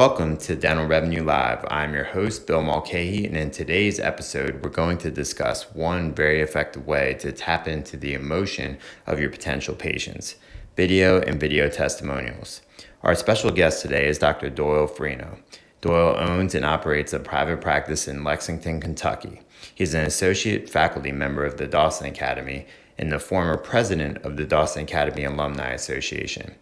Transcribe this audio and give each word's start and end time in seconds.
Welcome 0.00 0.38
to 0.38 0.56
Dental 0.56 0.86
Revenue 0.86 1.22
Live. 1.22 1.62
I'm 1.70 1.92
your 1.92 2.04
host, 2.04 2.46
Bill 2.46 2.62
Mulcahy, 2.62 3.26
and 3.26 3.36
in 3.36 3.50
today's 3.50 4.00
episode, 4.00 4.64
we're 4.64 4.70
going 4.70 4.96
to 4.96 5.10
discuss 5.10 5.74
one 5.74 6.14
very 6.14 6.40
effective 6.40 6.86
way 6.86 7.18
to 7.20 7.32
tap 7.32 7.68
into 7.68 7.98
the 7.98 8.14
emotion 8.14 8.78
of 9.06 9.20
your 9.20 9.28
potential 9.28 9.74
patients 9.74 10.36
video 10.74 11.20
and 11.20 11.38
video 11.38 11.68
testimonials. 11.68 12.62
Our 13.02 13.14
special 13.14 13.50
guest 13.50 13.82
today 13.82 14.08
is 14.08 14.16
Dr. 14.16 14.48
Doyle 14.48 14.88
Freno. 14.88 15.38
Doyle 15.82 16.16
owns 16.18 16.54
and 16.54 16.64
operates 16.64 17.12
a 17.12 17.20
private 17.20 17.60
practice 17.60 18.08
in 18.08 18.24
Lexington, 18.24 18.80
Kentucky. 18.80 19.42
He's 19.74 19.92
an 19.92 20.06
associate 20.06 20.70
faculty 20.70 21.12
member 21.12 21.44
of 21.44 21.58
the 21.58 21.66
Dawson 21.66 22.06
Academy 22.06 22.66
and 22.96 23.12
the 23.12 23.18
former 23.18 23.58
president 23.58 24.16
of 24.24 24.38
the 24.38 24.46
Dawson 24.46 24.84
Academy 24.84 25.24
Alumni 25.24 25.72
Association. 25.72 26.54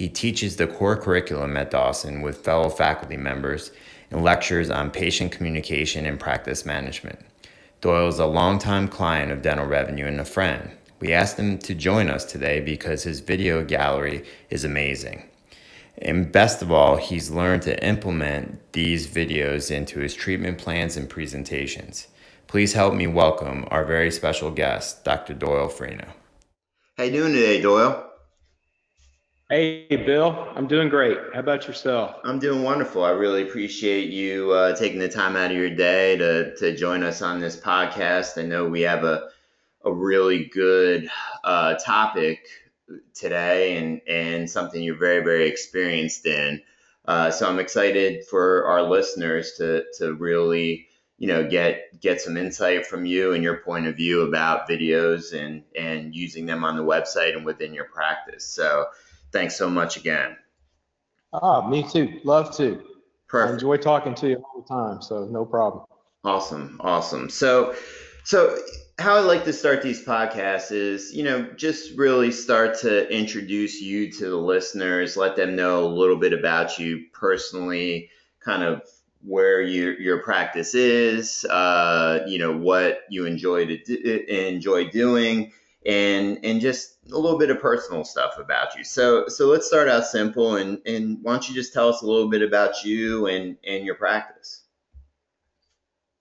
He 0.00 0.08
teaches 0.08 0.56
the 0.56 0.66
core 0.66 0.96
curriculum 0.96 1.58
at 1.58 1.70
Dawson 1.70 2.22
with 2.22 2.42
fellow 2.42 2.70
faculty 2.70 3.18
members 3.18 3.70
and 4.10 4.24
lectures 4.24 4.70
on 4.70 4.90
patient 4.90 5.30
communication 5.30 6.06
and 6.06 6.18
practice 6.18 6.64
management. 6.64 7.18
Doyle 7.82 8.08
is 8.08 8.18
a 8.18 8.24
longtime 8.24 8.88
client 8.88 9.30
of 9.30 9.42
Dental 9.42 9.66
Revenue 9.66 10.06
and 10.06 10.18
a 10.18 10.24
friend. 10.24 10.70
We 11.00 11.12
asked 11.12 11.38
him 11.38 11.58
to 11.58 11.74
join 11.74 12.08
us 12.08 12.24
today 12.24 12.60
because 12.60 13.02
his 13.02 13.20
video 13.20 13.62
gallery 13.62 14.24
is 14.48 14.64
amazing. 14.64 15.24
And 15.98 16.32
best 16.32 16.62
of 16.62 16.72
all, 16.72 16.96
he's 16.96 17.30
learned 17.30 17.60
to 17.64 17.86
implement 17.86 18.72
these 18.72 19.06
videos 19.06 19.70
into 19.70 20.00
his 20.00 20.14
treatment 20.14 20.56
plans 20.56 20.96
and 20.96 21.10
presentations. 21.10 22.08
Please 22.46 22.72
help 22.72 22.94
me 22.94 23.06
welcome 23.06 23.66
our 23.70 23.84
very 23.84 24.10
special 24.10 24.50
guest, 24.50 25.04
Dr. 25.04 25.34
Doyle 25.34 25.68
Freno. 25.68 26.08
How 26.96 27.04
you 27.04 27.12
doing 27.12 27.34
today, 27.34 27.60
Doyle? 27.60 28.09
Hey, 29.50 29.84
Bill. 29.88 30.46
I'm 30.54 30.68
doing 30.68 30.88
great. 30.88 31.18
How 31.34 31.40
about 31.40 31.66
yourself? 31.66 32.14
I'm 32.22 32.38
doing 32.38 32.62
wonderful. 32.62 33.02
I 33.02 33.10
really 33.10 33.42
appreciate 33.42 34.08
you 34.10 34.52
uh, 34.52 34.76
taking 34.76 35.00
the 35.00 35.08
time 35.08 35.34
out 35.34 35.50
of 35.50 35.56
your 35.56 35.74
day 35.74 36.16
to, 36.18 36.54
to 36.58 36.76
join 36.76 37.02
us 37.02 37.20
on 37.20 37.40
this 37.40 37.56
podcast. 37.56 38.40
I 38.40 38.46
know 38.46 38.68
we 38.68 38.82
have 38.82 39.02
a, 39.02 39.28
a 39.84 39.92
really 39.92 40.44
good 40.44 41.10
uh, 41.42 41.74
topic 41.84 42.46
today 43.12 43.78
and, 43.78 44.00
and 44.06 44.48
something 44.48 44.80
you're 44.80 44.94
very, 44.94 45.24
very 45.24 45.48
experienced 45.48 46.26
in. 46.26 46.62
Uh, 47.04 47.32
so 47.32 47.48
I'm 47.48 47.58
excited 47.58 48.24
for 48.26 48.66
our 48.66 48.82
listeners 48.82 49.54
to, 49.54 49.82
to 49.98 50.14
really, 50.14 50.86
you 51.18 51.26
know, 51.26 51.50
get 51.50 52.00
get 52.00 52.20
some 52.20 52.36
insight 52.36 52.86
from 52.86 53.04
you 53.04 53.32
and 53.32 53.42
your 53.42 53.56
point 53.56 53.88
of 53.88 53.96
view 53.96 54.22
about 54.22 54.68
videos 54.68 55.34
and, 55.34 55.64
and 55.76 56.14
using 56.14 56.46
them 56.46 56.62
on 56.62 56.76
the 56.76 56.84
website 56.84 57.36
and 57.36 57.44
within 57.44 57.74
your 57.74 57.86
practice. 57.86 58.44
So 58.44 58.86
thanks 59.32 59.56
so 59.56 59.68
much 59.70 59.96
again. 59.96 60.36
Ah, 61.32 61.68
me 61.68 61.82
too. 61.88 62.20
Love 62.24 62.56
to. 62.56 62.82
Perfect. 63.28 63.50
I 63.50 63.54
enjoy 63.54 63.76
talking 63.76 64.14
to 64.16 64.28
you 64.28 64.36
all 64.36 64.62
the 64.62 64.68
time, 64.68 65.02
so 65.02 65.24
no 65.26 65.44
problem. 65.44 65.84
Awesome, 66.24 66.80
awesome. 66.82 67.30
So, 67.30 67.74
so 68.24 68.58
how 68.98 69.16
I 69.16 69.20
like 69.20 69.44
to 69.44 69.52
start 69.52 69.82
these 69.82 70.04
podcasts 70.04 70.72
is, 70.72 71.14
you 71.14 71.22
know, 71.22 71.42
just 71.56 71.96
really 71.96 72.32
start 72.32 72.78
to 72.80 73.08
introduce 73.08 73.80
you 73.80 74.10
to 74.12 74.30
the 74.30 74.36
listeners, 74.36 75.16
let 75.16 75.36
them 75.36 75.56
know 75.56 75.86
a 75.86 75.88
little 75.88 76.16
bit 76.16 76.32
about 76.32 76.78
you 76.78 77.04
personally, 77.12 78.10
kind 78.40 78.62
of 78.62 78.82
where 79.22 79.62
your 79.62 79.98
your 80.00 80.22
practice 80.22 80.74
is, 80.74 81.44
uh, 81.44 82.20
you 82.26 82.38
know, 82.38 82.56
what 82.56 83.02
you 83.08 83.26
enjoy 83.26 83.66
to 83.66 83.78
do, 83.82 84.24
enjoy 84.28 84.88
doing, 84.90 85.52
and 85.86 86.38
and 86.44 86.60
just 86.60 86.96
a 87.12 87.18
little 87.18 87.38
bit 87.38 87.50
of 87.50 87.60
personal 87.60 88.04
stuff 88.04 88.38
about 88.38 88.76
you. 88.76 88.84
So 88.84 89.28
so 89.28 89.46
let's 89.46 89.66
start 89.66 89.88
out 89.88 90.06
simple 90.06 90.56
and 90.56 90.78
and 90.86 91.18
why 91.22 91.32
don't 91.32 91.48
you 91.48 91.54
just 91.54 91.72
tell 91.72 91.88
us 91.88 92.02
a 92.02 92.06
little 92.06 92.28
bit 92.28 92.42
about 92.42 92.84
you 92.84 93.26
and 93.26 93.56
and 93.66 93.84
your 93.84 93.94
practice? 93.94 94.62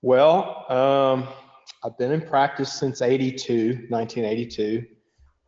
Well, 0.02 0.66
um, 0.72 1.28
I've 1.84 1.98
been 1.98 2.12
in 2.12 2.22
practice 2.22 2.72
since 2.72 3.02
82, 3.02 3.88
1982. 3.90 4.86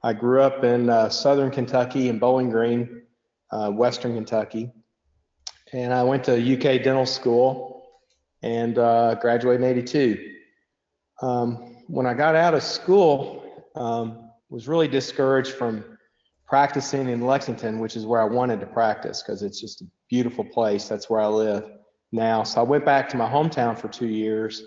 I 0.03 0.13
grew 0.13 0.41
up 0.41 0.63
in 0.63 0.89
uh, 0.89 1.09
southern 1.09 1.51
Kentucky 1.51 2.09
in 2.09 2.19
Bowling 2.19 2.49
Green, 2.49 3.03
uh, 3.51 3.69
western 3.69 4.13
Kentucky. 4.15 4.71
And 5.71 5.93
I 5.93 6.03
went 6.03 6.25
to 6.25 6.33
UK 6.33 6.83
dental 6.83 7.05
school 7.05 7.87
and 8.41 8.77
uh, 8.77 9.15
graduated 9.15 9.61
in 9.61 9.69
82. 9.69 10.31
Um, 11.21 11.77
when 11.87 12.05
I 12.05 12.13
got 12.13 12.35
out 12.35 12.53
of 12.53 12.63
school, 12.63 13.69
um, 13.75 14.30
was 14.51 14.67
really 14.67 14.89
discouraged 14.89 15.53
from 15.53 15.83
practicing 16.45 17.07
in 17.07 17.21
Lexington, 17.21 17.79
which 17.79 17.95
is 17.95 18.05
where 18.05 18.21
I 18.21 18.25
wanted 18.25 18.59
to 18.59 18.65
practice 18.65 19.23
because 19.23 19.41
it's 19.43 19.61
just 19.61 19.81
a 19.81 19.85
beautiful 20.09 20.43
place. 20.43 20.89
That's 20.89 21.09
where 21.09 21.21
I 21.21 21.27
live 21.27 21.63
now. 22.11 22.43
So 22.43 22.59
I 22.59 22.63
went 22.63 22.83
back 22.83 23.07
to 23.09 23.17
my 23.17 23.29
hometown 23.29 23.79
for 23.79 23.87
two 23.87 24.09
years 24.09 24.61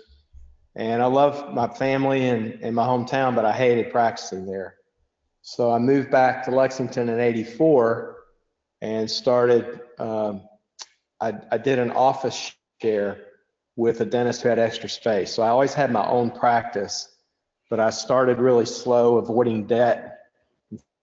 and 0.75 1.03
I 1.03 1.05
love 1.05 1.53
my 1.53 1.67
family 1.67 2.27
and, 2.27 2.59
and 2.63 2.75
my 2.75 2.85
hometown, 2.85 3.35
but 3.35 3.45
I 3.45 3.53
hated 3.53 3.91
practicing 3.91 4.47
there. 4.47 4.75
So 5.43 5.71
I 5.71 5.77
moved 5.77 6.09
back 6.09 6.43
to 6.45 6.51
Lexington 6.51 7.07
in 7.07 7.19
84 7.19 8.15
and 8.81 9.09
started, 9.09 9.81
um, 9.99 10.41
I, 11.21 11.33
I 11.51 11.59
did 11.59 11.77
an 11.77 11.91
office 11.91 12.51
share 12.81 13.21
with 13.75 14.01
a 14.01 14.05
dentist 14.05 14.41
who 14.41 14.49
had 14.49 14.57
extra 14.57 14.89
space. 14.89 15.31
So 15.31 15.43
I 15.43 15.49
always 15.49 15.75
had 15.75 15.91
my 15.91 16.07
own 16.07 16.31
practice 16.31 17.14
but 17.75 17.83
I 17.83 17.89
started 17.89 18.39
really 18.39 18.65
slow, 18.65 19.17
avoiding 19.17 19.67
debt. 19.67 20.19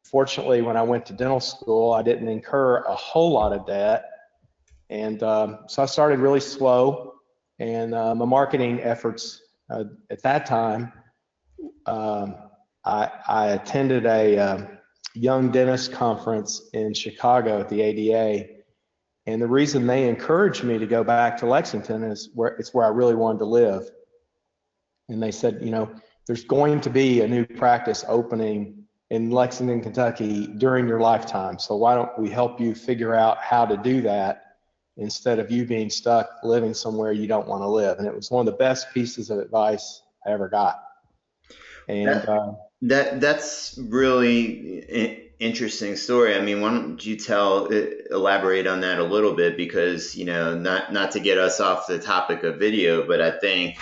Fortunately, 0.05 0.63
when 0.63 0.75
I 0.75 0.81
went 0.81 1.05
to 1.05 1.13
dental 1.13 1.39
school, 1.39 1.93
I 1.93 2.01
didn't 2.01 2.29
incur 2.29 2.79
a 2.85 2.95
whole 2.95 3.31
lot 3.31 3.53
of 3.53 3.67
debt. 3.67 4.07
And 4.89 5.23
um, 5.23 5.59
so 5.69 5.83
I 5.83 5.87
started 5.87 6.19
really 6.19 6.41
slow. 6.41 7.17
And 7.59 7.95
uh, 7.95 8.15
my 8.15 8.25
marketing 8.25 8.81
efforts 8.81 9.43
uh, 9.69 9.85
at 10.11 10.23
that 10.23 10.47
time, 10.47 10.91
um, 11.85 12.37
I, 12.87 13.11
I, 13.29 13.49
attended 13.49 14.07
a 14.07 14.39
um, 14.39 14.69
young 15.13 15.51
dentist 15.51 15.93
conference 15.93 16.71
in 16.73 16.95
Chicago 16.95 17.61
at 17.61 17.69
the 17.69 17.83
ADA. 17.83 18.49
And 19.27 19.43
the 19.43 19.47
reason 19.47 19.87
they 19.87 20.09
encouraged 20.09 20.65
me 20.65 20.79
to 20.79 20.87
go 20.87 21.05
back 21.05 21.37
to 21.41 21.47
Lexington 21.47 22.03
is 22.03 22.31
where 22.33 22.57
it's 22.57 22.73
where 22.73 22.87
I 22.87 22.89
really 22.89 23.15
wanted 23.15 23.41
to 23.41 23.45
live. 23.45 23.91
And 25.11 25.23
they 25.23 25.33
said, 25.33 25.59
you 25.61 25.71
know, 25.71 25.95
there's 26.27 26.45
going 26.45 26.81
to 26.83 26.91
be 26.91 27.21
a 27.21 27.29
new 27.29 27.45
practice 27.45 28.05
opening 28.09 28.85
in 29.11 29.31
Lexington, 29.31 29.83
Kentucky 29.83 30.47
during 30.47 30.89
your 30.89 31.01
lifetime. 31.01 31.59
So 31.59 31.77
why 31.77 31.95
don't 31.95 32.17
we 32.19 32.31
help 32.31 32.61
you 32.61 32.75
figure 32.75 33.15
out 33.15 33.39
how 33.39 33.67
to 33.67 33.77
do 33.77 34.01
that 34.03 34.57
instead 34.97 35.39
of 35.39 35.51
you 35.51 35.67
being 35.67 35.91
stuck 35.91 36.31
living 36.43 36.75
somewhere 36.75 37.13
you 37.13 37.27
don't 37.27 37.47
want 37.47 37.63
to 37.63 37.69
live? 37.69 37.99
And 37.99 38.07
it 38.07 38.15
was 38.15 38.31
one 38.31 38.47
of 38.47 38.53
the 38.53 38.59
best 38.59 38.93
pieces 38.95 39.31
of 39.31 39.39
advice 39.39 40.03
I 40.27 40.31
ever 40.31 40.49
got. 40.49 40.83
And 41.89 42.07
that, 42.09 42.29
uh, 42.29 42.53
that 42.83 43.21
that's 43.21 43.79
really 43.79 45.33
interesting 45.43 45.97
story. 45.97 46.37
I 46.37 46.41
mean, 46.41 46.61
why 46.61 46.71
don't 46.71 47.05
you 47.05 47.17
tell 47.17 47.67
elaborate 47.67 48.67
on 48.67 48.81
that 48.81 48.99
a 48.99 49.05
little 49.05 49.35
bit 49.35 49.57
because 49.57 50.15
you 50.17 50.25
know 50.25 50.57
not 50.57 50.93
not 50.93 51.11
to 51.13 51.21
get 51.21 51.39
us 51.39 51.61
off 51.61 51.87
the 51.87 51.99
topic 51.99 52.45
of 52.45 52.59
video, 52.59 53.07
but 53.07 53.21
I 53.21 53.39
think 53.39 53.79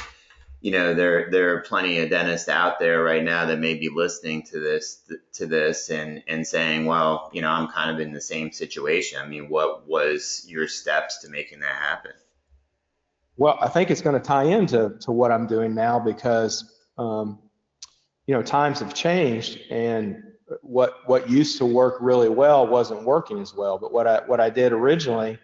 you 0.60 0.71
know 0.71 0.94
there 0.94 1.31
there 1.31 1.54
are 1.54 1.60
plenty 1.60 1.98
of 1.98 2.10
dentists 2.10 2.48
out 2.48 2.78
there 2.78 3.03
right 3.03 3.25
now 3.25 3.47
that 3.47 3.59
may 3.59 3.75
be 3.75 3.88
listening 3.88 4.43
to 4.43 4.60
this 4.60 5.03
to 5.32 5.47
this 5.47 5.91
and 5.91 6.22
and 6.28 6.47
saying 6.47 6.84
well 6.84 7.31
you 7.32 7.41
know 7.41 7.48
i'm 7.48 7.69
kind 7.69 7.91
of 7.91 8.00
in 8.00 8.12
the 8.12 8.21
same 8.21 8.53
situation. 8.53 9.19
I 9.21 9.26
mean 9.26 9.48
what 9.48 9.88
was 9.88 10.44
your 10.47 10.69
steps 10.69 11.19
to 11.22 11.31
making 11.31 11.60
that 11.60 11.75
happen? 11.75 12.12
Well 13.37 13.59
i 13.60 13.69
think 13.69 13.91
it's 13.91 14.03
going 14.03 14.21
to 14.21 14.26
tie 14.26 14.44
into 14.44 14.97
to 15.00 15.12
what 15.12 15.32
i'm 15.32 15.47
doing 15.47 15.75
now 15.75 15.98
because 15.98 16.77
um, 16.98 17.38
you 18.27 18.34
know 18.34 18.42
times 18.42 18.81
have 18.81 18.92
changed 18.92 19.60
and 19.71 20.22
what 20.62 20.98
what 21.07 21.30
used 21.30 21.59
to 21.59 21.65
work 21.65 21.97
really 22.01 22.28
well 22.28 22.66
wasn't 22.66 23.03
working 23.04 23.41
as 23.41 23.54
well. 23.54 23.78
But 23.78 23.92
what 23.92 24.07
i 24.07 24.21
what 24.27 24.41
i 24.41 24.51
did 24.51 24.72
originally 24.72 25.39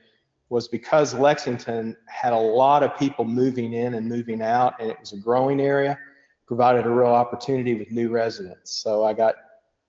was 0.49 0.69
because 0.69 1.13
Lexington 1.15 1.97
had 2.07 2.33
a 2.33 2.39
lot 2.39 2.83
of 2.83 2.97
people 2.97 3.25
moving 3.25 3.73
in 3.73 3.95
and 3.95 4.09
moving 4.09 4.43
out, 4.43 4.75
and 4.81 4.91
it 4.91 4.99
was 5.01 5.13
a 5.13 5.17
growing 5.17 5.61
area, 5.61 5.99
provided 6.47 6.87
a 6.87 6.91
real 6.91 7.09
opportunity 7.09 7.75
with 7.75 7.91
new 7.91 8.09
residents. 8.09 8.71
So 8.83 9.05
I 9.05 9.13
got 9.13 9.35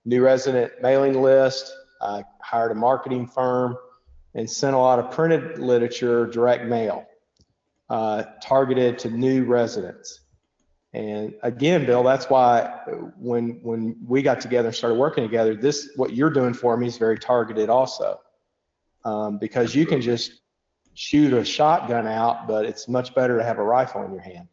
new 0.04 0.22
resident 0.22 0.72
mailing 0.82 1.22
list, 1.22 1.72
I 2.00 2.24
hired 2.42 2.72
a 2.72 2.74
marketing 2.74 3.26
firm, 3.26 3.76
and 4.34 4.50
sent 4.50 4.74
a 4.74 4.78
lot 4.78 4.98
of 4.98 5.10
printed 5.10 5.58
literature 5.58 6.26
direct 6.26 6.64
mail 6.64 7.06
uh, 7.88 8.24
targeted 8.42 8.98
to 9.00 9.10
new 9.10 9.44
residents. 9.44 10.20
And 10.92 11.34
again, 11.42 11.86
Bill, 11.86 12.02
that's 12.02 12.30
why 12.30 12.80
when 13.18 13.60
when 13.62 13.96
we 14.06 14.22
got 14.22 14.40
together 14.40 14.68
and 14.68 14.76
started 14.76 14.96
working 14.98 15.22
together, 15.22 15.54
this 15.54 15.90
what 15.96 16.14
you're 16.14 16.30
doing 16.30 16.54
for 16.54 16.76
me 16.76 16.86
is 16.86 16.96
very 16.96 17.18
targeted 17.18 17.68
also, 17.68 18.20
um, 19.04 19.38
because 19.38 19.74
you 19.74 19.84
can 19.84 20.00
just 20.00 20.40
shoot 20.98 21.32
a 21.32 21.44
shotgun 21.44 22.08
out, 22.08 22.48
but 22.48 22.64
it's 22.64 22.88
much 22.88 23.14
better 23.14 23.38
to 23.38 23.44
have 23.44 23.58
a 23.58 23.62
rifle 23.62 24.02
in 24.02 24.12
your 24.12 24.20
hand. 24.20 24.48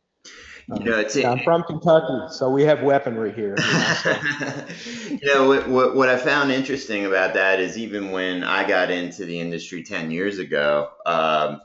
You 0.68 0.84
know, 0.84 1.00
it's 1.00 1.16
I'm 1.16 1.40
from 1.40 1.64
Kentucky, 1.64 2.34
so 2.34 2.50
we 2.50 2.64
have 2.64 2.84
weaponry 2.84 3.32
here. 3.32 3.56
you 5.10 5.20
know, 5.24 5.48
what, 5.48 5.68
what, 5.68 5.96
what 5.96 6.10
I 6.10 6.18
found 6.18 6.52
interesting 6.52 7.06
about 7.06 7.34
that 7.34 7.60
is 7.60 7.78
even 7.78 8.12
when 8.12 8.44
I 8.44 8.68
got 8.68 8.92
into 8.92 9.26
the 9.26 9.40
industry 9.40 9.84
10 9.84 10.12
years 10.12 10.38
ago, 10.40 10.90
um, 11.06 11.62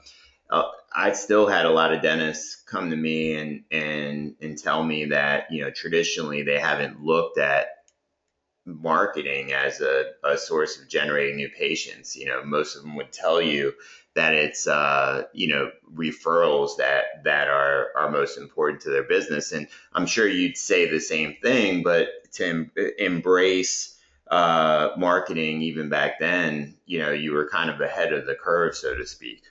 uh, 0.51 0.65
I 0.95 1.13
still 1.13 1.47
had 1.47 1.67
a 1.67 1.71
lot 1.71 1.93
of 1.93 2.03
dentists 2.03 2.63
come 2.67 2.91
to 2.91 2.97
me 2.97 3.35
and, 3.35 3.65
and, 3.71 4.35
and 4.41 4.59
tell 4.59 4.83
me 4.83 5.07
that, 5.07 5.51
you 5.51 5.63
know, 5.63 5.71
traditionally 5.71 6.43
they 6.43 6.59
haven't 6.59 7.03
looked 7.03 7.39
at 7.39 7.69
marketing 8.67 9.53
as 9.53 9.81
a, 9.81 10.11
a 10.25 10.37
source 10.37 10.79
of 10.79 10.89
generating 10.89 11.37
new 11.37 11.49
patients. 11.49 12.17
You 12.17 12.27
know, 12.27 12.45
most 12.45 12.77
of 12.77 12.83
them 12.83 12.97
would 12.97 13.13
tell 13.13 13.41
you 13.41 13.73
that 14.15 14.35
it's 14.35 14.67
uh, 14.67 15.25
you 15.33 15.49
know 15.49 15.71
referrals 15.95 16.77
that 16.79 17.25
that 17.25 17.49
are 17.49 17.89
are 17.97 18.11
most 18.11 18.39
important 18.39 18.81
to 18.83 18.91
their 18.91 19.05
business. 19.05 19.53
And 19.53 19.67
i'm 19.93 20.07
sure 20.07 20.29
you'd 20.29 20.57
say 20.57 20.89
the 20.89 21.01
same 21.01 21.37
thing 21.43 21.83
but 21.83 22.09
to 22.33 22.47
em- 22.47 22.71
embrace 22.99 23.99
uh, 24.31 24.91
marketing 24.97 25.63
even 25.63 25.89
back 25.89 26.19
then 26.21 26.77
you 26.87 26.99
know 26.99 27.11
you 27.11 27.33
were 27.33 27.49
kind 27.49 27.71
of 27.71 27.81
ahead 27.81 28.13
of 28.13 28.27
the 28.27 28.35
curve 28.35 28.77
so 28.77 28.95
to 28.95 29.07
speak. 29.07 29.43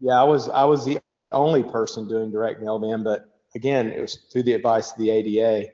Yeah 0.00 0.20
i 0.20 0.24
was 0.24 0.48
i 0.48 0.64
was 0.64 0.84
the 0.84 0.98
only 1.32 1.62
person 1.62 2.08
doing 2.08 2.30
direct 2.30 2.60
mail 2.60 2.78
then 2.78 3.02
but 3.02 3.40
again 3.54 3.88
it 3.88 4.00
was 4.00 4.18
through 4.32 4.42
the 4.42 4.54
advice 4.54 4.92
of 4.92 4.98
the 4.98 5.10
ada 5.10 5.66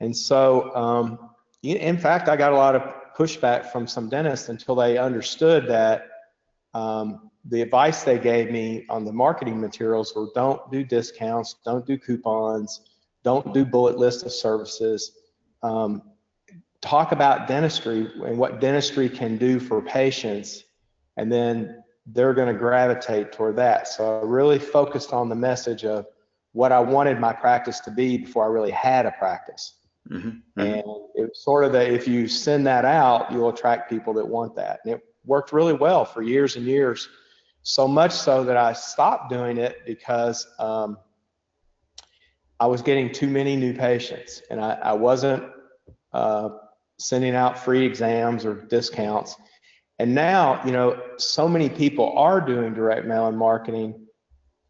and 0.00 0.16
so 0.16 0.74
um, 0.74 1.30
in 1.62 1.96
fact 1.96 2.28
i 2.28 2.36
got 2.36 2.52
a 2.52 2.56
lot 2.56 2.74
of 2.74 2.82
pushback 3.16 3.70
from 3.70 3.86
some 3.86 4.08
dentists 4.08 4.48
until 4.48 4.74
they 4.74 4.98
understood 4.98 5.66
that 5.68 6.08
um, 6.74 7.30
the 7.46 7.62
advice 7.62 8.04
they 8.04 8.18
gave 8.18 8.50
me 8.50 8.86
on 8.88 9.04
the 9.04 9.12
marketing 9.12 9.60
materials 9.60 10.14
were 10.14 10.28
don't 10.34 10.70
do 10.70 10.84
discounts, 10.84 11.56
don't 11.64 11.84
do 11.86 11.98
coupons, 11.98 12.80
don't 13.24 13.52
do 13.52 13.64
bullet 13.64 13.98
list 13.98 14.24
of 14.24 14.32
services. 14.32 15.12
Um, 15.62 16.02
talk 16.80 17.12
about 17.12 17.46
dentistry 17.48 18.10
and 18.24 18.38
what 18.38 18.60
dentistry 18.60 19.08
can 19.08 19.38
do 19.38 19.58
for 19.58 19.80
patients, 19.82 20.64
and 21.16 21.30
then 21.30 21.82
they're 22.06 22.34
going 22.34 22.52
to 22.52 22.58
gravitate 22.58 23.32
toward 23.32 23.56
that. 23.56 23.88
So 23.88 24.20
I 24.20 24.24
really 24.24 24.58
focused 24.58 25.12
on 25.12 25.28
the 25.28 25.36
message 25.36 25.84
of 25.84 26.06
what 26.52 26.72
I 26.72 26.80
wanted 26.80 27.18
my 27.18 27.32
practice 27.32 27.80
to 27.80 27.90
be 27.90 28.18
before 28.18 28.44
I 28.44 28.48
really 28.48 28.70
had 28.70 29.06
a 29.06 29.12
practice. 29.12 29.74
Mm-hmm. 30.10 30.28
Mm-hmm. 30.28 30.60
And 30.60 30.82
it 31.14 31.28
was 31.28 31.42
sort 31.42 31.64
of 31.64 31.72
that 31.72 31.90
if 31.90 32.08
you 32.08 32.28
send 32.28 32.66
that 32.66 32.84
out, 32.84 33.30
you'll 33.32 33.48
attract 33.48 33.88
people 33.88 34.12
that 34.14 34.26
want 34.26 34.54
that. 34.56 34.80
And 34.84 34.94
it 34.94 35.00
worked 35.24 35.52
really 35.52 35.72
well 35.72 36.04
for 36.04 36.22
years 36.22 36.56
and 36.56 36.66
years 36.66 37.08
so 37.62 37.86
much 37.86 38.12
so 38.12 38.44
that 38.44 38.56
I 38.56 38.72
stopped 38.72 39.30
doing 39.30 39.56
it 39.56 39.78
because 39.86 40.46
um, 40.58 40.98
I 42.58 42.66
was 42.66 42.82
getting 42.82 43.12
too 43.12 43.28
many 43.28 43.56
new 43.56 43.72
patients 43.74 44.42
and 44.50 44.60
I, 44.60 44.72
I 44.82 44.92
wasn't 44.92 45.44
uh, 46.12 46.50
sending 46.98 47.34
out 47.34 47.58
free 47.58 47.84
exams 47.84 48.44
or 48.44 48.54
discounts. 48.54 49.36
And 49.98 50.14
now, 50.14 50.60
you 50.64 50.72
know, 50.72 51.00
so 51.18 51.48
many 51.48 51.68
people 51.68 52.16
are 52.16 52.40
doing 52.40 52.74
direct 52.74 53.06
mail 53.06 53.26
and 53.28 53.38
marketing. 53.38 54.06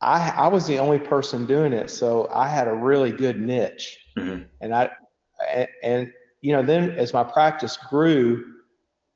I, 0.00 0.30
I 0.36 0.48
was 0.48 0.66
the 0.66 0.78
only 0.78 0.98
person 0.98 1.46
doing 1.46 1.72
it, 1.72 1.90
so 1.90 2.28
I 2.32 2.48
had 2.48 2.66
a 2.68 2.74
really 2.74 3.12
good 3.12 3.40
niche. 3.40 3.98
Mm-hmm. 4.18 4.42
And 4.60 4.74
I, 4.74 4.90
and, 5.48 5.68
and 5.82 6.12
you 6.40 6.52
know, 6.52 6.62
then 6.62 6.90
as 6.90 7.14
my 7.14 7.24
practice 7.24 7.76
grew, 7.76 8.44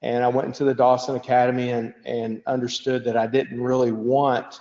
and 0.02 0.22
I 0.22 0.28
went 0.28 0.46
into 0.46 0.64
the 0.64 0.74
Dawson 0.74 1.16
Academy 1.16 1.70
and, 1.70 1.94
and 2.04 2.42
understood 2.46 3.04
that 3.04 3.16
I 3.16 3.26
didn't 3.26 3.60
really 3.60 3.92
want 3.92 4.60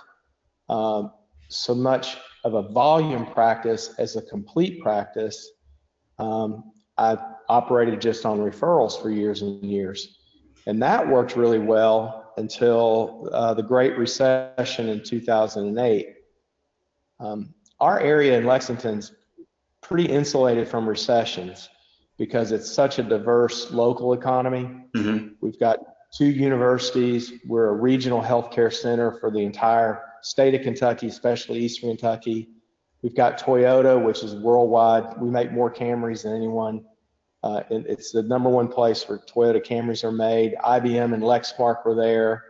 um, 0.68 1.12
so 1.48 1.74
much 1.74 2.16
of 2.44 2.54
a 2.54 2.62
volume 2.62 3.26
practice 3.26 3.94
as 3.98 4.16
a 4.16 4.22
complete 4.22 4.80
practice. 4.80 5.50
Um, 6.18 6.72
I 6.96 7.18
operated 7.48 8.00
just 8.00 8.24
on 8.24 8.38
referrals 8.38 9.00
for 9.00 9.10
years 9.10 9.42
and 9.42 9.62
years. 9.62 10.18
And 10.66 10.82
that 10.82 11.06
worked 11.06 11.36
really 11.36 11.58
well 11.58 12.32
until 12.36 13.28
uh, 13.32 13.54
the 13.54 13.62
Great 13.62 13.96
Recession 13.96 14.88
in 14.88 15.02
2008. 15.02 16.08
Um, 17.20 17.54
our 17.78 18.00
area 18.00 18.38
in 18.38 18.46
Lexington's 18.46 19.12
pretty 19.82 20.06
insulated 20.06 20.66
from 20.66 20.88
recessions 20.88 21.68
because 22.18 22.52
it's 22.52 22.70
such 22.70 22.98
a 22.98 23.02
diverse 23.02 23.70
local 23.70 24.12
economy. 24.12 24.70
Mm-hmm. 24.96 25.28
We've 25.40 25.58
got 25.58 25.80
two 26.16 26.26
universities. 26.26 27.32
We're 27.46 27.68
a 27.68 27.74
regional 27.74 28.22
healthcare 28.22 28.72
center 28.72 29.18
for 29.20 29.30
the 29.30 29.40
entire 29.40 30.02
state 30.22 30.54
of 30.54 30.62
Kentucky, 30.62 31.08
especially 31.08 31.58
Eastern 31.58 31.90
Kentucky. 31.90 32.48
We've 33.02 33.14
got 33.14 33.38
Toyota, 33.38 34.02
which 34.02 34.22
is 34.24 34.34
worldwide. 34.34 35.20
We 35.20 35.30
make 35.30 35.52
more 35.52 35.72
Camrys 35.72 36.22
than 36.22 36.34
anyone. 36.34 36.84
Uh, 37.42 37.62
it's 37.70 38.10
the 38.10 38.22
number 38.22 38.50
one 38.50 38.66
place 38.66 39.08
where 39.08 39.18
Toyota 39.18 39.64
Camrys 39.64 40.02
are 40.02 40.12
made. 40.12 40.54
IBM 40.64 41.14
and 41.14 41.22
Lexmark 41.22 41.84
were 41.84 41.94
there. 41.94 42.42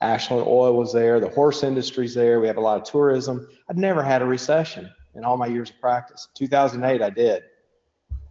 Ashland 0.00 0.44
Oil 0.48 0.76
was 0.76 0.92
there. 0.92 1.20
The 1.20 1.28
horse 1.28 1.62
industry's 1.62 2.14
there. 2.14 2.40
We 2.40 2.48
have 2.48 2.56
a 2.56 2.60
lot 2.60 2.80
of 2.80 2.84
tourism. 2.84 3.46
I've 3.68 3.76
never 3.76 4.02
had 4.02 4.20
a 4.20 4.24
recession 4.24 4.90
in 5.14 5.24
all 5.24 5.36
my 5.36 5.46
years 5.46 5.70
of 5.70 5.80
practice. 5.80 6.26
2008, 6.34 7.02
I 7.02 7.10
did. 7.10 7.44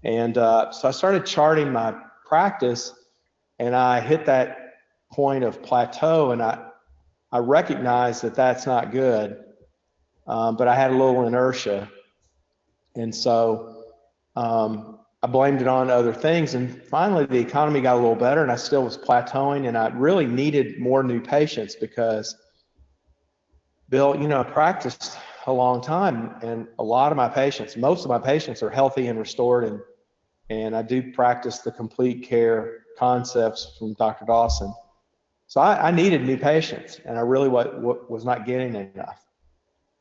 And 0.03 0.37
uh, 0.37 0.71
so 0.71 0.87
I 0.87 0.91
started 0.91 1.25
charting 1.25 1.71
my 1.71 1.95
practice, 2.25 2.93
and 3.59 3.75
I 3.75 3.99
hit 3.99 4.25
that 4.25 4.57
point 5.11 5.43
of 5.43 5.61
plateau, 5.61 6.31
and 6.31 6.41
I 6.41 6.67
I 7.33 7.37
recognized 7.37 8.23
that 8.23 8.35
that's 8.35 8.65
not 8.65 8.91
good, 8.91 9.37
um, 10.27 10.57
but 10.57 10.67
I 10.67 10.75
had 10.75 10.91
a 10.91 10.93
little 10.93 11.27
inertia, 11.27 11.89
and 12.95 13.13
so 13.13 13.83
um, 14.35 14.99
I 15.23 15.27
blamed 15.27 15.61
it 15.61 15.67
on 15.67 15.89
other 15.89 16.13
things. 16.13 16.55
And 16.55 16.83
finally, 16.83 17.25
the 17.25 17.39
economy 17.39 17.79
got 17.79 17.93
a 17.93 17.99
little 17.99 18.15
better, 18.15 18.41
and 18.41 18.51
I 18.51 18.55
still 18.55 18.83
was 18.83 18.97
plateauing, 18.97 19.67
and 19.67 19.77
I 19.77 19.89
really 19.89 20.25
needed 20.25 20.79
more 20.79 21.03
new 21.03 21.21
patients 21.21 21.75
because, 21.75 22.35
Bill, 23.89 24.15
you 24.19 24.27
know, 24.27 24.41
I 24.41 24.43
practiced 24.43 25.17
a 25.47 25.53
long 25.53 25.81
time, 25.81 26.35
and 26.41 26.67
a 26.79 26.83
lot 26.83 27.11
of 27.11 27.17
my 27.17 27.29
patients, 27.29 27.77
most 27.77 28.03
of 28.03 28.09
my 28.09 28.19
patients, 28.19 28.63
are 28.63 28.69
healthy 28.69 29.07
and 29.07 29.19
restored 29.19 29.63
and 29.63 29.79
and 30.51 30.75
I 30.75 30.81
do 30.81 31.13
practice 31.13 31.59
the 31.59 31.71
complete 31.71 32.23
care 32.23 32.79
concepts 32.99 33.77
from 33.79 33.93
Dr. 33.93 34.25
Dawson. 34.25 34.73
So 35.47 35.61
I, 35.61 35.87
I 35.87 35.91
needed 35.91 36.25
new 36.25 36.37
patients, 36.37 36.99
and 37.05 37.17
I 37.17 37.21
really 37.21 37.47
was 37.47 38.25
not 38.25 38.45
getting 38.45 38.75
enough. 38.75 39.25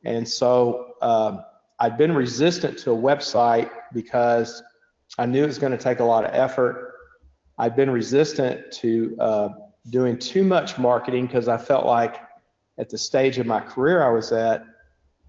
And 0.03 0.27
so 0.27 0.95
um, 1.01 1.41
I'd 1.79 1.97
been 1.97 2.13
resistant 2.13 2.77
to 2.79 2.91
a 2.91 2.95
website 2.95 3.69
because 3.93 4.61
I 5.17 5.25
knew 5.25 5.43
it 5.43 5.47
was 5.47 5.57
going 5.57 5.71
to 5.71 5.77
take 5.77 5.99
a 5.99 6.03
lot 6.03 6.25
of 6.25 6.31
effort. 6.33 6.95
I'd 7.57 7.77
been 7.77 7.89
resistant 7.89 8.73
to 8.73 9.15
uh, 9.21 9.49
doing 9.89 10.19
too 10.19 10.43
much 10.43 10.77
marketing 10.77 11.27
because 11.27 11.47
I 11.47 11.57
felt 11.57 11.85
like 11.85 12.17
at 12.77 12.89
the 12.89 12.97
stage 12.97 13.37
of 13.37 13.45
my 13.45 13.61
career 13.61 14.03
I 14.03 14.11
was 14.11 14.33
at, 14.33 14.65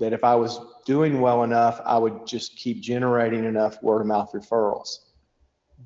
that 0.01 0.13
if 0.13 0.25
I 0.25 0.35
was 0.35 0.59
doing 0.85 1.21
well 1.21 1.45
enough, 1.45 1.81
I 1.85 1.97
would 1.97 2.27
just 2.27 2.57
keep 2.57 2.81
generating 2.81 3.45
enough 3.45 3.81
word 3.85 4.01
of 4.01 4.09
mouth 4.09 4.33
referrals. 4.33 4.99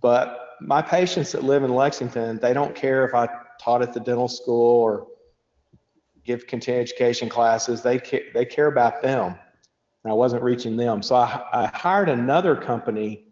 But 0.01 0.57
my 0.61 0.83
patients 0.83 1.33
that 1.33 1.45
live 1.45 1.63
in 1.63 1.75
Lexington, 1.75 2.39
they 2.39 2.53
don't 2.53 2.75
care 2.75 3.05
if 3.07 3.15
I 3.15 3.29
taught 3.61 3.83
at 3.83 3.93
the 3.93 4.01
dental 4.01 4.29
school 4.29 4.81
or 4.83 5.07
give 6.25 6.47
continuing 6.47 6.83
education 6.83 7.29
classes. 7.29 7.83
They 7.83 7.99
care, 7.99 8.23
they 8.35 8.45
care 8.45 8.67
about 8.67 9.03
them. 9.03 9.37
And 10.05 10.11
I 10.13 10.15
wasn't 10.15 10.43
reaching 10.43 10.77
them. 10.77 11.03
So 11.03 11.17
I, 11.17 11.43
I 11.53 11.67
hired 11.67 12.09
another 12.09 12.57
company 12.57 13.27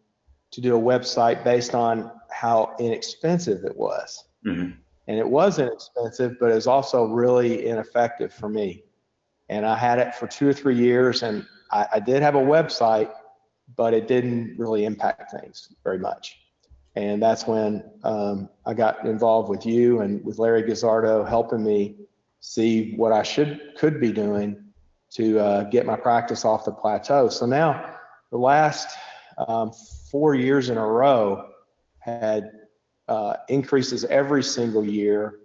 to 0.53 0.61
do 0.61 0.77
a 0.77 0.81
website 0.81 1.45
based 1.45 1.75
on 1.75 2.11
how 2.31 2.75
inexpensive 2.79 3.65
it 3.65 3.77
was. 3.77 4.25
Mm-hmm. 4.47 4.73
And 5.07 5.19
it 5.19 5.29
was 5.29 5.59
inexpensive, 5.59 6.37
but 6.41 6.51
it 6.51 6.55
was 6.55 6.67
also 6.67 7.07
really 7.07 7.67
ineffective 7.67 8.33
for 8.33 8.49
me. 8.49 8.85
And 9.49 9.67
I 9.67 9.77
had 9.77 9.99
it 9.99 10.15
for 10.15 10.27
two 10.27 10.49
or 10.49 10.53
three 10.53 10.77
years, 10.77 11.23
and 11.23 11.47
I, 11.71 11.87
I 11.95 12.01
did 12.01 12.23
have 12.23 12.35
a 12.35 12.41
website, 12.41 13.13
but 13.77 13.93
it 13.93 14.09
didn't 14.09 14.57
really 14.59 14.85
impact 14.85 15.31
things 15.31 15.75
very 15.83 15.99
much. 15.99 16.39
And 16.97 17.21
that's 17.23 17.47
when 17.47 17.83
um, 18.05 18.49
I 18.65 18.75
got 18.75 19.05
involved 19.05 19.49
with 19.49 19.67
you 19.67 20.01
and 20.01 20.25
with 20.25 20.39
Larry 20.39 20.63
Guzzardo 20.63 21.25
helping 21.25 21.65
me 21.65 21.97
see 22.41 22.95
what 22.97 23.13
I 23.13 23.23
should 23.23 23.73
could 23.77 24.01
be 24.01 24.13
doing 24.13 24.63
to 25.15 25.39
uh, 25.39 25.63
get 25.65 25.87
my 25.87 25.97
practice 25.97 26.45
off 26.45 26.65
the 26.65 26.73
plateau. 26.73 27.29
So 27.29 27.47
now 27.47 27.97
the 28.31 28.39
last 28.39 28.97
um, 29.49 29.73
four 30.11 30.35
years 30.35 30.71
in 30.71 30.77
a 30.77 30.87
row 30.87 31.51
had 31.99 32.51
uh, 33.09 33.37
increases 33.49 34.05
every 34.05 34.43
single 34.43 34.85
year, 34.85 35.39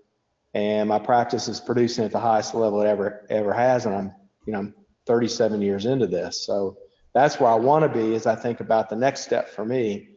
and 0.53 0.89
my 0.89 0.99
practice 0.99 1.47
is 1.47 1.59
producing 1.59 2.05
at 2.05 2.11
the 2.11 2.19
highest 2.19 2.53
level 2.53 2.81
it 2.81 2.87
ever 2.87 3.25
ever 3.29 3.53
has. 3.53 3.85
And 3.85 3.95
I'm 3.95 4.13
you 4.45 4.53
know 4.53 4.59
I'm 4.59 4.75
37 5.05 5.61
years 5.61 5.85
into 5.85 6.07
this, 6.07 6.45
so 6.45 6.77
that's 7.13 7.39
where 7.39 7.49
I 7.49 7.55
want 7.55 7.83
to 7.83 7.89
be 7.89 8.15
as 8.15 8.27
I 8.27 8.35
think 8.35 8.59
about 8.59 8.89
the 8.89 8.95
next 8.95 9.21
step 9.21 9.49
for 9.49 9.65
me 9.65 10.08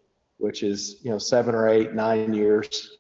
which 0.43 0.63
is 0.65 0.97
you 1.03 1.11
know 1.11 1.19
seven 1.19 1.55
or 1.55 1.69
eight, 1.69 1.95
nine 1.95 2.35
years 2.35 2.99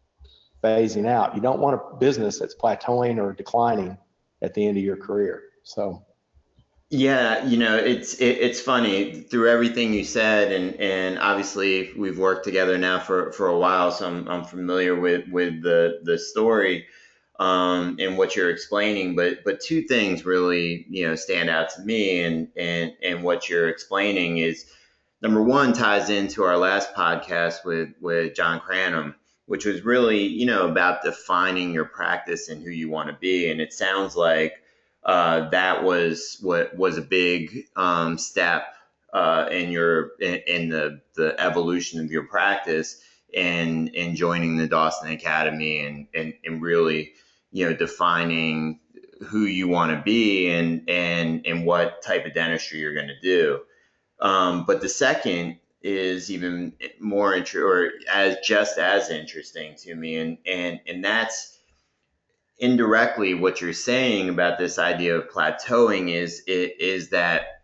phasing 0.62 1.08
out. 1.08 1.34
You 1.34 1.40
don't 1.40 1.58
want 1.58 1.74
a 1.74 1.96
business 1.96 2.38
that's 2.38 2.54
plateauing 2.54 3.18
or 3.18 3.32
declining 3.32 3.98
at 4.42 4.54
the 4.54 4.66
end 4.66 4.76
of 4.78 4.84
your 4.84 4.96
career. 4.96 5.42
So. 5.64 6.04
Yeah, 6.94 7.46
you 7.46 7.56
know, 7.56 7.78
it's 7.78 8.14
it, 8.14 8.36
it's 8.38 8.60
funny 8.60 9.22
through 9.22 9.48
everything 9.48 9.94
you 9.94 10.04
said, 10.04 10.52
and 10.52 10.74
and 10.78 11.18
obviously 11.18 11.90
we've 11.96 12.18
worked 12.18 12.44
together 12.44 12.76
now 12.76 13.00
for 13.00 13.32
for 13.32 13.48
a 13.48 13.58
while, 13.58 13.90
so 13.90 14.06
I'm 14.06 14.28
I'm 14.28 14.44
familiar 14.44 14.94
with 14.94 15.26
with 15.30 15.62
the 15.62 16.00
the 16.02 16.18
story 16.18 16.86
um, 17.40 17.96
and 17.98 18.18
what 18.18 18.36
you're 18.36 18.50
explaining. 18.50 19.16
But 19.16 19.42
but 19.42 19.60
two 19.60 19.82
things 19.84 20.26
really 20.26 20.84
you 20.90 21.08
know 21.08 21.14
stand 21.14 21.48
out 21.48 21.70
to 21.70 21.80
me, 21.80 22.20
and 22.20 22.48
and 22.58 22.92
and 23.02 23.24
what 23.24 23.48
you're 23.48 23.70
explaining 23.70 24.38
is 24.38 24.66
number 25.22 25.42
one 25.42 25.72
ties 25.72 26.10
into 26.10 26.42
our 26.42 26.58
last 26.58 26.94
podcast 26.94 27.64
with 27.64 27.90
with 28.00 28.34
John 28.34 28.60
Cranham, 28.60 29.14
which 29.46 29.64
was 29.64 29.84
really 29.84 30.26
you 30.26 30.46
know 30.46 30.68
about 30.68 31.02
defining 31.02 31.72
your 31.72 31.84
practice 31.84 32.48
and 32.48 32.62
who 32.62 32.70
you 32.70 32.90
want 32.90 33.08
to 33.08 33.16
be, 33.20 33.50
and 33.50 33.60
it 33.60 33.72
sounds 33.72 34.16
like 34.16 34.54
uh, 35.04 35.48
that 35.50 35.84
was 35.84 36.38
what 36.40 36.76
was 36.76 36.98
a 36.98 37.02
big 37.02 37.66
um, 37.76 38.18
step 38.18 38.64
uh, 39.12 39.46
in 39.50 39.70
your 39.70 40.10
in, 40.20 40.40
in, 40.46 40.68
the 40.68 41.00
the 41.14 41.40
evolution 41.40 42.00
of 42.00 42.10
your 42.10 42.24
practice 42.24 43.00
and 43.34 43.88
in 43.90 44.16
joining 44.16 44.56
the 44.56 44.66
Dawson 44.66 45.10
Academy 45.10 45.80
and, 45.80 46.06
and 46.14 46.34
and 46.44 46.60
really 46.60 47.12
you 47.50 47.68
know 47.68 47.74
defining 47.74 48.80
who 49.26 49.44
you 49.44 49.68
want 49.68 49.92
to 49.92 50.02
be 50.02 50.50
and 50.50 50.88
and 50.88 51.46
and 51.46 51.64
what 51.64 52.02
type 52.02 52.26
of 52.26 52.34
dentistry 52.34 52.80
you're 52.80 52.94
going 52.94 53.08
to 53.08 53.20
do. 53.20 53.60
Um, 54.22 54.64
but 54.64 54.80
the 54.80 54.88
second 54.88 55.58
is 55.82 56.30
even 56.30 56.72
more 57.00 57.34
interesting 57.34 57.62
or 57.62 57.90
as 58.10 58.36
just 58.44 58.78
as 58.78 59.10
interesting 59.10 59.74
to 59.76 59.96
me 59.96 60.16
and 60.16 60.38
and 60.46 60.78
and 60.86 61.04
that's 61.04 61.58
indirectly 62.58 63.34
what 63.34 63.60
you're 63.60 63.72
saying 63.72 64.28
about 64.28 64.58
this 64.58 64.78
idea 64.78 65.16
of 65.16 65.28
plateauing 65.28 66.08
is 66.08 66.40
is 66.46 67.10
that 67.10 67.62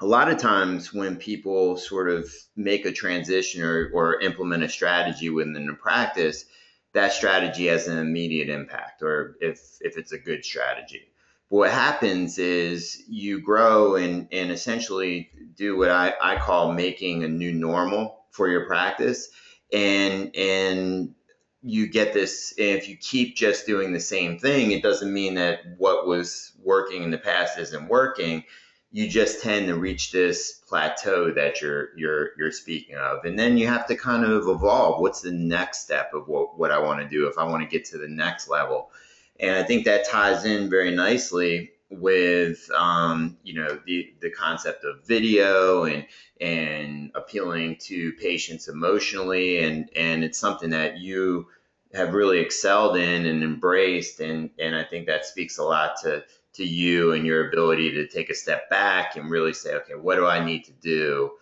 a 0.00 0.06
lot 0.06 0.30
of 0.30 0.38
times 0.38 0.92
when 0.92 1.16
people 1.16 1.76
sort 1.76 2.08
of 2.10 2.32
make 2.56 2.86
a 2.86 2.92
transition 2.92 3.62
or, 3.62 3.90
or 3.92 4.20
implement 4.20 4.62
a 4.62 4.68
strategy 4.68 5.28
within 5.28 5.68
a 5.68 5.74
practice, 5.74 6.46
that 6.94 7.12
strategy 7.12 7.66
has 7.66 7.86
an 7.86 7.98
immediate 7.98 8.48
impact, 8.48 9.02
or 9.02 9.36
if 9.40 9.60
if 9.80 9.96
it's 9.96 10.12
a 10.12 10.18
good 10.18 10.44
strategy. 10.44 11.09
What 11.50 11.72
happens 11.72 12.38
is 12.38 13.02
you 13.08 13.40
grow 13.40 13.96
and 13.96 14.28
and 14.30 14.52
essentially 14.52 15.30
do 15.56 15.76
what 15.76 15.90
I, 15.90 16.14
I 16.22 16.36
call 16.36 16.72
making 16.72 17.24
a 17.24 17.28
new 17.28 17.52
normal 17.52 18.24
for 18.30 18.48
your 18.48 18.66
practice. 18.66 19.28
And 19.72 20.34
and 20.36 21.16
you 21.60 21.88
get 21.88 22.12
this 22.12 22.54
if 22.56 22.88
you 22.88 22.96
keep 22.96 23.34
just 23.34 23.66
doing 23.66 23.92
the 23.92 24.00
same 24.00 24.38
thing 24.38 24.70
it 24.70 24.82
doesn't 24.82 25.12
mean 25.12 25.34
that 25.34 25.60
what 25.76 26.06
was 26.06 26.52
working 26.62 27.02
in 27.02 27.10
the 27.10 27.18
past 27.18 27.58
isn't 27.58 27.88
working. 27.88 28.44
You 28.92 29.08
just 29.08 29.42
tend 29.42 29.66
to 29.66 29.74
reach 29.74 30.12
this 30.12 30.52
plateau 30.68 31.32
that 31.32 31.60
you're 31.60 31.88
you're 31.98 32.30
you're 32.38 32.52
speaking 32.52 32.94
of. 32.94 33.24
And 33.24 33.36
then 33.36 33.58
you 33.58 33.66
have 33.66 33.88
to 33.88 33.96
kind 33.96 34.24
of 34.24 34.46
evolve. 34.46 35.00
What's 35.00 35.20
the 35.20 35.32
next 35.32 35.80
step 35.80 36.14
of 36.14 36.28
what, 36.28 36.56
what 36.56 36.70
i 36.70 36.78
want 36.78 37.00
to 37.00 37.08
do 37.08 37.26
if 37.26 37.38
i 37.38 37.44
want 37.44 37.60
to 37.64 37.68
get 37.68 37.86
to 37.86 37.98
the 37.98 38.08
next 38.08 38.48
level 38.48 38.92
and 39.40 39.56
i 39.56 39.62
think 39.62 39.84
that 39.84 40.08
ties 40.08 40.44
in 40.44 40.70
very 40.70 40.94
nicely 40.94 41.72
with 41.90 42.70
um, 42.70 43.36
you 43.42 43.54
know 43.54 43.78
the 43.84 44.14
the 44.20 44.30
concept 44.30 44.84
of 44.84 45.04
video 45.04 45.84
and 45.84 46.06
and 46.40 47.10
appealing 47.14 47.76
to 47.76 48.12
patients 48.14 48.68
emotionally. 48.68 49.62
And 49.62 49.90
and 49.94 50.24
it's 50.24 50.38
something 50.38 50.70
that 50.70 50.98
you 50.98 51.48
have 51.92 52.14
really 52.14 52.38
excelled 52.38 52.96
in 52.96 53.26
and 53.26 53.42
embraced. 53.42 54.20
And 54.20 54.50
and 54.58 54.74
I 54.74 54.84
think 54.84 55.06
that 55.06 55.26
speaks 55.26 55.58
a 55.58 55.64
lot 55.64 56.00
to 56.02 56.24
to 56.54 56.64
you 56.64 57.12
and 57.12 57.26
your 57.26 57.48
ability 57.48 57.92
to 57.92 58.08
take 58.08 58.30
a 58.30 58.34
step 58.34 58.70
back 58.70 59.16
and 59.16 59.30
really 59.30 59.52
say 59.52 59.74
okay 59.74 59.94
what 59.94 60.16
do 60.16 60.26
I 60.26 60.44
need 60.44 60.64
to 60.64 60.72
do 60.72 61.32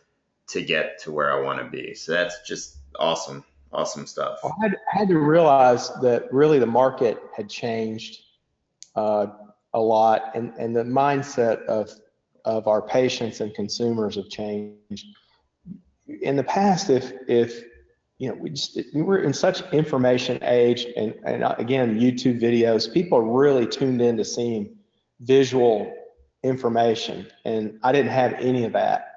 to 0.48 0.62
get 0.62 1.00
to 1.02 1.12
where 1.12 1.32
I 1.32 1.42
want 1.42 1.58
to 1.60 1.70
be? 1.70 1.94
So 1.94 2.12
that's 2.12 2.36
just 2.46 2.76
awesome 2.98 3.44
awesome 3.72 4.06
stuff 4.06 4.38
I, 4.44 4.50
had, 4.62 4.76
I 4.94 4.98
had 4.98 5.08
to 5.08 5.18
realize 5.18 5.90
that 6.00 6.32
really 6.32 6.58
the 6.58 6.66
market 6.66 7.20
had 7.36 7.48
changed 7.48 8.20
uh, 8.96 9.26
a 9.74 9.80
lot 9.80 10.32
and, 10.34 10.52
and 10.58 10.74
the 10.74 10.84
mindset 10.84 11.64
of, 11.66 11.90
of 12.44 12.66
our 12.66 12.82
patients 12.82 13.40
and 13.40 13.54
consumers 13.54 14.16
have 14.16 14.28
changed. 14.28 15.06
In 16.22 16.36
the 16.36 16.44
past, 16.44 16.88
if, 16.88 17.12
if 17.28 17.62
you 18.18 18.28
know, 18.28 18.34
we 18.34 18.50
just 18.50 18.80
we 18.94 19.02
were 19.02 19.18
in 19.18 19.32
such 19.32 19.62
information 19.72 20.38
age, 20.42 20.86
and, 20.96 21.14
and 21.24 21.44
again, 21.58 22.00
YouTube 22.00 22.40
videos, 22.40 22.92
people 22.92 23.18
are 23.18 23.22
really 23.22 23.66
tuned 23.66 24.02
in 24.02 24.16
to 24.16 24.24
seeing 24.24 24.76
visual 25.20 25.94
information, 26.42 27.26
and 27.44 27.78
I 27.82 27.92
didn't 27.92 28.10
have 28.10 28.32
any 28.34 28.64
of 28.64 28.72
that. 28.72 29.12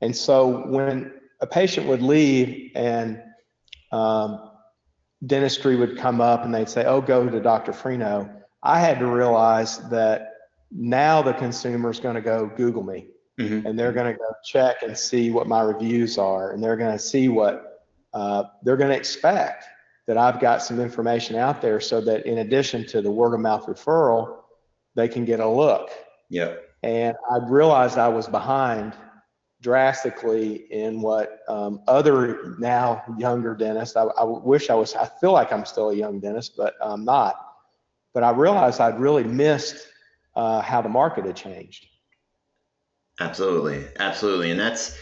And 0.00 0.16
so 0.16 0.66
when 0.66 1.12
a 1.40 1.46
patient 1.46 1.86
would 1.86 2.02
leave 2.02 2.72
and 2.74 3.22
um, 3.94 4.50
dentistry 5.26 5.76
would 5.76 5.96
come 5.96 6.20
up 6.20 6.44
and 6.44 6.54
they'd 6.54 6.68
say, 6.68 6.84
"Oh, 6.84 7.00
go 7.00 7.28
to 7.28 7.40
Dr. 7.40 7.72
Freno," 7.72 8.42
I 8.62 8.80
had 8.80 8.98
to 8.98 9.06
realize 9.06 9.78
that 9.90 10.32
now 10.70 11.22
the 11.22 11.32
consumer 11.34 11.90
is 11.90 12.00
going 12.00 12.16
to 12.16 12.20
go 12.20 12.50
Google 12.56 12.82
me 12.82 13.08
mm-hmm. 13.38 13.66
and 13.66 13.78
they're 13.78 13.92
going 13.92 14.12
to 14.12 14.18
go 14.18 14.26
check 14.44 14.82
and 14.82 14.96
see 14.96 15.30
what 15.30 15.46
my 15.46 15.60
reviews 15.60 16.18
are 16.18 16.52
and 16.52 16.62
they're 16.62 16.76
going 16.76 16.92
to 16.92 16.98
see 16.98 17.28
what 17.28 17.84
uh, 18.12 18.44
they're 18.62 18.76
going 18.76 18.90
to 18.90 18.96
expect 18.96 19.64
that 20.06 20.18
I've 20.18 20.40
got 20.40 20.62
some 20.62 20.80
information 20.80 21.36
out 21.36 21.62
there 21.62 21.80
so 21.80 22.00
that 22.02 22.26
in 22.26 22.38
addition 22.38 22.86
to 22.88 23.00
the 23.00 23.10
word 23.10 23.34
of 23.34 23.40
mouth 23.40 23.66
referral, 23.66 24.38
they 24.94 25.08
can 25.08 25.24
get 25.24 25.40
a 25.40 25.48
look. 25.48 25.90
Yeah. 26.28 26.54
And 26.82 27.16
I 27.30 27.38
realized 27.48 27.96
I 27.96 28.08
was 28.08 28.26
behind 28.26 28.94
drastically 29.64 30.70
in 30.70 31.00
what 31.00 31.40
um, 31.48 31.80
other 31.88 32.54
now 32.60 33.02
younger 33.18 33.56
dentists. 33.56 33.96
I, 33.96 34.04
I, 34.04 34.22
wish 34.22 34.70
I 34.70 34.74
was. 34.74 34.94
I 34.94 35.06
feel 35.06 35.32
like 35.32 35.52
I'm 35.52 35.64
still 35.64 35.90
a 35.90 35.96
young 35.96 36.20
dentist, 36.20 36.56
but 36.56 36.74
I'm 36.80 37.04
not 37.04 37.44
but 38.14 38.22
I 38.22 38.30
realized 38.30 38.80
I'd 38.80 38.98
really 38.98 39.24
missed 39.24 39.88
uh, 40.36 40.62
how 40.62 40.80
the 40.80 40.88
market 40.88 41.26
had 41.26 41.36
changed. 41.36 41.86
Absolutely, 43.20 43.84
absolutely, 43.98 44.50
and 44.50 44.58
that's 44.58 44.96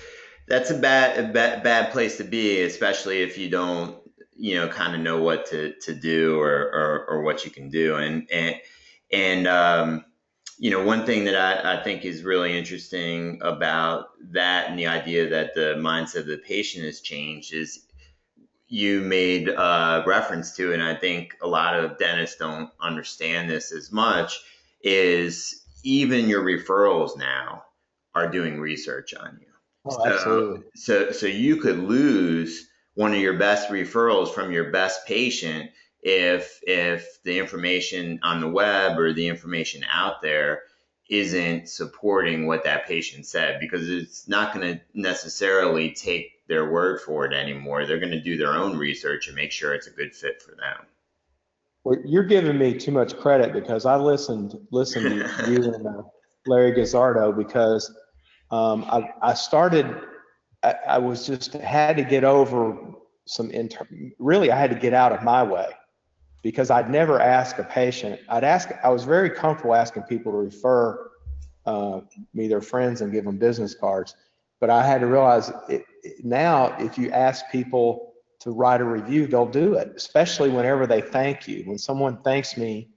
that's 0.49 0.71
a 0.71 0.79
bad, 0.79 1.19
a 1.19 1.33
bad 1.33 1.63
bad 1.63 1.93
place 1.93 2.17
to 2.17 2.25
be, 2.25 2.63
especially 2.63 3.23
if 3.23 3.39
you 3.39 3.49
don't 3.49 3.97
you 4.35 4.57
know 4.57 4.67
kind 4.69 4.95
of 4.95 5.01
know 5.01 5.23
what 5.23 5.47
to 5.47 5.75
to 5.81 5.95
do 5.95 6.41
or, 6.41 6.51
or 6.51 7.07
or 7.09 7.23
what 7.23 7.45
you 7.45 7.51
can 7.51 7.71
do, 7.71 7.97
and 7.97 8.29
and 8.31 8.57
and 9.13 9.47
um, 9.47 10.05
you 10.63 10.71
know 10.71 10.85
one 10.85 11.05
thing 11.05 11.25
that 11.25 11.35
I, 11.35 11.75
I 11.75 11.83
think 11.83 12.05
is 12.05 12.23
really 12.23 12.57
interesting 12.57 13.41
about 13.43 14.11
that 14.31 14.71
and 14.71 14.79
the 14.79 14.87
idea 14.87 15.29
that 15.29 15.55
the 15.55 15.75
mindset 15.77 16.21
of 16.21 16.27
the 16.27 16.37
patient 16.37 16.85
has 16.85 17.01
changed 17.01 17.53
is 17.53 17.81
you 18.69 19.01
made 19.01 19.49
uh, 19.49 20.05
reference 20.07 20.55
to, 20.57 20.73
and 20.73 20.81
I 20.81 20.95
think 20.95 21.37
a 21.43 21.49
lot 21.49 21.75
of 21.75 21.99
dentists 21.99 22.37
don't 22.37 22.71
understand 22.81 23.51
this 23.51 23.73
as 23.73 23.91
much, 23.91 24.41
is 24.85 25.65
even 25.83 26.29
your 26.29 26.45
referrals 26.45 27.19
now 27.19 27.65
are 28.15 28.29
doing 28.31 28.61
research 28.61 29.15
on 29.15 29.41
you. 29.41 29.49
Oh, 29.85 29.91
so, 29.91 30.07
absolutely. 30.07 30.61
So, 30.77 31.11
so 31.11 31.27
you 31.27 31.57
could 31.57 31.81
lose 31.81 32.69
one 32.95 33.13
of 33.13 33.19
your 33.19 33.37
best 33.37 33.69
referrals 33.69 34.33
from 34.33 34.53
your 34.53 34.71
best 34.71 35.09
patient 35.09 35.73
if 36.03 36.61
if 36.63 37.23
the 37.23 37.39
information 37.39 38.19
on 38.23 38.41
the 38.41 38.49
web 38.49 38.99
or 38.99 39.13
the 39.13 39.29
information 39.29 39.85
out 39.91 40.21
there 40.21 40.63
isn't 41.09 41.69
supporting 41.69 42.47
what 42.47 42.65
that 42.65 42.87
patient 42.87 43.27
said 43.27 43.61
because 43.61 43.89
it's 43.89 44.29
not 44.29 44.55
going 44.55 44.67
to 44.67 44.81
necessarily 44.95 45.93
take 45.93 46.47
their 46.49 46.71
word 46.71 47.01
for 47.01 47.25
it 47.25 47.33
anymore. 47.33 47.87
They're 47.87 48.01
going 48.01 48.13
to 48.13 48.21
do 48.21 48.37
their 48.37 48.55
own 48.55 48.77
research 48.77 49.27
and 49.27 49.37
make 49.37 49.53
sure 49.53 49.75
it's 49.75 49.87
a 49.87 49.93
good 49.93 50.15
fit 50.15 50.43
for 50.43 50.53
them. 50.53 50.87
Well, 51.85 51.99
you're 52.05 52.25
giving 52.25 52.59
me 52.59 52.75
too 52.75 52.93
much 52.93 53.17
credit 53.17 53.53
because 53.53 53.87
I 53.87 53.97
listened 53.97 54.55
listened 54.71 55.07
to 55.07 55.51
you 55.51 55.73
and 55.73 55.87
uh, 55.87 56.03
Larry 56.47 56.73
Gazzardo 56.73 57.37
because 57.37 57.93
um, 58.51 58.85
I, 58.85 59.11
I 59.23 59.35
started. 59.35 59.87
I, 60.65 60.75
I, 60.89 60.99
was 60.99 61.27
just 61.27 61.55
had 61.55 61.97
to 61.97 62.05
get 62.05 62.23
over 62.23 62.77
some 63.27 63.51
inter. 63.51 63.87
Really, 64.21 64.53
I 64.53 64.59
had 64.59 64.71
to 64.71 64.79
get 64.79 64.95
out 64.95 65.11
of 65.11 65.25
my 65.25 65.43
way 65.43 65.67
because 66.43 66.71
I'd 66.71 66.91
never 66.91 67.21
ask 67.21 67.59
a 67.59 67.65
patient. 67.65 68.21
I'd 68.29 68.45
ask. 68.45 68.71
I 68.83 68.89
was 68.91 69.05
very 69.05 69.31
comfortable 69.31 69.75
asking 69.75 70.05
people 70.05 70.33
to 70.33 70.39
refer 70.39 71.11
uh, 71.65 72.01
me 72.35 72.49
their 72.49 72.61
friends 72.61 73.01
and 73.01 73.13
give 73.13 73.25
them 73.25 73.39
business 73.39 73.75
cards, 73.75 74.17
but 74.61 74.71
I 74.71 74.85
had 74.85 75.01
to 75.01 75.07
realize 75.07 75.53
it, 75.69 75.85
now 76.23 76.77
if 76.79 76.99
you 76.99 77.11
ask 77.11 77.45
people 77.51 78.15
to 78.41 78.51
write 78.51 78.81
a 78.81 78.85
review, 78.85 79.29
they'll 79.29 79.47
do 79.47 79.75
it, 79.75 79.93
especially 79.95 80.51
whenever 80.51 80.85
they 80.87 81.01
thank 81.01 81.47
you. 81.47 81.63
When 81.65 81.79
someone 81.79 82.21
thanks 82.23 82.57
me 82.57 82.89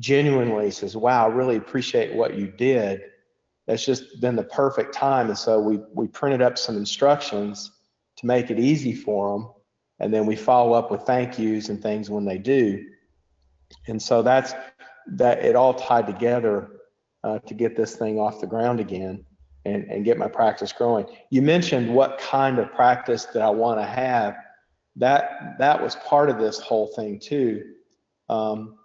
genuinely, 0.00 0.72
says, 0.72 0.96
Wow, 0.96 1.26
I 1.26 1.28
really 1.28 1.56
appreciate 1.56 2.14
what 2.14 2.34
you 2.34 2.48
did, 2.48 3.02
that's 3.66 3.84
just 3.84 4.20
been 4.20 4.34
the 4.34 4.42
perfect 4.42 4.92
time. 4.92 5.28
And 5.28 5.38
so 5.38 5.60
we, 5.60 5.78
we 5.94 6.08
printed 6.08 6.42
up 6.42 6.58
some 6.58 6.76
instructions 6.76 7.70
to 8.16 8.26
make 8.26 8.50
it 8.50 8.58
easy 8.58 8.94
for 8.94 9.38
them. 9.38 9.50
And 10.00 10.12
then 10.12 10.26
we 10.26 10.34
follow 10.36 10.72
up 10.72 10.90
with 10.90 11.02
thank 11.02 11.38
yous 11.38 11.68
and 11.68 11.80
things 11.80 12.10
when 12.10 12.24
they 12.24 12.38
do. 12.38 12.84
And 13.86 14.00
so 14.00 14.22
that's 14.22 14.54
that 15.06 15.44
it 15.44 15.56
all 15.56 15.74
tied 15.74 16.06
together 16.06 16.70
uh, 17.24 17.38
to 17.40 17.54
get 17.54 17.76
this 17.76 17.96
thing 17.96 18.18
off 18.18 18.40
the 18.40 18.46
ground 18.46 18.80
again 18.80 19.24
and, 19.64 19.84
and 19.84 20.04
get 20.04 20.18
my 20.18 20.28
practice 20.28 20.72
growing. 20.72 21.06
You 21.30 21.42
mentioned 21.42 21.94
what 21.94 22.18
kind 22.18 22.58
of 22.58 22.72
practice 22.72 23.26
that 23.26 23.42
I 23.42 23.50
want 23.50 23.78
to 23.80 23.86
have. 23.86 24.36
That 24.96 25.56
that 25.58 25.82
was 25.82 25.96
part 25.96 26.30
of 26.30 26.38
this 26.38 26.58
whole 26.58 26.88
thing 26.88 27.20
too. 27.20 27.62
Um, 28.28 28.76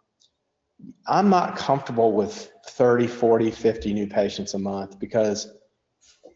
I'm 1.07 1.29
not 1.29 1.55
comfortable 1.55 2.11
with 2.11 2.51
30, 2.67 3.07
40, 3.07 3.51
50 3.51 3.93
new 3.93 4.07
patients 4.07 4.53
a 4.53 4.59
month 4.59 4.99
because 4.99 5.53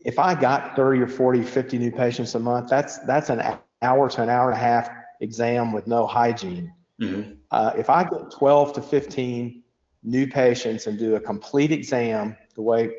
if 0.06 0.18
I 0.18 0.34
got 0.34 0.76
30 0.76 1.02
or 1.02 1.08
40, 1.08 1.44
50 1.44 1.78
new 1.78 1.92
patients 1.92 2.36
a 2.36 2.40
month, 2.40 2.70
that's 2.70 3.00
that's 3.00 3.30
an 3.30 3.42
hour 3.82 4.10
to 4.10 4.22
an 4.22 4.30
hour 4.30 4.50
and 4.50 4.58
a 4.58 4.62
half 4.62 4.90
exam 5.22 5.72
with 5.72 5.88
no 5.88 6.06
hygiene. 6.06 6.74
Mm-hmm. 7.02 7.34
Uh, 7.52 7.74
if 7.78 7.90
I 7.90 8.04
get 8.04 8.32
12 8.32 8.74
to 8.74 8.82
15 8.82 9.64
new 10.04 10.28
patients 10.28 10.88
and 10.88 10.98
do 10.98 11.16
a 11.16 11.20
complete 11.20 11.72
exam 11.72 12.38
the 12.56 12.62
way 12.62 12.92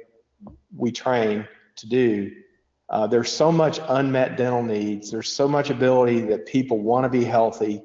we 0.74 0.90
train 0.90 1.46
to 1.76 1.88
do, 1.88 2.32
uh, 2.88 3.06
there's 3.06 3.32
so 3.32 3.52
much 3.52 3.78
unmet 3.88 4.36
dental 4.36 4.62
needs. 4.62 5.10
There's 5.10 5.30
so 5.30 5.46
much 5.46 5.70
ability 5.70 6.20
that 6.22 6.46
people 6.46 6.80
want 6.80 7.04
to 7.04 7.08
be 7.08 7.24
healthy. 7.24 7.82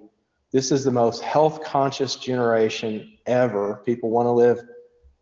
This 0.51 0.71
is 0.71 0.83
the 0.83 0.91
most 0.91 1.21
health 1.21 1.63
conscious 1.63 2.15
generation 2.15 3.17
ever. 3.25 3.81
People 3.85 4.09
want 4.09 4.25
to 4.25 4.31
live 4.31 4.61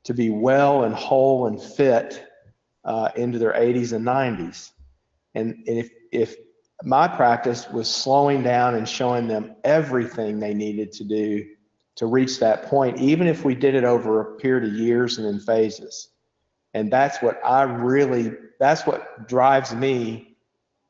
to 0.03 0.13
be 0.13 0.29
well 0.29 0.83
and 0.83 0.93
whole 0.93 1.47
and 1.47 1.61
fit 1.61 2.27
uh, 2.85 3.09
into 3.15 3.39
their 3.39 3.53
80s 3.53 3.93
and 3.93 4.05
90s. 4.05 4.71
And, 5.35 5.55
and 5.67 5.79
if, 5.79 5.89
if 6.11 6.35
my 6.83 7.07
practice 7.07 7.69
was 7.69 7.89
slowing 7.89 8.43
down 8.43 8.75
and 8.75 8.87
showing 8.87 9.27
them 9.27 9.55
everything 9.63 10.39
they 10.39 10.53
needed 10.53 10.91
to 10.93 11.03
do 11.03 11.45
to 11.95 12.05
reach 12.05 12.39
that 12.39 12.65
point, 12.65 12.97
even 12.97 13.27
if 13.27 13.45
we 13.45 13.55
did 13.55 13.75
it 13.75 13.83
over 13.83 14.19
a 14.21 14.37
period 14.37 14.69
of 14.69 14.75
years 14.75 15.17
and 15.17 15.27
in 15.27 15.39
phases. 15.39 16.09
And 16.73 16.91
that's 16.91 17.21
what 17.21 17.39
I 17.45 17.63
really, 17.63 18.33
that's 18.59 18.85
what 18.85 19.27
drives 19.27 19.73
me 19.73 20.35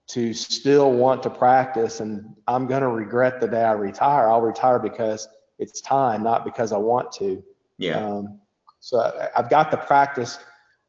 to 0.07 0.33
still 0.33 0.91
want 0.91 1.23
to 1.23 1.29
practice. 1.29 1.99
And 1.99 2.35
I'm 2.47 2.67
going 2.67 2.81
to 2.81 2.87
regret 2.87 3.39
the 3.39 3.47
day 3.47 3.63
I 3.63 3.73
retire. 3.73 4.29
I'll 4.29 4.41
retire 4.41 4.79
because 4.79 5.27
it's 5.59 5.81
time, 5.81 6.23
not 6.23 6.45
because 6.45 6.71
I 6.71 6.77
want 6.77 7.11
to. 7.13 7.43
Yeah. 7.77 8.05
Um, 8.05 8.39
so 8.79 9.29
I've 9.35 9.49
got 9.49 9.71
the 9.71 9.77
practice 9.77 10.39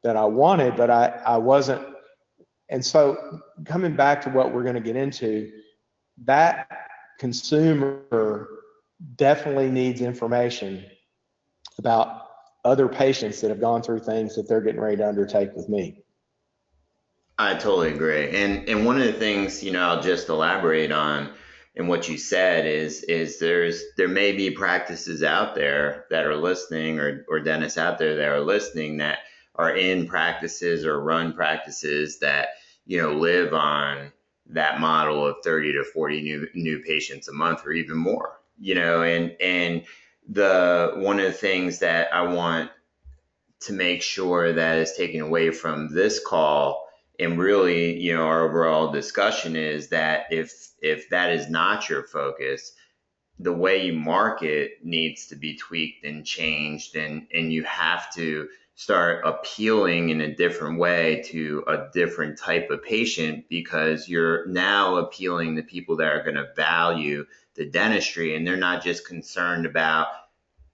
that 0.03 0.15
I 0.15 0.25
wanted, 0.25 0.75
but 0.75 0.89
I, 0.89 1.07
I 1.25 1.37
wasn't 1.37 1.94
and 2.69 2.85
so 2.85 3.41
coming 3.65 3.95
back 3.95 4.21
to 4.23 4.29
what 4.29 4.53
we're 4.53 4.63
going 4.63 4.75
to 4.75 4.81
get 4.81 4.95
into, 4.95 5.51
that 6.23 6.67
consumer 7.19 8.47
definitely 9.15 9.69
needs 9.69 10.01
information 10.01 10.85
about 11.77 12.27
other 12.63 12.87
patients 12.87 13.41
that 13.41 13.49
have 13.49 13.59
gone 13.59 13.81
through 13.81 13.99
things 13.99 14.35
that 14.35 14.47
they're 14.47 14.61
getting 14.61 14.81
ready 14.81 14.97
to 14.97 15.07
undertake 15.07 15.53
with 15.55 15.69
me. 15.69 16.03
I 17.37 17.53
totally 17.53 17.93
agree. 17.93 18.29
And 18.29 18.67
and 18.69 18.85
one 18.85 18.99
of 18.99 19.05
the 19.05 19.13
things, 19.13 19.61
you 19.61 19.71
know, 19.71 19.81
I'll 19.81 20.01
just 20.01 20.29
elaborate 20.29 20.91
on 20.91 21.31
in 21.75 21.87
what 21.87 22.07
you 22.07 22.17
said 22.17 22.65
is 22.65 23.03
is 23.03 23.39
there's 23.39 23.83
there 23.97 24.07
may 24.07 24.31
be 24.31 24.49
practices 24.51 25.21
out 25.21 25.53
there 25.53 26.05
that 26.09 26.25
are 26.25 26.37
listening 26.37 26.99
or, 26.99 27.25
or 27.27 27.41
dentists 27.41 27.77
out 27.77 27.97
there 27.97 28.15
that 28.15 28.29
are 28.29 28.39
listening 28.39 28.97
that 28.97 29.19
are 29.57 29.75
in 29.75 30.07
practices 30.07 30.85
or 30.85 31.01
run 31.01 31.33
practices 31.33 32.19
that 32.19 32.49
you 32.85 33.01
know 33.01 33.13
live 33.13 33.53
on 33.53 34.11
that 34.47 34.79
model 34.79 35.25
of 35.25 35.37
30 35.43 35.73
to 35.73 35.83
40 35.83 36.21
new 36.21 36.47
new 36.53 36.79
patients 36.79 37.27
a 37.27 37.33
month 37.33 37.65
or 37.65 37.71
even 37.71 37.97
more 37.97 38.39
you 38.59 38.75
know 38.75 39.03
and 39.03 39.35
and 39.41 39.83
the 40.27 40.93
one 40.95 41.19
of 41.19 41.25
the 41.25 41.31
things 41.31 41.79
that 41.79 42.13
I 42.13 42.23
want 42.23 42.71
to 43.61 43.73
make 43.73 44.01
sure 44.01 44.53
that 44.53 44.77
is 44.77 44.93
taken 44.93 45.21
away 45.21 45.51
from 45.51 45.93
this 45.93 46.19
call 46.19 46.87
and 47.19 47.39
really 47.39 47.99
you 47.99 48.13
know 48.15 48.25
our 48.25 48.47
overall 48.47 48.91
discussion 48.91 49.55
is 49.55 49.89
that 49.89 50.25
if 50.31 50.51
if 50.81 51.09
that 51.09 51.31
is 51.31 51.49
not 51.49 51.89
your 51.89 52.03
focus 52.03 52.73
the 53.39 53.53
way 53.53 53.85
you 53.85 53.93
market 53.93 54.71
needs 54.83 55.27
to 55.27 55.35
be 55.35 55.57
tweaked 55.57 56.05
and 56.05 56.25
changed 56.25 56.95
and 56.95 57.27
and 57.33 57.51
you 57.51 57.63
have 57.63 58.13
to 58.13 58.47
start 58.75 59.21
appealing 59.25 60.09
in 60.09 60.21
a 60.21 60.35
different 60.35 60.77
way 60.79 61.23
to 61.25 61.63
a 61.67 61.87
different 61.93 62.37
type 62.37 62.69
of 62.69 62.83
patient 62.83 63.45
because 63.49 64.09
you're 64.09 64.45
now 64.47 64.97
appealing 64.97 65.55
to 65.55 65.63
people 65.63 65.95
that 65.95 66.11
are 66.11 66.23
going 66.23 66.35
to 66.35 66.53
value 66.55 67.25
the 67.55 67.65
dentistry 67.65 68.35
and 68.35 68.45
they're 68.45 68.57
not 68.57 68.83
just 68.83 69.07
concerned 69.07 69.65
about 69.65 70.07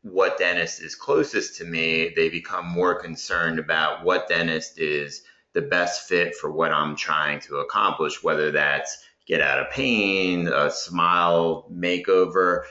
what 0.02 0.40
dentist 0.40 0.82
is 0.82 0.96
closest 0.96 1.58
to 1.58 1.64
me. 1.64 2.12
They 2.16 2.30
become 2.30 2.66
more 2.66 2.96
concerned 2.96 3.60
about 3.60 4.04
what 4.04 4.28
dentist 4.28 4.80
is 4.80 5.22
the 5.54 5.62
best 5.62 6.08
fit 6.08 6.36
for 6.36 6.52
what 6.52 6.72
i'm 6.72 6.96
trying 6.96 7.40
to 7.40 7.58
accomplish 7.58 8.24
whether 8.24 8.52
that's 8.52 9.04
get 9.28 9.42
out 9.42 9.60
of 9.60 9.70
pain 9.72 10.48
a 10.48 10.72
smile 10.72 11.68
makeover 11.72 12.64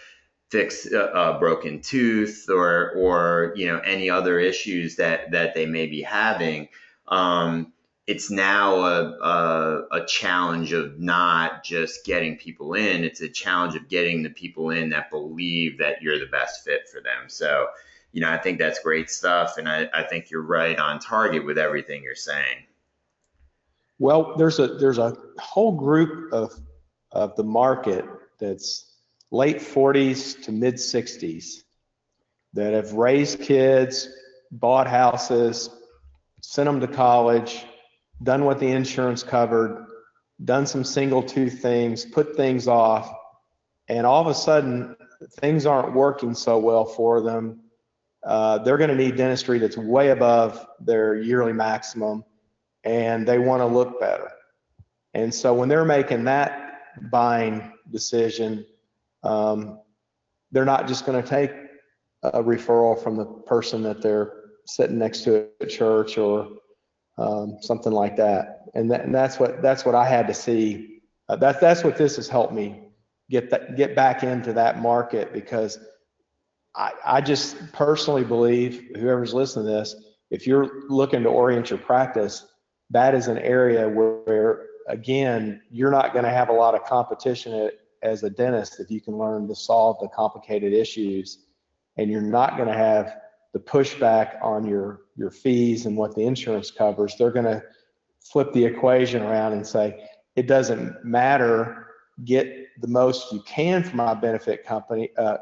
fix 0.50 0.90
a, 0.90 0.98
a, 0.98 1.38
broken 1.38 1.80
tooth 1.80 2.46
or 2.50 2.92
or 2.96 3.52
you 3.56 3.66
know 3.66 3.78
any 3.78 4.10
other 4.10 4.38
issues 4.38 4.96
that 4.96 5.30
that 5.30 5.54
they 5.54 5.66
may 5.66 5.86
be 5.86 6.02
having 6.02 6.68
um, 7.08 7.72
it's 8.06 8.30
now 8.30 8.76
a, 8.76 9.02
a, 9.18 9.86
a 9.92 10.06
challenge 10.06 10.72
of 10.72 10.98
not 10.98 11.62
just 11.62 12.04
getting 12.04 12.36
people 12.36 12.74
in 12.74 13.04
it's 13.04 13.20
a 13.20 13.28
challenge 13.28 13.76
of 13.76 13.88
getting 13.88 14.22
the 14.22 14.30
people 14.30 14.70
in 14.70 14.90
that 14.90 15.10
believe 15.10 15.78
that 15.78 16.02
you're 16.02 16.18
the 16.18 16.26
best 16.26 16.64
fit 16.64 16.88
for 16.88 17.00
them. 17.00 17.28
So 17.28 17.68
you 18.12 18.20
know 18.20 18.30
i 18.30 18.36
think 18.36 18.58
that's 18.58 18.80
great 18.80 19.08
stuff 19.08 19.56
and 19.56 19.68
i, 19.68 19.88
I 19.94 20.02
think 20.02 20.30
you're 20.30 20.42
right 20.42 20.76
on 20.78 20.98
target 20.98 21.44
with 21.44 21.58
everything 21.58 22.02
you're 22.02 22.14
saying. 22.14 22.64
Well 23.98 24.36
there's 24.36 24.58
a 24.58 24.66
there's 24.66 24.98
a 24.98 25.16
whole 25.38 25.72
group 25.72 26.32
of 26.32 26.52
of 27.12 27.36
the 27.36 27.44
market 27.44 28.04
that's 28.38 28.89
late 29.30 29.58
40s 29.58 30.42
to 30.44 30.52
mid 30.52 30.74
60s 30.74 31.62
that 32.54 32.72
have 32.72 32.92
raised 32.92 33.40
kids, 33.40 34.08
bought 34.50 34.86
houses, 34.86 35.70
sent 36.42 36.66
them 36.66 36.80
to 36.80 36.88
college, 36.88 37.64
done 38.22 38.44
what 38.44 38.58
the 38.58 38.66
insurance 38.66 39.22
covered, 39.22 39.86
done 40.44 40.66
some 40.66 40.84
single 40.84 41.22
tooth 41.22 41.60
things, 41.60 42.04
put 42.04 42.36
things 42.36 42.66
off, 42.66 43.12
and 43.88 44.06
all 44.06 44.20
of 44.20 44.26
a 44.26 44.34
sudden 44.34 44.96
things 45.40 45.66
aren't 45.66 45.94
working 45.94 46.34
so 46.34 46.58
well 46.58 46.84
for 46.84 47.20
them. 47.20 47.60
Uh, 48.24 48.58
they're 48.58 48.78
going 48.78 48.90
to 48.90 48.96
need 48.96 49.16
dentistry 49.16 49.58
that's 49.58 49.76
way 49.76 50.10
above 50.10 50.66
their 50.80 51.16
yearly 51.16 51.52
maximum, 51.52 52.24
and 52.84 53.26
they 53.26 53.38
want 53.38 53.60
to 53.60 53.66
look 53.66 54.00
better. 54.00 54.30
And 55.14 55.34
so 55.34 55.54
when 55.54 55.68
they're 55.68 55.84
making 55.84 56.24
that 56.24 56.82
buying 57.10 57.72
decision, 57.90 58.66
um, 59.22 59.80
they're 60.52 60.64
not 60.64 60.88
just 60.88 61.06
going 61.06 61.22
to 61.22 61.28
take 61.28 61.50
a 62.22 62.42
referral 62.42 63.00
from 63.02 63.16
the 63.16 63.24
person 63.24 63.82
that 63.82 64.02
they're 64.02 64.32
sitting 64.66 64.98
next 64.98 65.22
to 65.24 65.48
at 65.60 65.68
church 65.68 66.18
or 66.18 66.48
um, 67.18 67.58
something 67.60 67.92
like 67.92 68.16
that. 68.16 68.64
And, 68.74 68.90
that, 68.90 69.04
and 69.04 69.14
that's 69.14 69.38
what 69.38 69.62
that's 69.62 69.84
what 69.84 69.94
I 69.94 70.06
had 70.08 70.26
to 70.28 70.34
see. 70.34 71.00
Uh, 71.28 71.36
that 71.36 71.60
that's 71.60 71.84
what 71.84 71.96
this 71.96 72.16
has 72.16 72.28
helped 72.28 72.52
me 72.52 72.82
get 73.30 73.50
that 73.50 73.76
get 73.76 73.94
back 73.94 74.22
into 74.22 74.52
that 74.52 74.80
market 74.80 75.32
because 75.32 75.78
I, 76.74 76.92
I 77.04 77.20
just 77.20 77.56
personally 77.72 78.24
believe 78.24 78.90
whoever's 78.96 79.34
listening 79.34 79.66
to 79.66 79.72
this, 79.72 79.94
if 80.30 80.46
you're 80.46 80.88
looking 80.88 81.22
to 81.24 81.28
orient 81.28 81.70
your 81.70 81.78
practice, 81.78 82.46
that 82.90 83.14
is 83.14 83.28
an 83.28 83.38
area 83.38 83.88
where, 83.88 84.20
where 84.24 84.66
again 84.88 85.62
you're 85.70 85.90
not 85.90 86.12
going 86.12 86.24
to 86.24 86.30
have 86.30 86.48
a 86.48 86.52
lot 86.52 86.74
of 86.74 86.84
competition 86.84 87.52
at, 87.54 87.74
as 88.02 88.22
a 88.22 88.30
dentist 88.30 88.80
if 88.80 88.90
you 88.90 89.00
can 89.00 89.16
learn 89.16 89.46
to 89.48 89.54
solve 89.54 89.96
the 90.00 90.08
complicated 90.08 90.72
issues 90.72 91.46
and 91.96 92.10
you're 92.10 92.20
not 92.20 92.56
going 92.56 92.68
to 92.68 92.74
have 92.74 93.16
the 93.52 93.58
pushback 93.58 94.42
on 94.42 94.66
your 94.66 95.02
your 95.16 95.30
fees 95.30 95.86
and 95.86 95.96
what 95.96 96.14
the 96.14 96.22
insurance 96.22 96.70
covers 96.70 97.14
they're 97.18 97.32
going 97.32 97.44
to 97.44 97.62
flip 98.20 98.52
the 98.52 98.64
equation 98.64 99.22
around 99.22 99.52
and 99.52 99.66
say 99.66 100.08
it 100.36 100.46
doesn't 100.46 101.04
matter. 101.04 101.86
Get 102.24 102.68
the 102.80 102.88
most 102.88 103.32
you 103.32 103.40
can 103.42 103.82
from 103.82 103.96
my 103.96 104.14
benefit 104.14 104.64
company 104.64 105.10
uh, 105.16 105.38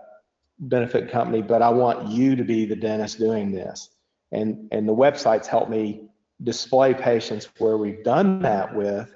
benefit 0.61 1.09
company 1.09 1.41
but 1.41 1.63
i 1.63 1.69
want 1.69 2.09
you 2.09 2.35
to 2.35 2.43
be 2.43 2.67
the 2.67 2.77
dentist 2.77 3.19
doing 3.19 3.53
this. 3.53 3.91
And 4.33 4.69
and 4.73 4.89
the 4.89 4.95
websites 4.95 5.47
help 5.47 5.69
me 5.69 6.09
display 6.43 6.95
patients 6.95 7.49
where 7.59 7.77
we've 7.77 8.05
done 8.05 8.41
that 8.43 8.75
with 8.75 9.13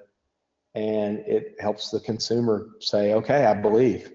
and 0.75 1.19
it 1.21 1.57
helps 1.61 1.91
the 1.91 2.01
consumer 2.01 2.69
say, 2.81 3.15
okay, 3.15 3.45
I 3.45 3.55
believe. 3.55 4.11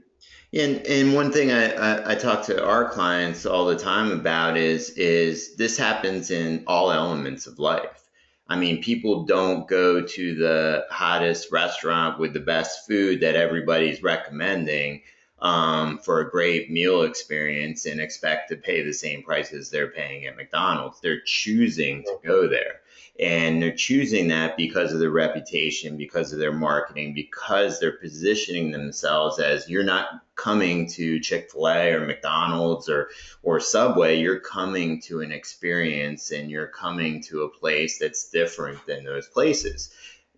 And 0.53 0.77
and 0.87 1.13
one 1.13 1.31
thing 1.31 1.51
I, 1.51 1.73
I, 1.73 2.11
I, 2.11 2.15
talk 2.15 2.45
to 2.45 2.65
our 2.65 2.89
clients 2.89 3.45
all 3.45 3.65
the 3.65 3.75
time 3.75 4.11
about 4.11 4.55
is 4.55 4.91
is 4.91 5.57
this 5.57 5.77
happens 5.77 6.31
in 6.31 6.63
all 6.67 6.89
elements 6.89 7.47
of 7.47 7.59
life. 7.59 8.03
I 8.47 8.55
mean, 8.55 8.81
people 8.81 9.25
don't 9.25 9.67
go 9.67 10.01
to 10.01 10.35
the 10.35 10.85
hottest 10.89 11.51
restaurant 11.51 12.17
with 12.17 12.31
the 12.31 12.39
best 12.39 12.87
food 12.87 13.19
that 13.19 13.35
everybody's 13.35 14.01
recommending 14.01 15.01
um, 15.39 15.97
for 15.99 16.21
a 16.21 16.31
great 16.31 16.71
meal 16.71 17.03
experience 17.03 17.85
and 17.85 17.99
expect 17.99 18.49
to 18.49 18.55
pay 18.55 18.83
the 18.83 18.93
same 18.93 19.23
prices 19.23 19.69
they're 19.69 19.91
paying 19.91 20.25
at 20.27 20.37
McDonald's. 20.37 21.01
They're 21.01 21.21
choosing 21.25 22.03
to 22.03 22.17
go 22.25 22.47
there. 22.47 22.79
And 23.19 23.61
they're 23.61 23.75
choosing 23.75 24.27
that 24.27 24.57
because 24.57 24.93
of 24.93 24.99
their 24.99 25.09
reputation, 25.09 25.97
because 25.97 26.33
of 26.33 26.39
their 26.39 26.53
marketing, 26.53 27.15
because 27.15 27.79
they're 27.79 27.97
positioning 27.97 28.71
themselves 28.71 29.39
as 29.39 29.67
you're 29.67 29.83
not 29.83 30.21
coming 30.35 30.87
to 30.89 31.19
Chick-fil-A 31.19 31.93
or 31.93 32.05
McDonald's 32.05 32.87
or 32.87 33.09
or 33.41 33.59
Subway, 33.59 34.19
you're 34.19 34.39
coming 34.39 35.01
to 35.01 35.21
an 35.21 35.31
experience 35.31 36.31
and 36.31 36.51
you're 36.51 36.67
coming 36.67 37.23
to 37.23 37.41
a 37.41 37.49
place 37.49 37.97
that's 37.97 38.29
different 38.29 38.85
than 38.85 39.03
those 39.03 39.27
places. 39.27 39.89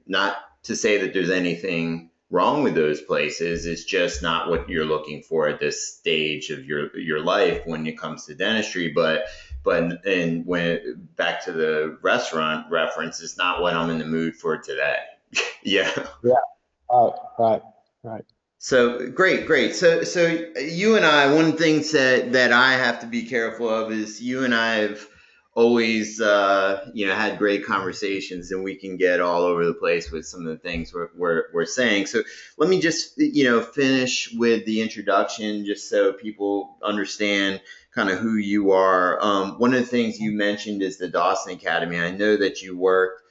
Not 0.08 0.38
to 0.63 0.76
say 0.76 1.00
that 1.00 1.13
there's 1.13 1.30
anything 1.30 2.09
wrong 2.30 2.63
with 2.63 2.76
those 2.76 3.02
places. 3.02 3.65
It's 3.65 3.84
just 3.84 4.22
not 4.22 4.50
what 4.50 4.70
you're 4.70 4.86
looking 4.86 5.24
for 5.24 5.48
at 5.48 5.60
this 5.60 5.96
stage 5.96 6.50
of 6.50 6.65
your 6.65 6.96
your 6.98 7.22
life 7.22 7.62
when 7.65 7.86
it 7.88 7.98
comes 7.98 8.26
to 8.26 8.36
dentistry. 8.36 8.89
But 8.89 9.26
but 9.63 10.06
and 10.06 10.46
when 10.46 11.08
back 11.15 11.44
to 11.46 11.52
the 11.52 11.98
restaurant 12.02 12.70
reference, 12.70 13.22
it's 13.22 13.38
not 13.38 13.62
what 13.62 13.76
I'm 13.76 13.89
in 13.89 14.00
the 14.00 14.06
mood 14.06 14.36
for 14.36 14.58
today. 14.58 14.98
yeah. 15.63 15.92
Yeah. 16.24 16.34
Right. 16.92 17.13
Right. 17.38 17.62
Right. 18.04 18.26
So 18.62 19.10
great, 19.10 19.46
great. 19.48 19.74
So 19.74 20.04
so 20.04 20.28
you 20.60 20.98
and 20.98 21.06
I, 21.06 21.34
one 21.34 21.56
thing 21.56 21.78
that 21.94 22.34
that 22.34 22.52
I 22.52 22.74
have 22.74 23.00
to 23.02 23.08
be 23.08 23.24
careful 23.24 23.70
of 23.70 23.92
is 23.92 24.22
you 24.22 24.44
and 24.44 24.54
I 24.54 24.76
have 24.76 25.08
always 25.56 26.22
uh, 26.22 26.90
you 26.94 27.08
know 27.08 27.16
had 27.16 27.38
great 27.38 27.66
conversations 27.66 28.52
and 28.52 28.64
we 28.64 28.76
can 28.76 28.98
get 28.98 29.20
all 29.20 29.42
over 29.42 29.66
the 29.66 29.74
place 29.74 30.12
with 30.12 30.26
some 30.26 30.42
of 30.42 30.48
the 30.48 30.58
things 30.58 30.94
we're, 30.94 31.10
we're, 31.16 31.46
we're 31.54 31.66
saying. 31.66 32.06
So 32.06 32.24
let 32.58 32.70
me 32.70 32.80
just 32.80 33.14
you 33.18 33.44
know 33.46 33.62
finish 33.62 34.32
with 34.34 34.66
the 34.66 34.82
introduction 34.82 35.66
just 35.66 35.90
so 35.90 36.14
people 36.14 36.78
understand 36.84 37.62
kind 37.94 38.10
of 38.10 38.20
who 38.20 38.36
you 38.36 38.72
are. 38.72 39.22
Um, 39.22 39.60
one 39.60 39.74
of 39.74 39.80
the 39.80 39.86
things 39.86 40.20
you 40.20 40.32
mentioned 40.32 40.82
is 40.82 40.98
the 40.98 41.10
dawson 41.10 41.54
academy. 41.54 42.00
I 42.00 42.12
know 42.12 42.38
that 42.38 42.62
you 42.62 42.78
worked 42.78 43.24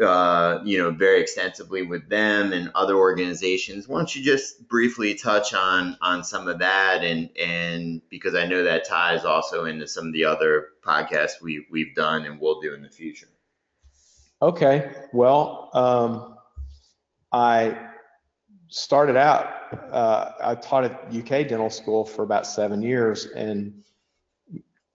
uh, 0.00 0.60
you 0.64 0.78
know, 0.78 0.90
very 0.90 1.20
extensively 1.20 1.82
with 1.82 2.08
them 2.08 2.52
and 2.52 2.70
other 2.74 2.96
organizations. 2.96 3.88
Why 3.88 3.98
don't 3.98 4.14
you 4.14 4.22
just 4.22 4.68
briefly 4.68 5.14
touch 5.14 5.54
on 5.54 5.96
on 6.00 6.22
some 6.22 6.46
of 6.46 6.60
that 6.60 7.02
and 7.02 7.30
and 7.36 8.00
because 8.08 8.34
I 8.34 8.46
know 8.46 8.62
that 8.62 8.86
ties 8.86 9.24
also 9.24 9.64
into 9.64 9.88
some 9.88 10.06
of 10.06 10.12
the 10.12 10.24
other 10.24 10.68
podcasts 10.84 11.42
we 11.42 11.66
we've 11.70 11.94
done 11.96 12.24
and 12.26 12.40
will 12.40 12.60
do 12.60 12.74
in 12.74 12.82
the 12.82 12.88
future. 12.88 13.28
Okay, 14.40 14.92
well, 15.12 15.70
um, 15.74 16.36
I 17.32 17.76
started 18.68 19.16
out. 19.16 19.52
Uh, 19.92 20.32
I 20.40 20.54
taught 20.54 20.84
at 20.84 21.12
UK 21.12 21.48
Dental 21.48 21.70
School 21.70 22.04
for 22.04 22.22
about 22.22 22.46
seven 22.46 22.80
years 22.82 23.26
and 23.26 23.82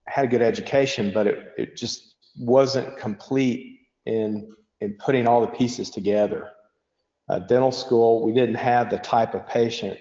had 0.07 0.25
a 0.25 0.27
good 0.29 0.41
education, 0.41 1.11
but 1.13 1.27
it, 1.27 1.53
it 1.57 1.75
just 1.75 2.15
wasn't 2.37 2.97
complete 2.97 3.81
in 4.05 4.53
in 4.83 4.93
putting 4.95 5.27
all 5.27 5.39
the 5.39 5.47
pieces 5.47 5.89
together. 5.89 6.51
Uh, 7.29 7.39
dental 7.39 7.71
school, 7.71 8.21
we 8.21 8.33
didn't 8.33 8.55
have 8.55 8.89
the 8.89 8.97
type 8.97 9.33
of 9.33 9.47
patient 9.47 9.97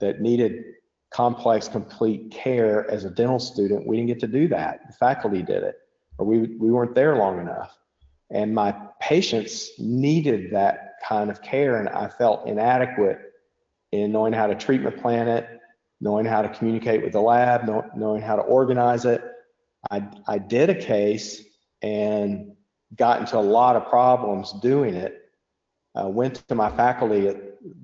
that 0.00 0.20
needed 0.20 0.64
complex, 1.10 1.68
complete 1.68 2.32
care 2.32 2.90
as 2.90 3.04
a 3.04 3.10
dental 3.10 3.38
student. 3.38 3.86
We 3.86 3.96
didn't 3.96 4.08
get 4.08 4.20
to 4.20 4.26
do 4.26 4.48
that. 4.48 4.80
The 4.88 4.92
faculty 4.94 5.42
did 5.42 5.62
it, 5.62 5.76
or 6.18 6.26
we, 6.26 6.38
we 6.38 6.72
weren't 6.72 6.96
there 6.96 7.16
long 7.16 7.40
enough. 7.40 7.78
And 8.30 8.52
my 8.52 8.74
patients 9.00 9.70
needed 9.78 10.50
that 10.50 10.94
kind 11.08 11.30
of 11.30 11.40
care, 11.40 11.78
and 11.78 11.88
I 11.88 12.08
felt 12.08 12.48
inadequate 12.48 13.20
in 13.92 14.10
knowing 14.10 14.32
how 14.32 14.48
to 14.48 14.56
treatment 14.56 15.00
plan 15.00 15.28
it, 15.28 15.46
knowing 16.00 16.26
how 16.26 16.42
to 16.42 16.48
communicate 16.48 17.04
with 17.04 17.12
the 17.12 17.20
lab, 17.20 17.64
know, 17.64 17.88
knowing 17.94 18.22
how 18.22 18.34
to 18.34 18.42
organize 18.42 19.04
it. 19.04 19.22
I, 19.88 20.02
I 20.26 20.38
did 20.38 20.68
a 20.68 20.74
case 20.74 21.40
and 21.80 22.55
got 22.94 23.20
into 23.20 23.36
a 23.36 23.40
lot 23.40 23.76
of 23.76 23.86
problems 23.88 24.52
doing 24.62 24.94
it. 24.94 25.22
Uh, 25.98 26.08
went 26.08 26.46
to 26.46 26.54
my 26.54 26.70
faculty 26.76 27.28
at 27.28 27.36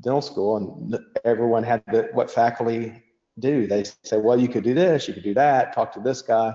dental 0.02 0.20
school, 0.20 0.56
and 0.56 0.98
everyone 1.24 1.62
had 1.62 1.82
to, 1.86 2.08
what 2.12 2.30
faculty 2.30 3.02
do. 3.38 3.66
They 3.66 3.84
say, 4.04 4.18
well, 4.18 4.38
you 4.38 4.48
could 4.48 4.64
do 4.64 4.74
this, 4.74 5.08
you 5.08 5.14
could 5.14 5.22
do 5.22 5.34
that, 5.34 5.72
talk 5.72 5.92
to 5.94 6.00
this 6.00 6.22
guy. 6.22 6.54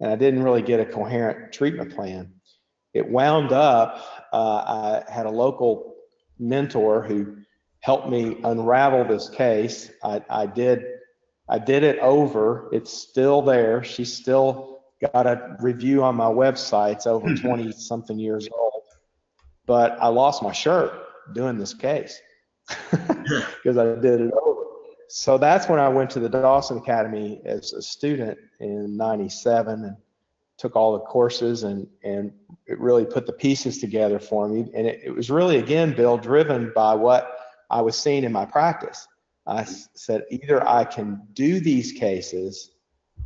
And 0.00 0.10
I 0.10 0.16
didn't 0.16 0.42
really 0.42 0.62
get 0.62 0.80
a 0.80 0.86
coherent 0.86 1.52
treatment 1.52 1.94
plan. 1.94 2.32
It 2.92 3.08
wound 3.08 3.52
up, 3.52 4.04
uh, 4.32 5.02
I 5.06 5.12
had 5.12 5.26
a 5.26 5.30
local 5.30 5.94
mentor 6.38 7.02
who 7.02 7.38
helped 7.80 8.08
me 8.08 8.38
unravel 8.44 9.04
this 9.04 9.28
case. 9.28 9.90
I, 10.02 10.22
I 10.30 10.46
did 10.46 10.84
I 11.48 11.58
did 11.58 11.82
it 11.82 11.98
over. 11.98 12.70
It's 12.72 12.90
still 12.90 13.42
there. 13.42 13.84
She's 13.84 14.12
still 14.12 14.73
got 15.00 15.26
a 15.26 15.56
review 15.60 16.02
on 16.02 16.14
my 16.14 16.26
website. 16.26 16.92
It's 16.92 17.06
over 17.06 17.28
hmm. 17.28 17.46
20 17.46 17.72
something 17.72 18.18
years 18.18 18.48
old. 18.52 18.82
But 19.66 19.96
I 20.00 20.08
lost 20.08 20.42
my 20.42 20.52
shirt 20.52 20.92
doing 21.32 21.58
this 21.58 21.72
case 21.72 22.20
because 22.80 23.78
I 23.78 23.84
did 23.96 24.20
it 24.20 24.32
over. 24.32 24.60
So 25.08 25.38
that's 25.38 25.68
when 25.68 25.78
I 25.78 25.88
went 25.88 26.10
to 26.10 26.20
the 26.20 26.28
Dawson 26.28 26.78
Academy 26.78 27.40
as 27.44 27.72
a 27.72 27.80
student 27.82 28.38
in 28.60 28.96
97 28.96 29.84
and 29.84 29.96
took 30.56 30.76
all 30.76 30.94
the 30.94 31.04
courses 31.04 31.62
and, 31.62 31.86
and 32.02 32.32
it 32.66 32.78
really 32.80 33.04
put 33.04 33.26
the 33.26 33.32
pieces 33.32 33.78
together 33.78 34.18
for 34.18 34.48
me. 34.48 34.70
And 34.74 34.86
it, 34.86 35.00
it 35.04 35.10
was 35.10 35.30
really, 35.30 35.58
again, 35.58 35.94
Bill, 35.94 36.16
driven 36.16 36.72
by 36.74 36.94
what 36.94 37.38
I 37.70 37.80
was 37.80 37.98
seeing 37.98 38.24
in 38.24 38.32
my 38.32 38.44
practice. 38.44 39.06
I 39.46 39.64
said, 39.64 40.24
either 40.30 40.66
I 40.66 40.84
can 40.84 41.20
do 41.34 41.60
these 41.60 41.92
cases 41.92 42.70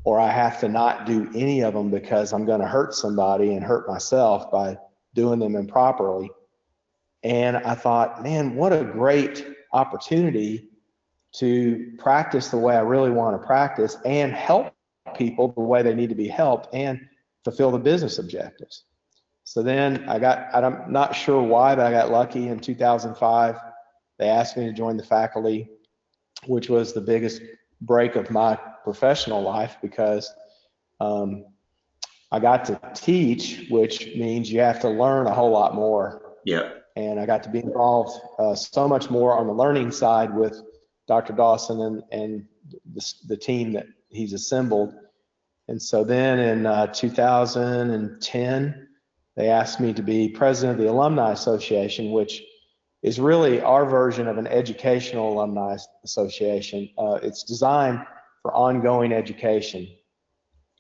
or 0.05 0.19
I 0.19 0.31
have 0.31 0.61
to 0.61 0.69
not 0.69 1.07
do 1.07 1.31
any 1.35 1.63
of 1.63 1.75
them 1.75 1.91
because 1.91 2.33
I'm 2.33 2.47
going 2.47 2.61
to 2.61 2.67
hurt 2.67 2.95
somebody 2.95 3.55
and 3.55 3.65
hurt 3.65 3.89
myself 3.89 4.51
by 4.51 4.79
doing 5.15 5.39
them 5.39 5.57
improperly. 5.57 6.31
And 7.23 7.57
I 7.59 7.75
thought, 7.75 8.23
man, 8.23 8.55
what 8.55 8.73
a 8.73 8.85
great 8.85 9.47
opportunity 9.73 10.69
to 11.37 11.93
practice 11.99 12.49
the 12.49 12.57
way 12.57 12.77
I 12.77 12.81
really 12.81 13.11
want 13.11 13.41
to 13.41 13.47
practice 13.47 13.97
and 14.05 14.33
help 14.33 14.73
people 15.15 15.49
the 15.49 15.61
way 15.61 15.83
they 15.83 15.95
need 15.95 16.09
to 16.09 16.15
be 16.15 16.29
helped 16.29 16.75
and 16.75 17.01
fulfill 17.45 17.71
the 17.71 17.79
business 17.79 18.19
objectives. 18.19 18.85
So 19.45 19.63
then 19.63 20.09
I 20.09 20.19
got, 20.19 20.55
I'm 20.55 20.93
not 20.93 21.15
sure 21.15 21.43
why, 21.43 21.75
but 21.75 21.87
I 21.87 21.91
got 21.91 22.11
lucky 22.11 22.49
in 22.49 22.61
2005. 22.61 23.57
They 24.19 24.29
asked 24.29 24.57
me 24.57 24.67
to 24.67 24.73
join 24.73 24.97
the 24.97 25.05
faculty, 25.05 25.69
which 26.47 26.69
was 26.69 26.93
the 26.93 27.01
biggest 27.01 27.41
break 27.81 28.17
of 28.17 28.31
my 28.31 28.59
professional 28.89 29.43
life 29.43 29.77
because 29.83 30.33
um, 30.99 31.45
I 32.33 32.41
got 32.41 32.65
to 32.67 32.81
teach, 32.95 33.67
which 33.69 34.07
means 34.17 34.51
you 34.51 34.61
have 34.61 34.81
to 34.81 34.89
learn 34.89 35.27
a 35.27 35.35
whole 35.35 35.51
lot 35.51 35.75
more. 35.75 36.37
Yeah. 36.47 36.71
And 36.97 37.21
I 37.21 37.27
got 37.27 37.43
to 37.43 37.51
be 37.51 37.59
involved 37.59 38.19
uh, 38.39 38.55
so 38.55 38.89
much 38.89 39.11
more 39.11 39.39
on 39.39 39.47
the 39.47 39.53
learning 39.53 39.91
side 39.91 40.35
with 40.35 40.59
Dr. 41.07 41.35
Dawson 41.35 41.83
and, 41.83 42.03
and 42.11 42.47
the, 42.95 43.15
the 43.29 43.37
team 43.37 43.75
that 43.75 43.85
he's 44.09 44.33
assembled. 44.33 44.95
And 45.69 45.81
so 45.81 46.03
then 46.03 46.39
in 46.39 46.65
uh, 46.65 46.87
2010, 46.87 48.89
they 49.37 49.51
asked 49.51 49.81
me 49.81 49.93
to 49.93 50.03
be 50.03 50.31
president 50.31 50.79
of 50.79 50.83
the 50.83 50.91
Alumni 50.91 51.33
Association, 51.33 52.11
which 52.11 52.43
is 53.03 53.21
really 53.21 53.61
our 53.61 53.85
version 53.85 54.27
of 54.27 54.39
an 54.39 54.47
educational 54.47 55.35
alumni 55.35 55.77
association. 56.05 56.89
Uh, 56.99 57.19
it's 57.23 57.45
designed 57.45 58.01
for 58.49 58.55
ongoing 58.55 59.13
education. 59.13 59.87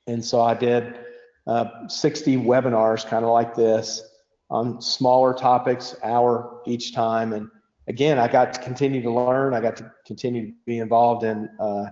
And 0.06 0.24
so 0.24 0.40
I 0.40 0.54
did 0.54 1.00
uh, 1.46 1.86
60 1.86 2.38
webinars, 2.38 3.06
kind 3.06 3.26
of 3.26 3.30
like 3.30 3.54
this, 3.54 4.02
on 4.48 4.80
smaller 4.80 5.34
topics, 5.34 5.94
hour 6.02 6.62
each 6.66 6.94
time. 6.94 7.34
And 7.34 7.50
again, 7.86 8.18
I 8.18 8.26
got 8.26 8.54
to 8.54 8.60
continue 8.60 9.02
to 9.02 9.12
learn. 9.12 9.52
I 9.52 9.60
got 9.60 9.76
to 9.76 9.92
continue 10.06 10.46
to 10.46 10.52
be 10.64 10.78
involved 10.78 11.24
in 11.24 11.50
uh, 11.60 11.90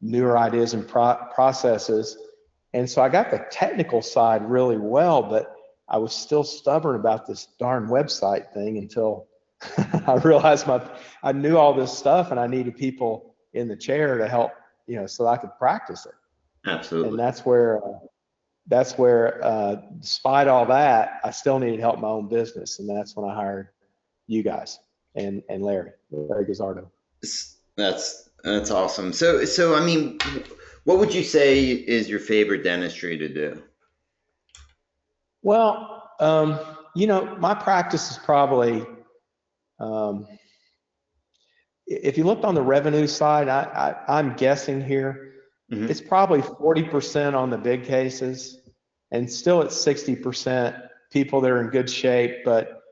newer 0.00 0.38
ideas 0.38 0.74
and 0.74 0.86
pro- 0.86 1.18
processes. 1.34 2.16
And 2.72 2.88
so 2.88 3.02
I 3.02 3.08
got 3.08 3.32
the 3.32 3.44
technical 3.50 4.02
side 4.02 4.48
really 4.48 4.78
well, 4.78 5.24
but 5.24 5.52
I 5.88 5.98
was 5.98 6.14
still 6.14 6.44
stubborn 6.44 6.94
about 6.94 7.26
this 7.26 7.48
darn 7.58 7.88
website 7.88 8.52
thing 8.54 8.78
until 8.78 9.26
I 10.06 10.20
realized 10.22 10.68
my 10.68 10.88
I 11.24 11.32
knew 11.32 11.56
all 11.56 11.74
this 11.74 11.92
stuff 11.92 12.30
and 12.30 12.38
I 12.38 12.46
needed 12.46 12.76
people 12.76 13.34
in 13.52 13.66
the 13.66 13.76
chair 13.76 14.16
to 14.16 14.28
help 14.28 14.52
you 14.90 14.96
know, 14.96 15.06
so 15.06 15.28
I 15.28 15.36
could 15.36 15.56
practice 15.56 16.04
it. 16.04 16.14
Absolutely. 16.68 17.10
And 17.10 17.18
that's 17.18 17.46
where, 17.46 17.84
uh, 17.84 17.98
that's 18.66 18.98
where, 18.98 19.42
uh, 19.44 19.76
despite 20.00 20.48
all 20.48 20.66
that, 20.66 21.20
I 21.22 21.30
still 21.30 21.60
needed 21.60 21.78
help 21.78 21.94
in 21.94 22.02
my 22.02 22.08
own 22.08 22.28
business, 22.28 22.80
and 22.80 22.88
that's 22.88 23.16
when 23.16 23.30
I 23.30 23.34
hired 23.34 23.68
you 24.26 24.42
guys 24.42 24.80
and 25.14 25.42
and 25.48 25.62
Larry, 25.62 25.92
Larry 26.10 26.44
Gazzardo. 26.44 26.88
That's 27.76 28.28
that's 28.44 28.70
awesome. 28.70 29.12
So 29.12 29.44
so 29.44 29.74
I 29.74 29.84
mean, 29.84 30.18
what 30.84 30.98
would 30.98 31.14
you 31.14 31.22
say 31.22 31.70
is 31.70 32.08
your 32.08 32.20
favorite 32.20 32.64
dentistry 32.64 33.16
to 33.18 33.28
do? 33.28 33.62
Well, 35.42 36.10
um, 36.20 36.58
you 36.94 37.06
know, 37.06 37.36
my 37.36 37.54
practice 37.54 38.10
is 38.10 38.18
probably 38.18 38.84
um, 39.78 40.26
if 41.90 42.16
you 42.16 42.24
looked 42.24 42.44
on 42.44 42.54
the 42.54 42.62
revenue 42.62 43.06
side, 43.06 43.48
I, 43.48 43.96
I, 44.06 44.20
am 44.20 44.34
guessing 44.34 44.80
here, 44.80 45.32
mm-hmm. 45.72 45.90
it's 45.90 46.00
probably 46.00 46.40
40% 46.40 47.34
on 47.34 47.50
the 47.50 47.58
big 47.58 47.84
cases 47.84 48.58
and 49.10 49.30
still 49.30 49.60
it's 49.60 49.76
60% 49.84 50.88
people 51.10 51.40
that 51.40 51.50
are 51.50 51.60
in 51.60 51.68
good 51.70 51.90
shape, 51.90 52.44
but 52.44 52.82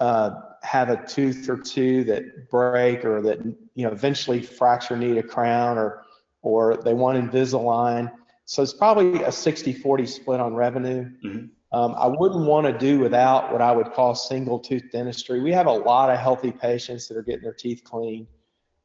uh, 0.00 0.30
have 0.62 0.88
a 0.88 1.06
tooth 1.06 1.48
or 1.48 1.58
two 1.58 2.02
that 2.04 2.50
break 2.50 3.04
or 3.04 3.22
that, 3.22 3.38
you 3.74 3.86
know, 3.86 3.92
eventually 3.92 4.42
fracture, 4.42 4.96
need 4.96 5.16
a 5.16 5.22
crown 5.22 5.78
or, 5.78 6.02
or 6.42 6.76
they 6.78 6.92
want 6.92 7.18
Invisalign. 7.18 8.10
So 8.46 8.64
it's 8.64 8.72
probably 8.72 9.22
a 9.22 9.30
60 9.30 9.74
40 9.74 10.06
split 10.06 10.40
on 10.40 10.54
revenue. 10.54 11.08
Mm-hmm. 11.24 11.46
Um, 11.72 11.94
I 11.96 12.08
wouldn't 12.08 12.46
want 12.46 12.66
to 12.66 12.76
do 12.76 12.98
without 12.98 13.52
what 13.52 13.62
I 13.62 13.70
would 13.70 13.92
call 13.92 14.16
single 14.16 14.58
tooth 14.58 14.90
dentistry. 14.90 15.40
We 15.40 15.52
have 15.52 15.68
a 15.68 15.72
lot 15.72 16.10
of 16.10 16.18
healthy 16.18 16.50
patients 16.50 17.06
that 17.06 17.16
are 17.16 17.22
getting 17.22 17.44
their 17.44 17.54
teeth 17.54 17.84
cleaned. 17.84 18.26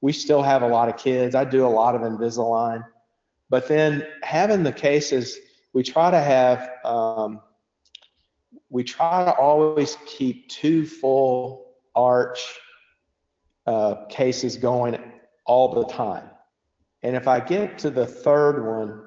We 0.05 0.13
still 0.13 0.43
have 0.43 0.61
a 0.61 0.67
lot 0.67 0.87
of 0.87 0.97
kids. 0.97 1.33
I 1.33 1.45
do 1.45 1.65
a 1.65 1.73
lot 1.81 1.95
of 1.95 2.01
Invisalign. 2.01 2.85
But 3.49 3.67
then 3.67 4.05
having 4.21 4.61
the 4.61 4.71
cases, 4.71 5.35
we 5.73 5.81
try 5.81 6.11
to 6.11 6.21
have, 6.21 6.69
um, 6.85 7.41
we 8.69 8.83
try 8.83 9.25
to 9.25 9.33
always 9.33 9.97
keep 10.05 10.47
two 10.47 10.85
full 10.85 11.73
arch 11.95 12.39
uh, 13.65 14.05
cases 14.07 14.57
going 14.57 14.95
all 15.43 15.73
the 15.73 15.85
time. 15.91 16.29
And 17.01 17.15
if 17.15 17.27
I 17.27 17.39
get 17.39 17.79
to 17.79 17.89
the 17.89 18.05
third 18.05 18.63
one, 18.63 19.01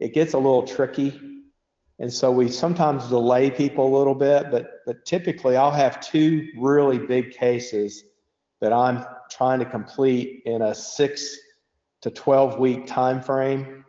it 0.00 0.14
gets 0.14 0.32
a 0.32 0.38
little 0.38 0.64
tricky 0.64 1.20
and 2.00 2.10
so 2.10 2.32
we 2.32 2.48
sometimes 2.48 3.08
delay 3.08 3.50
people 3.50 3.94
a 3.94 3.94
little 3.98 4.14
bit, 4.14 4.50
but, 4.50 4.80
but 4.86 5.04
typically 5.04 5.58
I'll 5.58 5.70
have 5.70 6.00
two 6.00 6.48
really 6.56 6.98
big 6.98 7.32
cases 7.32 8.04
that 8.60 8.72
I'm 8.72 9.04
trying 9.30 9.58
to 9.60 9.64
complete 9.64 10.42
in 10.46 10.62
a 10.62 10.74
six 10.74 11.36
to 12.02 12.10
12 12.10 12.58
week 12.58 12.86
time 12.86 13.20
frame. 13.20 13.84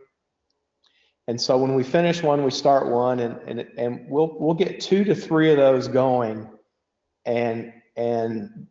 And 1.27 1.39
so 1.39 1.57
when 1.57 1.75
we 1.75 1.83
finish 1.83 2.23
one, 2.23 2.43
we 2.43 2.51
start 2.51 2.87
one 2.87 3.19
and, 3.19 3.37
and, 3.47 3.67
and 3.77 4.05
we'll, 4.09 4.35
we'll 4.39 4.55
get 4.55 4.79
two 4.81 5.03
to 5.03 5.15
three 5.15 5.51
of 5.51 5.57
those 5.57 5.87
going. 5.87 6.49
And, 7.25 7.71
and 7.95 8.67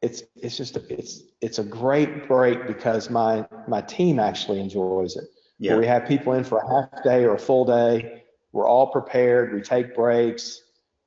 it's, 0.00 0.22
it's 0.36 0.56
just, 0.56 0.76
it's, 0.76 1.22
it's 1.40 1.58
a 1.58 1.64
great 1.64 2.28
break 2.28 2.66
because 2.66 3.10
my, 3.10 3.46
my 3.66 3.80
team 3.82 4.20
actually 4.20 4.60
enjoys 4.60 5.16
it. 5.16 5.24
Yeah. 5.58 5.76
we 5.76 5.86
have 5.86 6.06
people 6.06 6.34
in 6.34 6.44
for 6.44 6.58
a 6.58 6.68
half 6.68 7.02
day 7.02 7.24
or 7.24 7.34
a 7.34 7.38
full 7.38 7.64
day 7.64 8.18
we're 8.52 8.68
all 8.68 8.86
prepared. 8.88 9.54
We 9.54 9.60
take 9.60 9.94
breaks. 9.94 10.62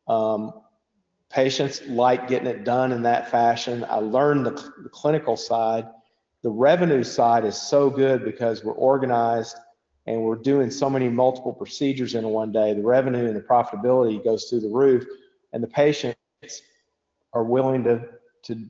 Um, 0.08 0.54
patients 1.32 1.82
like 1.88 2.28
getting 2.28 2.48
it 2.48 2.64
done 2.64 2.92
in 2.92 3.04
that 3.04 3.32
fashion. 3.32 3.86
I 3.90 3.98
learned 3.98 4.46
the, 4.46 4.52
the 4.84 4.90
clinical 4.90 5.38
side. 5.38 5.88
The 6.44 6.50
revenue 6.50 7.04
side 7.04 7.46
is 7.46 7.60
so 7.60 7.90
good 7.90 8.24
because 8.24 8.64
we're 8.64 8.74
organized 8.74 9.58
and 10.08 10.22
we're 10.24 10.36
doing 10.36 10.72
so 10.72 10.90
many 10.90 11.10
multiple 11.10 11.54
procedures 11.54 12.16
in 12.16 12.28
one 12.28 12.52
day. 12.52 12.74
The 12.74 12.82
revenue 12.82 13.28
and 13.28 13.36
the 13.36 13.42
profitability 13.42 14.24
goes 14.24 14.46
through 14.46 14.62
the 14.62 14.70
roof, 14.70 15.06
and 15.54 15.62
the 15.62 15.68
patients 15.68 16.18
are 17.34 17.44
willing 17.44 17.84
to 17.84 18.04
to 18.44 18.66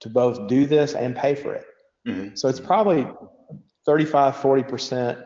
to 0.00 0.08
both 0.08 0.48
do 0.48 0.66
this 0.66 0.94
and 0.94 1.16
pay 1.16 1.34
for 1.34 1.54
it. 1.54 1.64
Mm-hmm. 2.06 2.34
So 2.34 2.48
it's 2.48 2.60
probably 2.60 3.06
35, 3.86 4.36
40 4.36 4.62
percent 4.64 5.18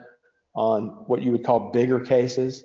on 0.55 0.89
what 1.07 1.23
you 1.23 1.33
would 1.33 1.45
call 1.45 1.71
bigger 1.71 2.01
cases, 2.01 2.65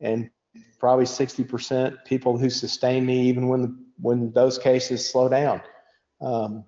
and 0.00 0.30
probably 0.78 1.04
60% 1.04 2.04
people 2.04 2.38
who 2.38 2.50
sustain 2.50 3.06
me 3.06 3.28
even 3.28 3.48
when 3.48 3.86
when 4.00 4.32
those 4.32 4.58
cases 4.58 5.08
slow 5.08 5.28
down. 5.28 5.62
Um, 6.20 6.64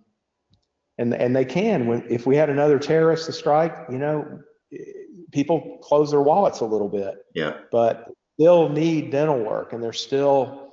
and 0.98 1.12
and 1.12 1.34
they 1.34 1.44
can 1.44 1.86
when 1.86 2.04
if 2.08 2.26
we 2.26 2.36
had 2.36 2.50
another 2.50 2.78
terrorist 2.78 3.32
strike, 3.32 3.74
you 3.90 3.98
know, 3.98 4.40
people 5.32 5.78
close 5.82 6.10
their 6.10 6.22
wallets 6.22 6.60
a 6.60 6.64
little 6.64 6.88
bit. 6.88 7.16
Yeah. 7.34 7.54
But 7.72 8.12
still 8.38 8.68
need 8.68 9.10
dental 9.10 9.42
work, 9.42 9.72
and 9.72 9.82
there's 9.82 10.00
still 10.00 10.72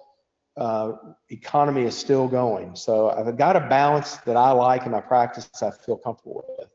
uh, 0.58 0.93
economy 1.30 1.84
is 1.84 1.97
still 1.97 2.28
going. 2.28 2.76
So 2.76 3.10
I've 3.10 3.38
got 3.38 3.56
a 3.56 3.62
balance 3.62 4.17
that 4.17 4.38
I 4.38 4.52
like 4.52 4.86
in 4.86 4.91
my 4.91 5.02
practice. 5.02 5.50
I 5.62 5.71
feel 5.71 5.97
comfortable 5.97 6.45
with. 6.60 6.67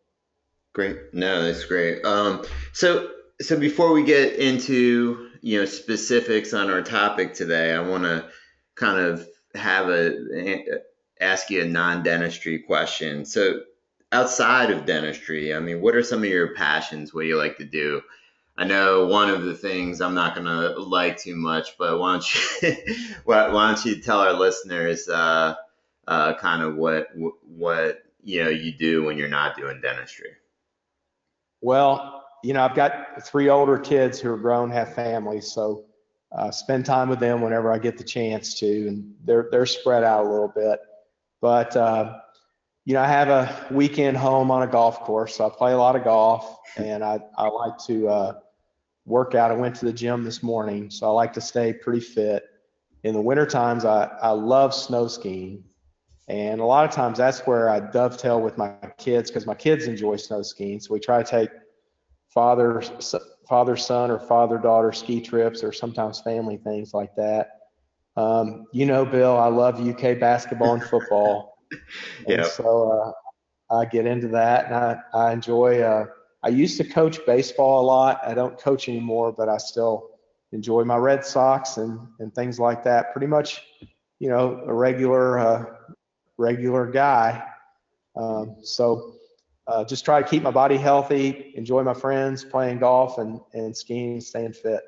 Great. 0.75 0.97
No, 1.13 1.43
that's 1.43 1.65
great. 1.65 2.05
Um, 2.05 2.45
so 2.73 3.11
so 3.41 3.59
before 3.59 3.93
we 3.93 4.03
get 4.03 4.35
into 4.35 5.26
you 5.47 5.61
know 5.61 5.65
specifics 5.65 6.53
on 6.53 6.71
our 6.71 6.83
topic 6.83 7.33
today, 7.33 7.73
I 7.73 7.79
want 7.79 8.03
to 8.03 8.29
kind 8.75 8.99
of 8.99 9.29
have 9.55 9.89
a 9.89 10.81
ask 11.21 11.51
you 11.51 11.63
a 11.63 11.65
non-dentistry 11.65 12.59
question. 12.59 13.25
So 13.25 13.61
outside 14.11 14.73
of 14.73 14.87
dentistry, 14.87 15.55
I 15.55 15.61
mean, 15.61 15.81
what 15.81 15.95
are 15.95 16.03
some 16.03 16.25
of 16.25 16.29
your 16.29 16.53
passions? 16.57 17.15
What 17.15 17.27
you 17.27 17.39
like 17.39 17.59
to 17.59 17.65
do? 17.65 18.03
I 18.59 18.65
know 18.65 19.07
one 19.07 19.31
of 19.31 19.45
the 19.45 19.55
things 19.55 20.01
I'm 20.01 20.17
not 20.17 20.35
gonna 20.35 20.71
like 20.81 21.17
too 21.17 21.37
much, 21.37 21.79
but 21.79 22.01
why 22.01 22.15
don't 22.15 22.63
you 22.63 22.77
why, 23.25 23.47
why 23.47 23.69
don't 23.69 23.85
you 23.85 24.03
tell 24.03 24.19
our 24.19 24.33
listeners 24.33 25.09
uh, 25.09 25.55
uh, 26.09 26.35
kind 26.35 26.65
of 26.65 26.75
what 26.75 27.07
what 27.47 28.03
you 28.25 28.43
know 28.43 28.51
you 28.51 28.73
do 28.73 29.05
when 29.05 29.17
you're 29.17 29.29
not 29.29 29.57
doing 29.57 29.81
dentistry? 29.81 30.31
Well, 31.61 32.16
you 32.47 32.53
know, 32.53 32.63
I've 32.63 32.77
got 32.77 33.27
three 33.27 33.49
older 33.49 33.77
kids 33.77 34.21
who 34.21 34.33
are 34.33 34.37
grown, 34.37 34.71
have 34.71 34.95
families, 34.95 35.51
so 35.51 35.85
uh, 36.31 36.53
spend 36.53 36.87
time 36.87 37.09
with 37.09 37.19
them 37.19 37.41
whenever 37.41 37.73
I 37.73 37.79
get 37.79 37.99
the 37.99 38.05
chance 38.05 38.55
to, 38.61 38.87
and 38.87 39.13
they're 39.25 39.49
they're 39.51 39.67
spread 39.67 40.05
out 40.05 40.25
a 40.25 40.31
little 40.31 40.53
bit. 40.55 40.79
But 41.41 41.77
uh, 41.77 42.21
you 42.85 42.95
know, 42.95 43.01
I 43.01 43.09
have 43.09 43.29
a 43.31 43.67
weekend 43.73 44.17
home 44.17 44.53
on 44.53 44.63
a 44.63 44.67
golf 44.69 45.01
course, 45.01 45.35
so 45.35 45.47
I 45.47 45.51
play 45.51 45.73
a 45.73 45.77
lot 45.77 45.97
of 45.97 46.05
golf, 46.05 46.59
and 46.77 47.03
I 47.03 47.19
I 47.37 47.49
like 47.49 47.79
to 47.87 48.09
uh, 48.09 48.33
work 49.07 49.35
out. 49.35 49.51
I 49.51 49.55
went 49.55 49.75
to 49.77 49.85
the 49.85 49.93
gym 49.93 50.23
this 50.23 50.41
morning, 50.41 50.89
so 50.89 51.09
I 51.09 51.11
like 51.11 51.33
to 51.33 51.41
stay 51.41 51.73
pretty 51.73 52.01
fit. 52.01 52.45
In 53.03 53.13
the 53.13 53.21
winter 53.21 53.47
times, 53.47 53.85
I 53.85 54.05
I 54.23 54.31
love 54.31 54.73
snow 54.73 55.09
skiing. 55.09 55.65
And 56.29 56.61
a 56.61 56.65
lot 56.65 56.85
of 56.85 56.93
times 56.93 57.19
that's 57.19 57.41
where 57.47 57.69
I 57.69 57.79
dovetail 57.79 58.41
with 58.41 58.57
my 58.59 58.73
kids 58.99 59.31
because 59.31 59.47
my 59.47 59.55
kids 59.55 59.87
enjoy 59.87 60.17
snow 60.17 60.43
skiing. 60.43 60.81
So 60.81 60.93
we 60.93 60.99
try 60.99 61.23
to 61.23 61.29
take 61.29 61.51
father 62.37 62.83
father 63.49 63.77
son 63.79 64.11
or 64.11 64.19
father 64.19 64.59
daughter 64.59 64.93
ski 64.93 65.23
trips 65.23 65.65
or 65.65 65.73
sometimes 65.73 66.21
family 66.21 66.59
things 66.59 66.93
like 66.93 67.17
that. 67.17 67.61
Um, 68.15 68.67
you 68.73 68.85
know, 68.85 69.07
Bill, 69.07 69.35
I 69.39 69.49
love 69.49 69.81
UK 69.81 70.21
basketball 70.21 70.75
and 70.75 70.85
football. 70.85 71.59
yeah. 72.29 72.45
so 72.45 73.15
uh, 73.71 73.75
I 73.75 73.87
get 73.87 74.05
into 74.05 74.29
that 74.29 74.67
and 74.67 74.75
I, 74.75 74.99
I 75.15 75.33
enjoy. 75.33 75.81
Uh, 75.81 76.07
I 76.43 76.49
used 76.49 76.77
to 76.77 76.85
coach 76.85 77.25
baseball 77.25 77.81
a 77.81 77.87
lot. 77.87 78.21
I 78.23 78.35
don't 78.35 78.59
coach 78.59 78.91
anymore, 78.91 79.33
but 79.33 79.49
I 79.49 79.57
still 79.57 80.11
enjoy 80.53 80.85
my 80.85 80.97
Red 80.97 81.25
Sox 81.25 81.79
and 81.79 81.99
and 82.19 82.35
things 82.35 82.61
like 82.61 82.85
that. 82.85 83.13
Pretty 83.13 83.29
much, 83.29 83.63
you 84.19 84.29
know, 84.29 84.63
a 84.67 84.75
regular 84.75 85.39
uh, 85.39 85.65
regular 86.37 86.87
guy. 86.87 87.43
Um, 88.15 88.57
so 88.63 89.16
uh, 89.67 89.85
just 89.85 90.05
try 90.05 90.23
to 90.23 90.29
keep 90.29 90.43
my 90.43 90.51
body 90.51 90.77
healthy, 90.77 91.53
enjoy 91.57 91.83
my 91.83 91.95
friends, 91.95 92.45
playing 92.45 92.79
golf 92.79 93.19
and, 93.19 93.41
and 93.53 93.77
skiing, 93.77 94.21
staying 94.21 94.53
fit. 94.53 94.81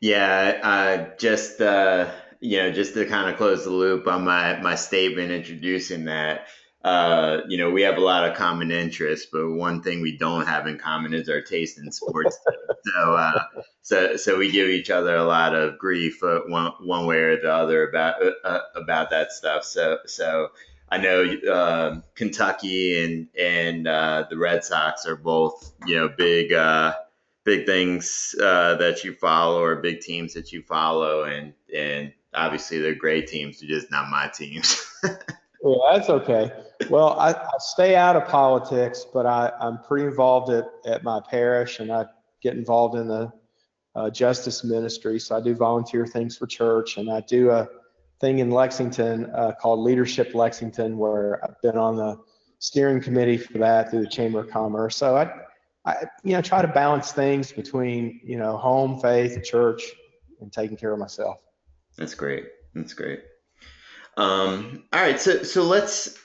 Yeah, 0.00 0.60
uh, 0.62 1.16
just 1.18 1.60
uh, 1.60 2.10
you 2.40 2.56
know, 2.56 2.72
just 2.72 2.94
to 2.94 3.04
kind 3.04 3.30
of 3.30 3.36
close 3.36 3.64
the 3.64 3.70
loop 3.70 4.06
on 4.06 4.24
my 4.24 4.58
my 4.60 4.74
statement 4.74 5.30
introducing 5.30 6.06
that. 6.06 6.46
Uh, 6.82 7.42
you 7.46 7.58
know, 7.58 7.70
we 7.70 7.82
have 7.82 7.98
a 7.98 8.00
lot 8.00 8.26
of 8.26 8.34
common 8.34 8.70
interests, 8.70 9.26
but 9.30 9.50
one 9.50 9.82
thing 9.82 10.00
we 10.00 10.16
don't 10.16 10.46
have 10.46 10.66
in 10.66 10.78
common 10.78 11.12
is 11.12 11.28
our 11.28 11.42
taste 11.42 11.78
in 11.78 11.92
sports. 11.92 12.38
so, 12.86 13.14
uh, 13.14 13.44
so, 13.82 14.16
so 14.16 14.38
we 14.38 14.50
give 14.50 14.66
each 14.66 14.88
other 14.88 15.14
a 15.16 15.24
lot 15.24 15.54
of 15.54 15.78
grief, 15.78 16.22
uh, 16.22 16.40
one 16.46 16.72
one 16.80 17.04
way 17.04 17.18
or 17.18 17.36
the 17.36 17.52
other 17.52 17.86
about 17.86 18.22
uh, 18.22 18.30
uh, 18.48 18.60
about 18.76 19.10
that 19.10 19.32
stuff. 19.32 19.64
So, 19.64 19.98
so 20.06 20.48
I 20.90 20.98
know 20.98 21.24
uh, 21.24 22.00
Kentucky 22.14 23.04
and 23.04 23.28
and 23.38 23.86
uh, 23.86 24.24
the 24.28 24.36
Red 24.36 24.64
Sox 24.64 25.06
are 25.06 25.16
both 25.16 25.72
you 25.86 25.96
know 25.96 26.08
big 26.08 26.52
uh, 26.52 26.94
big 27.44 27.66
things 27.66 28.34
uh, 28.42 28.74
that 28.76 29.04
you 29.04 29.14
follow 29.14 29.62
or 29.62 29.76
big 29.76 30.00
teams 30.00 30.34
that 30.34 30.52
you 30.52 30.62
follow, 30.62 31.24
and 31.24 31.52
and 31.74 32.12
obviously 32.34 32.78
they're 32.78 32.94
great 32.94 33.28
teams. 33.28 33.60
They're 33.60 33.68
just 33.68 33.90
not 33.90 34.10
my 34.10 34.28
teams. 34.28 34.84
yeah, 35.04 35.74
that's 35.92 36.10
okay. 36.10 36.52
Well, 36.88 37.18
I, 37.18 37.32
I, 37.32 37.52
stay 37.58 37.94
out 37.94 38.16
of 38.16 38.26
politics, 38.26 39.04
but 39.12 39.26
I, 39.26 39.52
I'm 39.60 39.78
pretty 39.82 40.06
involved 40.06 40.50
at, 40.50 40.66
at 40.86 41.04
my 41.04 41.20
parish, 41.20 41.78
and 41.78 41.92
I 41.92 42.06
get 42.42 42.56
involved 42.56 42.96
in 42.96 43.06
the 43.06 43.32
uh, 43.94 44.10
justice 44.10 44.64
ministry. 44.64 45.20
So 45.20 45.36
I 45.36 45.40
do 45.40 45.54
volunteer 45.54 46.06
things 46.06 46.36
for 46.36 46.46
church, 46.46 46.96
and 46.96 47.10
I 47.10 47.20
do 47.20 47.50
a 47.50 47.68
thing 48.20 48.38
in 48.38 48.50
Lexington 48.50 49.30
uh, 49.34 49.52
called 49.60 49.80
Leadership 49.80 50.34
Lexington, 50.34 50.98
where 50.98 51.42
I've 51.44 51.60
been 51.62 51.76
on 51.76 51.96
the 51.96 52.18
steering 52.58 53.00
committee 53.00 53.38
for 53.38 53.58
that 53.58 53.90
through 53.90 54.02
the 54.02 54.08
Chamber 54.08 54.40
of 54.40 54.50
Commerce. 54.50 54.96
So 54.96 55.16
I, 55.16 55.30
I, 55.84 56.04
you 56.22 56.32
know, 56.32 56.42
try 56.42 56.62
to 56.62 56.68
balance 56.68 57.12
things 57.12 57.52
between, 57.52 58.20
you 58.22 58.36
know, 58.36 58.56
home, 58.56 59.00
faith, 59.00 59.42
church, 59.44 59.82
and 60.40 60.52
taking 60.52 60.76
care 60.76 60.92
of 60.92 60.98
myself. 60.98 61.38
That's 61.96 62.14
great. 62.14 62.46
That's 62.74 62.94
great. 62.94 63.22
Um, 64.16 64.84
all 64.92 65.00
right, 65.00 65.18
so 65.18 65.42
so 65.42 65.62
let's 65.62 66.18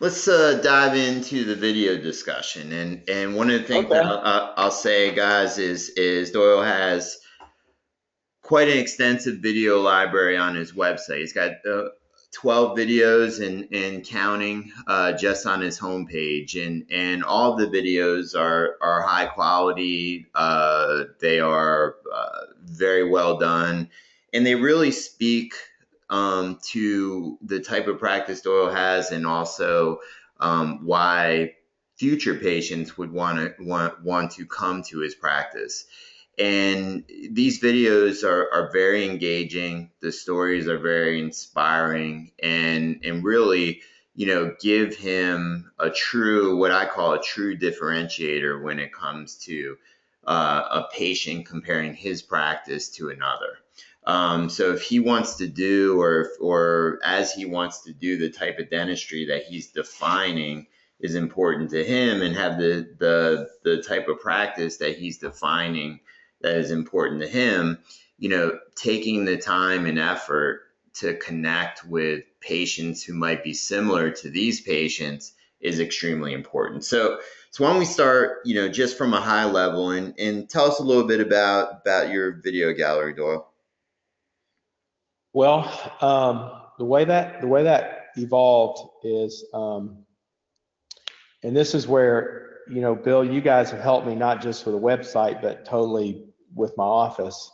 Let's 0.00 0.26
uh, 0.26 0.58
dive 0.62 0.96
into 0.96 1.44
the 1.44 1.54
video 1.54 1.98
discussion, 1.98 2.72
and 2.72 3.06
and 3.06 3.36
one 3.36 3.50
of 3.50 3.60
the 3.60 3.66
things 3.66 3.84
okay. 3.84 3.94
that 3.96 4.06
I'll, 4.06 4.54
I'll, 4.56 4.70
say, 4.70 5.14
guys, 5.14 5.58
is 5.58 5.90
is 5.90 6.30
Doyle 6.30 6.62
has 6.62 7.18
quite 8.50 8.68
an 8.68 8.78
extensive 8.78 9.36
video 9.36 9.80
library 9.80 10.36
on 10.36 10.56
his 10.56 10.72
website. 10.72 11.20
He's 11.20 11.32
got 11.32 11.64
uh, 11.64 11.90
12 12.32 12.76
videos 12.76 13.46
and, 13.46 13.68
and 13.72 14.04
counting 14.04 14.72
uh, 14.88 15.12
just 15.12 15.46
on 15.46 15.60
his 15.60 15.78
homepage. 15.78 16.60
And, 16.60 16.84
and 16.90 17.22
all 17.22 17.54
the 17.54 17.68
videos 17.68 18.36
are, 18.36 18.76
are 18.82 19.02
high 19.02 19.26
quality. 19.26 20.26
Uh, 20.34 21.04
they 21.20 21.38
are 21.38 21.94
uh, 22.12 22.46
very 22.64 23.08
well 23.08 23.38
done. 23.38 23.88
And 24.32 24.44
they 24.44 24.56
really 24.56 24.90
speak 24.90 25.54
um, 26.08 26.58
to 26.70 27.38
the 27.42 27.60
type 27.60 27.86
of 27.86 28.00
practice 28.00 28.40
Doyle 28.40 28.74
has 28.74 29.12
and 29.12 29.28
also 29.28 30.00
um, 30.40 30.84
why 30.84 31.52
future 31.94 32.34
patients 32.34 32.98
would 32.98 33.12
want 33.12 33.38
to 33.38 33.64
want, 33.64 34.02
want 34.02 34.32
to 34.32 34.44
come 34.44 34.82
to 34.82 34.98
his 34.98 35.14
practice 35.14 35.84
and 36.38 37.04
these 37.30 37.60
videos 37.60 38.24
are, 38.24 38.52
are 38.52 38.70
very 38.72 39.04
engaging. 39.04 39.90
The 40.00 40.12
stories 40.12 40.68
are 40.68 40.78
very 40.78 41.20
inspiring. 41.20 42.32
And 42.42 43.00
and 43.04 43.24
really 43.24 43.82
you 44.14 44.26
know 44.26 44.54
give 44.60 44.96
him 44.96 45.70
a 45.78 45.88
true 45.88 46.56
what 46.56 46.72
i 46.72 46.84
call 46.84 47.12
a 47.12 47.22
true 47.22 47.56
differentiator 47.56 48.60
when 48.60 48.80
it 48.80 48.92
comes 48.92 49.36
to 49.36 49.76
uh, 50.26 50.82
a 50.82 50.88
patient 50.92 51.46
comparing 51.46 51.94
his 51.94 52.22
practice 52.22 52.90
to 52.90 53.08
another. 53.08 53.58
Um, 54.04 54.48
so 54.48 54.72
if 54.72 54.82
he 54.82 55.00
wants 55.00 55.36
to 55.36 55.46
do 55.46 56.00
or 56.00 56.30
or 56.40 56.98
as 57.04 57.32
he 57.32 57.44
wants 57.44 57.82
to 57.84 57.92
do 57.92 58.16
the 58.16 58.30
type 58.30 58.58
of 58.58 58.70
dentistry 58.70 59.26
that 59.26 59.44
he's 59.44 59.68
defining 59.68 60.66
is 61.00 61.14
important 61.14 61.70
to 61.70 61.84
him 61.84 62.22
and 62.22 62.34
have 62.34 62.58
the 62.58 62.94
the 62.98 63.48
the 63.62 63.82
type 63.82 64.08
of 64.08 64.20
practice 64.20 64.78
that 64.78 64.96
he's 64.96 65.18
defining 65.18 66.00
that 66.40 66.56
is 66.56 66.70
important 66.70 67.20
to 67.20 67.28
him, 67.28 67.78
you 68.18 68.28
know, 68.28 68.58
taking 68.74 69.24
the 69.24 69.36
time 69.36 69.86
and 69.86 69.98
effort 69.98 70.62
to 70.94 71.14
connect 71.14 71.84
with 71.84 72.24
patients 72.40 73.02
who 73.02 73.14
might 73.14 73.44
be 73.44 73.54
similar 73.54 74.10
to 74.10 74.30
these 74.30 74.60
patients 74.60 75.32
is 75.60 75.78
extremely 75.78 76.32
important. 76.32 76.84
So, 76.84 77.18
so 77.50 77.64
why 77.64 77.70
don't 77.70 77.78
we 77.78 77.84
start, 77.84 78.38
you 78.44 78.54
know, 78.54 78.68
just 78.68 78.96
from 78.96 79.12
a 79.12 79.20
high 79.20 79.44
level 79.44 79.90
and, 79.90 80.14
and 80.18 80.48
tell 80.48 80.64
us 80.64 80.80
a 80.80 80.82
little 80.82 81.06
bit 81.06 81.20
about, 81.20 81.82
about 81.82 82.10
your 82.10 82.32
video 82.32 82.72
gallery, 82.72 83.14
Doyle. 83.14 83.46
Well, 85.32 85.60
um, 86.00 86.60
the 86.78 86.84
way 86.84 87.04
that, 87.04 87.40
the 87.40 87.46
way 87.46 87.64
that 87.64 88.08
evolved 88.16 89.04
is, 89.04 89.44
um, 89.52 90.04
and 91.42 91.56
this 91.56 91.74
is 91.74 91.86
where, 91.86 92.58
you 92.68 92.80
know, 92.80 92.94
Bill, 92.94 93.24
you 93.24 93.40
guys 93.40 93.70
have 93.70 93.80
helped 93.80 94.06
me 94.06 94.14
not 94.14 94.40
just 94.40 94.66
with 94.66 94.74
a 94.74 94.78
website, 94.78 95.42
but 95.42 95.64
totally 95.64 96.29
with 96.54 96.76
my 96.76 96.84
office, 96.84 97.50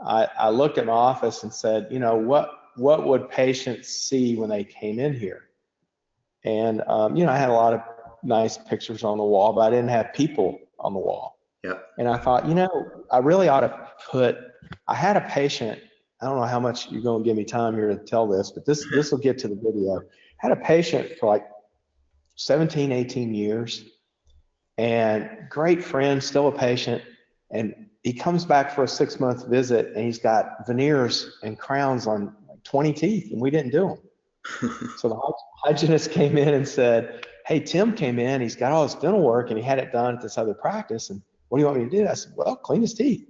I, 0.00 0.28
I 0.38 0.50
looked 0.50 0.78
at 0.78 0.86
my 0.86 0.92
office 0.92 1.42
and 1.42 1.52
said, 1.52 1.88
you 1.90 1.98
know, 1.98 2.16
what 2.16 2.50
what 2.76 3.06
would 3.06 3.28
patients 3.28 3.88
see 3.88 4.36
when 4.36 4.48
they 4.48 4.64
came 4.64 4.98
in 4.98 5.12
here? 5.12 5.42
And 6.44 6.82
um, 6.86 7.16
you 7.16 7.26
know, 7.26 7.32
I 7.32 7.36
had 7.36 7.50
a 7.50 7.54
lot 7.54 7.74
of 7.74 7.82
nice 8.22 8.56
pictures 8.58 9.04
on 9.04 9.18
the 9.18 9.24
wall, 9.24 9.52
but 9.52 9.60
I 9.62 9.70
didn't 9.70 9.88
have 9.88 10.12
people 10.14 10.58
on 10.78 10.92
the 10.92 10.98
wall. 10.98 11.38
Yeah. 11.62 11.74
And 11.98 12.08
I 12.08 12.16
thought, 12.16 12.46
you 12.46 12.54
know, 12.54 13.04
I 13.10 13.18
really 13.18 13.48
ought 13.48 13.60
to 13.60 13.88
put. 14.10 14.38
I 14.88 14.94
had 14.94 15.16
a 15.16 15.22
patient. 15.22 15.78
I 16.22 16.26
don't 16.26 16.36
know 16.36 16.46
how 16.46 16.60
much 16.60 16.90
you're 16.90 17.02
going 17.02 17.22
to 17.22 17.28
give 17.28 17.36
me 17.36 17.44
time 17.44 17.74
here 17.74 17.88
to 17.88 17.96
tell 17.96 18.26
this, 18.26 18.50
but 18.50 18.64
this 18.64 18.86
this 18.92 19.10
will 19.10 19.18
get 19.18 19.38
to 19.38 19.48
the 19.48 19.56
video. 19.56 20.00
I 20.00 20.02
had 20.36 20.52
a 20.52 20.56
patient 20.56 21.18
for 21.18 21.26
like 21.26 21.46
17, 22.36 22.92
18 22.92 23.34
years, 23.34 23.84
and 24.78 25.28
great 25.50 25.84
friend, 25.84 26.22
still 26.22 26.48
a 26.48 26.52
patient, 26.52 27.02
and 27.50 27.89
he 28.02 28.12
comes 28.12 28.44
back 28.44 28.74
for 28.74 28.84
a 28.84 28.88
six 28.88 29.20
month 29.20 29.46
visit 29.46 29.94
and 29.94 30.04
he's 30.04 30.18
got 30.18 30.66
veneers 30.66 31.38
and 31.42 31.58
crowns 31.58 32.06
on 32.06 32.34
like 32.48 32.62
20 32.64 32.92
teeth 32.92 33.32
and 33.32 33.40
we 33.40 33.50
didn't 33.50 33.72
do 33.72 33.88
them. 33.88 33.98
so 34.96 35.08
the 35.08 35.32
hygienist 35.64 36.10
came 36.10 36.38
in 36.38 36.54
and 36.54 36.66
said, 36.66 37.26
Hey, 37.46 37.60
Tim 37.60 37.94
came 37.94 38.18
in, 38.18 38.40
he's 38.40 38.56
got 38.56 38.72
all 38.72 38.84
his 38.84 38.94
dental 38.94 39.22
work 39.22 39.50
and 39.50 39.58
he 39.58 39.64
had 39.64 39.78
it 39.78 39.92
done 39.92 40.16
at 40.16 40.22
this 40.22 40.38
other 40.38 40.54
practice. 40.54 41.10
And 41.10 41.20
what 41.48 41.58
do 41.58 41.62
you 41.62 41.66
want 41.66 41.78
me 41.78 41.88
to 41.88 42.04
do? 42.04 42.08
I 42.08 42.14
said, 42.14 42.32
Well, 42.36 42.56
clean 42.56 42.80
his 42.80 42.94
teeth. 42.94 43.26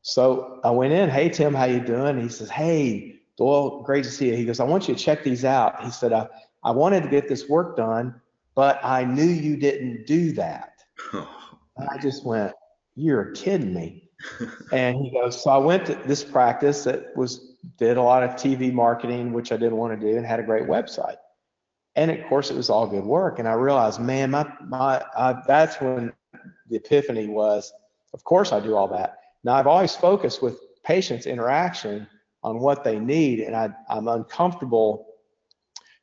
So 0.00 0.60
I 0.64 0.70
went 0.70 0.92
in, 0.92 1.10
Hey, 1.10 1.28
Tim, 1.28 1.54
how 1.54 1.64
you 1.64 1.80
doing? 1.80 2.20
He 2.20 2.28
says, 2.28 2.48
Hey, 2.48 3.20
Doyle, 3.36 3.82
great 3.82 4.04
to 4.04 4.10
see 4.10 4.28
you. 4.28 4.36
He 4.36 4.44
goes, 4.44 4.60
I 4.60 4.64
want 4.64 4.88
you 4.88 4.94
to 4.94 5.00
check 5.00 5.22
these 5.22 5.44
out. 5.44 5.82
He 5.84 5.90
said, 5.90 6.12
I, 6.12 6.28
I 6.64 6.70
wanted 6.70 7.02
to 7.02 7.08
get 7.08 7.28
this 7.28 7.48
work 7.48 7.76
done, 7.76 8.20
but 8.54 8.80
I 8.82 9.04
knew 9.04 9.24
you 9.24 9.56
didn't 9.56 10.06
do 10.06 10.32
that. 10.32 10.82
I 11.14 11.98
just 12.00 12.24
went, 12.24 12.52
you're 12.94 13.32
kidding 13.32 13.74
me. 13.74 14.10
and 14.72 14.96
he 14.96 15.10
goes, 15.10 15.42
so 15.42 15.50
I 15.50 15.58
went 15.58 15.86
to 15.86 15.94
this 16.06 16.22
practice 16.22 16.84
that 16.84 17.16
was 17.16 17.52
did 17.78 17.96
a 17.96 18.02
lot 18.02 18.22
of 18.22 18.30
TV 18.30 18.72
marketing, 18.72 19.32
which 19.32 19.52
I 19.52 19.56
didn't 19.56 19.76
want 19.76 19.98
to 19.98 20.06
do, 20.06 20.16
and 20.16 20.26
had 20.26 20.40
a 20.40 20.44
great 20.44 20.64
website. 20.64 21.16
And 21.94 22.10
of 22.10 22.26
course, 22.28 22.50
it 22.50 22.56
was 22.56 22.70
all 22.70 22.86
good 22.86 23.04
work. 23.04 23.38
And 23.38 23.48
I 23.48 23.52
realized, 23.52 24.00
man, 24.00 24.30
my 24.30 24.50
my 24.66 25.02
that's 25.46 25.80
when 25.80 26.12
the 26.68 26.76
epiphany 26.76 27.28
was. 27.28 27.72
Of 28.14 28.24
course, 28.24 28.52
I 28.52 28.60
do 28.60 28.76
all 28.76 28.88
that. 28.88 29.18
Now 29.44 29.54
I've 29.54 29.66
always 29.66 29.94
focused 29.94 30.42
with 30.42 30.58
patients' 30.84 31.26
interaction 31.26 32.06
on 32.42 32.60
what 32.60 32.84
they 32.84 32.98
need, 32.98 33.40
and 33.40 33.54
I, 33.54 33.70
I'm 33.88 34.08
uncomfortable 34.08 35.06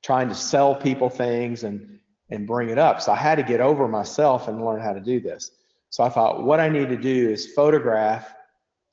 trying 0.01 0.29
to 0.29 0.35
sell 0.35 0.75
people 0.75 1.09
things 1.09 1.63
and 1.63 1.99
and 2.29 2.45
bring 2.45 2.69
it 2.69 2.77
up. 2.77 3.01
So 3.01 3.11
I 3.11 3.15
had 3.15 3.35
to 3.35 3.43
get 3.43 3.59
over 3.59 3.87
myself 3.87 4.47
and 4.47 4.63
learn 4.63 4.81
how 4.81 4.93
to 4.93 4.99
do 4.99 5.19
this. 5.19 5.51
So 5.89 6.03
I 6.03 6.09
thought 6.09 6.43
what 6.43 6.59
I 6.59 6.69
need 6.69 6.89
to 6.89 6.97
do 6.97 7.29
is 7.29 7.53
photograph 7.53 8.33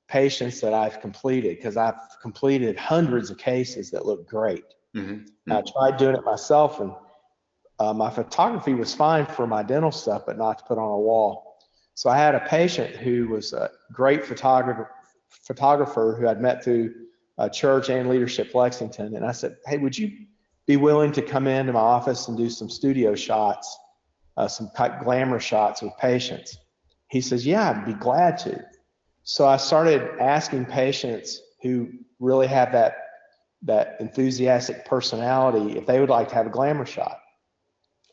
patients 0.08 0.60
that 0.60 0.72
I've 0.72 1.00
completed 1.00 1.56
because 1.56 1.76
I've 1.76 1.94
completed 2.22 2.78
hundreds 2.78 3.30
of 3.30 3.38
cases 3.38 3.90
that 3.90 4.06
look 4.06 4.28
great. 4.28 4.64
Mm-hmm. 4.94 5.52
I 5.52 5.62
tried 5.62 5.98
doing 5.98 6.16
it 6.16 6.24
myself 6.24 6.80
and 6.80 6.92
uh, 7.78 7.92
my 7.92 8.08
photography 8.08 8.72
was 8.72 8.94
fine 8.94 9.26
for 9.26 9.46
my 9.46 9.62
dental 9.62 9.92
stuff, 9.92 10.24
but 10.26 10.38
not 10.38 10.58
to 10.58 10.64
put 10.64 10.78
on 10.78 10.90
a 10.90 10.98
wall. 10.98 11.58
So 11.94 12.08
I 12.08 12.16
had 12.16 12.34
a 12.34 12.40
patient 12.40 12.96
who 12.96 13.28
was 13.28 13.52
a 13.52 13.70
great 13.92 14.24
photographer, 14.24 14.90
photographer 15.46 16.16
who 16.18 16.28
I'd 16.28 16.40
met 16.40 16.64
through 16.64 16.94
a 17.38 17.50
church 17.50 17.90
and 17.90 18.08
leadership 18.08 18.54
Lexington. 18.54 19.16
And 19.16 19.24
I 19.24 19.32
said, 19.32 19.56
Hey, 19.66 19.76
would 19.76 19.96
you 19.96 20.10
be 20.66 20.76
willing 20.76 21.12
to 21.12 21.22
come 21.22 21.46
into 21.46 21.72
my 21.72 21.80
office 21.80 22.28
and 22.28 22.36
do 22.36 22.48
some 22.48 22.70
studio 22.70 23.14
shots, 23.14 23.78
uh, 24.36 24.48
some 24.48 24.70
glamour 25.02 25.40
shots 25.40 25.82
with 25.82 25.92
patients? 25.98 26.58
He 27.08 27.20
says, 27.20 27.46
Yeah, 27.46 27.70
I'd 27.70 27.86
be 27.86 27.94
glad 27.94 28.38
to. 28.38 28.64
So 29.22 29.46
I 29.46 29.56
started 29.56 30.18
asking 30.20 30.66
patients 30.66 31.40
who 31.62 31.88
really 32.20 32.46
have 32.46 32.72
that 32.72 32.98
that 33.62 33.96
enthusiastic 34.00 34.84
personality 34.84 35.76
if 35.76 35.86
they 35.86 35.98
would 35.98 36.10
like 36.10 36.28
to 36.28 36.34
have 36.34 36.46
a 36.46 36.50
glamour 36.50 36.86
shot. 36.86 37.18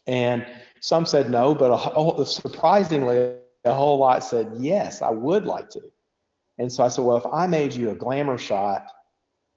And 0.07 0.45
some 0.79 1.05
said 1.05 1.29
no, 1.29 1.53
but 1.53 1.75
whole, 1.75 2.25
surprisingly, 2.25 3.35
a 3.65 3.73
whole 3.73 3.97
lot 3.97 4.23
said 4.23 4.51
yes, 4.57 5.01
I 5.01 5.11
would 5.11 5.45
like 5.45 5.69
to. 5.71 5.81
And 6.57 6.71
so 6.71 6.83
I 6.83 6.87
said, 6.89 7.03
well, 7.05 7.17
if 7.17 7.25
I 7.31 7.47
made 7.47 7.73
you 7.73 7.89
a 7.89 7.95
glamour 7.95 8.37
shot 8.37 8.87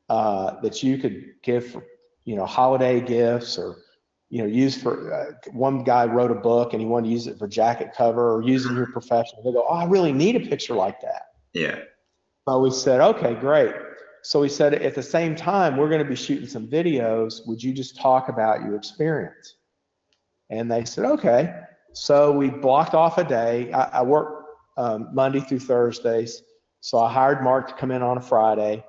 uh, 0.09 0.61
that 0.61 0.83
you 0.83 0.99
could 0.99 1.35
give 1.43 1.67
for, 1.67 1.85
you 2.25 2.37
know, 2.37 2.47
holiday 2.47 3.01
gifts 3.01 3.59
or 3.59 3.77
you 4.29 4.43
know, 4.43 4.49
use 4.49 4.81
for 4.81 5.13
uh, 5.13 5.51
one 5.53 5.85
guy 5.85 6.05
wrote 6.05 6.31
a 6.31 6.37
book 6.37 6.73
and 6.73 6.81
he 6.81 6.87
wanted 6.87 7.09
to 7.09 7.13
use 7.13 7.27
it 7.27 7.39
for 7.39 7.47
jacket 7.47 7.91
cover 7.97 8.35
or 8.35 8.43
using 8.43 8.77
your 8.77 8.87
professional. 8.87 9.43
They 9.43 9.53
go, 9.53 9.65
oh, 9.69 9.75
I 9.75 9.85
really 9.85 10.13
need 10.13 10.37
a 10.37 10.41
picture 10.41 10.75
like 10.75 11.01
that. 11.01 11.23
Yeah. 11.53 11.79
So 12.49 12.61
we 12.61 12.71
said, 12.71 13.01
okay, 13.01 13.35
great. 13.35 13.75
So 14.23 14.41
we 14.41 14.49
said, 14.49 14.75
at 14.75 14.95
the 14.95 15.03
same 15.03 15.37
time, 15.37 15.77
we're 15.77 15.89
going 15.89 16.03
to 16.03 16.09
be 16.09 16.17
shooting 16.17 16.49
some 16.49 16.67
videos. 16.67 17.47
Would 17.47 17.63
you 17.63 17.73
just 17.73 17.97
talk 17.97 18.29
about 18.29 18.63
your 18.63 18.75
experience? 18.75 19.57
And 20.51 20.71
they 20.71 20.85
said, 20.85 21.05
okay. 21.05 21.55
So 21.93 22.33
we 22.33 22.51
blocked 22.51 22.95
off 22.95 23.19
a 23.19 23.25
day. 23.25 23.73
I, 23.73 24.01
I 24.01 24.03
work 24.03 24.45
um, 24.77 25.11
Monday 25.13 25.41
through 25.41 25.61
Thursdays. 25.61 26.43
So 26.81 26.99
I 26.99 27.13
hired 27.13 27.43
Mark 27.43 27.69
to 27.69 27.75
come 27.75 27.91
in 27.91 28.03
on 28.03 28.19
a 28.19 28.21
Friday 28.21 28.85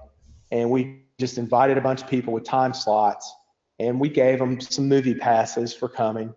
and 0.51 0.69
we 0.69 1.03
just 1.19 1.37
invited 1.37 1.77
a 1.77 1.81
bunch 1.81 2.01
of 2.01 2.07
people 2.07 2.33
with 2.33 2.43
time 2.43 2.73
slots 2.73 3.31
and 3.79 3.99
we 3.99 4.09
gave 4.09 4.39
them 4.39 4.59
some 4.59 4.87
movie 4.87 5.15
passes 5.15 5.73
for 5.73 5.87
coming. 5.87 6.33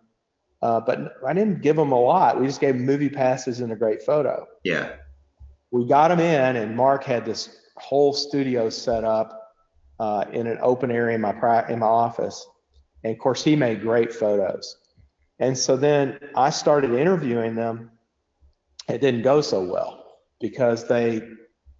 Uh, 0.62 0.80
but 0.80 1.14
I 1.26 1.32
didn't 1.32 1.62
give 1.62 1.76
them 1.76 1.92
a 1.92 2.00
lot. 2.00 2.38
We 2.38 2.46
just 2.46 2.60
gave 2.60 2.74
them 2.74 2.84
movie 2.84 3.08
passes 3.08 3.60
and 3.60 3.72
a 3.72 3.76
great 3.76 4.02
photo. 4.02 4.46
Yeah. 4.62 4.92
We 5.70 5.86
got 5.86 6.08
them 6.08 6.20
in, 6.20 6.56
and 6.56 6.76
Mark 6.76 7.04
had 7.04 7.24
this 7.24 7.60
whole 7.76 8.12
studio 8.12 8.68
set 8.68 9.04
up 9.04 9.54
uh, 9.98 10.24
in 10.32 10.46
an 10.46 10.58
open 10.60 10.90
area 10.90 11.14
in 11.14 11.20
my 11.20 11.32
pra- 11.32 11.70
in 11.70 11.78
my 11.78 11.86
office, 11.86 12.46
and 13.04 13.12
of 13.12 13.18
course 13.18 13.42
he 13.42 13.56
made 13.56 13.80
great 13.80 14.12
photos. 14.12 14.76
And 15.38 15.56
so 15.56 15.76
then 15.76 16.18
I 16.34 16.50
started 16.50 16.92
interviewing 16.92 17.54
them. 17.54 17.90
It 18.88 19.00
didn't 19.00 19.22
go 19.22 19.40
so 19.40 19.64
well 19.64 20.18
because 20.40 20.86
they, 20.88 21.22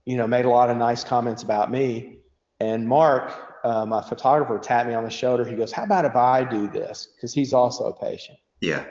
you 0.07 0.17
know, 0.17 0.27
made 0.27 0.45
a 0.47 0.51
lot 0.51 0.71
of 0.71 0.77
nice 0.77 1.05
comments 1.05 1.43
about 1.43 1.71
me. 1.71 2.21
And 2.61 2.89
Mark 2.89 3.49
uh, 3.65 3.87
my 3.87 4.03
photographer 4.03 4.59
tapped 4.59 4.89
me 4.89 4.95
on 4.95 5.05
the 5.05 5.11
shoulder. 5.11 5.45
He 5.45 5.57
goes, 5.57 5.73
"How 5.73 5.85
about 5.85 6.05
if 6.05 6.17
I 6.17 6.45
do 6.45 6.69
this?" 6.69 7.09
Because 7.15 7.35
he's 7.35 7.53
also 7.53 7.85
a 7.85 7.93
patient. 7.93 8.39
Yeah. 8.61 8.85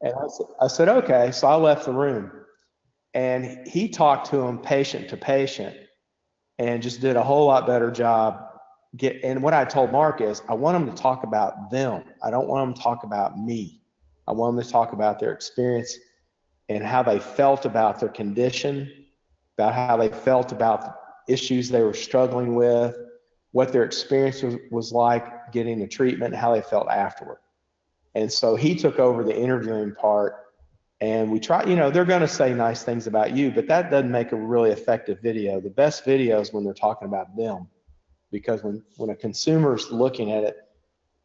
And 0.00 0.12
I 0.12 0.26
said, 0.28 0.46
I 0.60 0.66
said, 0.66 0.88
"Okay." 0.88 1.30
So 1.32 1.46
I 1.46 1.54
left 1.54 1.86
the 1.86 1.92
room, 1.92 2.30
and 3.14 3.66
he 3.66 3.88
talked 3.88 4.30
to 4.30 4.40
him 4.40 4.58
patient 4.58 5.08
to 5.10 5.16
patient, 5.16 5.76
and 6.58 6.82
just 6.82 7.00
did 7.00 7.16
a 7.16 7.22
whole 7.22 7.46
lot 7.46 7.66
better 7.66 7.90
job. 7.90 8.48
Get 8.96 9.24
and 9.24 9.42
what 9.42 9.54
I 9.54 9.64
told 9.64 9.90
Mark 9.92 10.20
is, 10.20 10.42
I 10.48 10.54
want 10.54 10.78
them 10.78 10.94
to 10.94 11.02
talk 11.02 11.24
about 11.24 11.70
them. 11.70 12.04
I 12.22 12.30
don't 12.30 12.48
want 12.48 12.66
them 12.66 12.74
to 12.74 12.82
talk 12.82 13.04
about 13.04 13.38
me. 13.38 13.80
I 14.28 14.32
want 14.32 14.56
them 14.56 14.64
to 14.64 14.70
talk 14.70 14.92
about 14.92 15.18
their 15.18 15.32
experience 15.32 15.96
and 16.68 16.84
how 16.84 17.02
they 17.02 17.18
felt 17.18 17.64
about 17.64 18.00
their 18.00 18.08
condition, 18.08 18.90
about 19.56 19.74
how 19.74 19.96
they 19.96 20.08
felt 20.08 20.52
about 20.52 20.96
issues 21.28 21.68
they 21.68 21.82
were 21.82 21.94
struggling 21.94 22.54
with, 22.54 22.96
what 23.52 23.72
their 23.72 23.84
experience 23.84 24.42
was, 24.42 24.56
was 24.70 24.92
like 24.92 25.52
getting 25.52 25.78
the 25.78 25.86
treatment, 25.86 26.34
and 26.34 26.40
how 26.40 26.52
they 26.54 26.62
felt 26.62 26.88
afterward. 26.88 27.38
And 28.14 28.30
so 28.30 28.56
he 28.56 28.74
took 28.74 28.98
over 28.98 29.22
the 29.24 29.38
interviewing 29.38 29.94
part. 29.94 30.36
And 31.00 31.32
we 31.32 31.40
try, 31.40 31.64
you 31.64 31.74
know, 31.74 31.90
they're 31.90 32.04
going 32.04 32.20
to 32.20 32.28
say 32.28 32.54
nice 32.54 32.84
things 32.84 33.08
about 33.08 33.34
you, 33.36 33.50
but 33.50 33.66
that 33.66 33.90
doesn't 33.90 34.10
make 34.10 34.30
a 34.30 34.36
really 34.36 34.70
effective 34.70 35.20
video. 35.20 35.60
The 35.60 35.70
best 35.70 36.04
video 36.04 36.40
is 36.40 36.52
when 36.52 36.62
they're 36.62 36.72
talking 36.72 37.08
about 37.08 37.36
them, 37.36 37.66
because 38.30 38.62
when 38.62 38.84
when 38.98 39.10
a 39.10 39.16
consumer's 39.16 39.90
looking 39.90 40.30
at 40.30 40.44
it, 40.44 40.58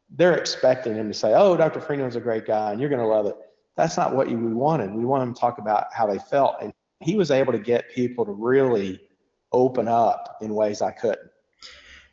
they're 0.09 0.35
expecting 0.35 0.95
him 0.95 1.07
to 1.07 1.13
say, 1.13 1.33
"Oh, 1.35 1.55
Dr. 1.55 1.79
Freenham's 1.79 2.15
a 2.15 2.19
great 2.19 2.47
guy, 2.47 2.71
and 2.71 2.81
you're 2.81 2.89
going 2.89 3.01
to 3.01 3.07
love 3.07 3.27
it." 3.27 3.35
That's 3.75 3.97
not 3.97 4.15
what 4.15 4.27
we 4.27 4.35
wanted. 4.35 4.95
We 4.95 5.05
wanted 5.05 5.25
him 5.25 5.33
to 5.35 5.39
talk 5.39 5.59
about 5.59 5.93
how 5.93 6.07
they 6.07 6.17
felt, 6.17 6.55
and 6.59 6.73
he 7.01 7.15
was 7.15 7.29
able 7.29 7.53
to 7.53 7.59
get 7.59 7.91
people 7.93 8.25
to 8.25 8.31
really 8.31 8.99
open 9.51 9.87
up 9.87 10.37
in 10.41 10.55
ways 10.55 10.81
I 10.81 10.89
couldn't. 10.89 11.29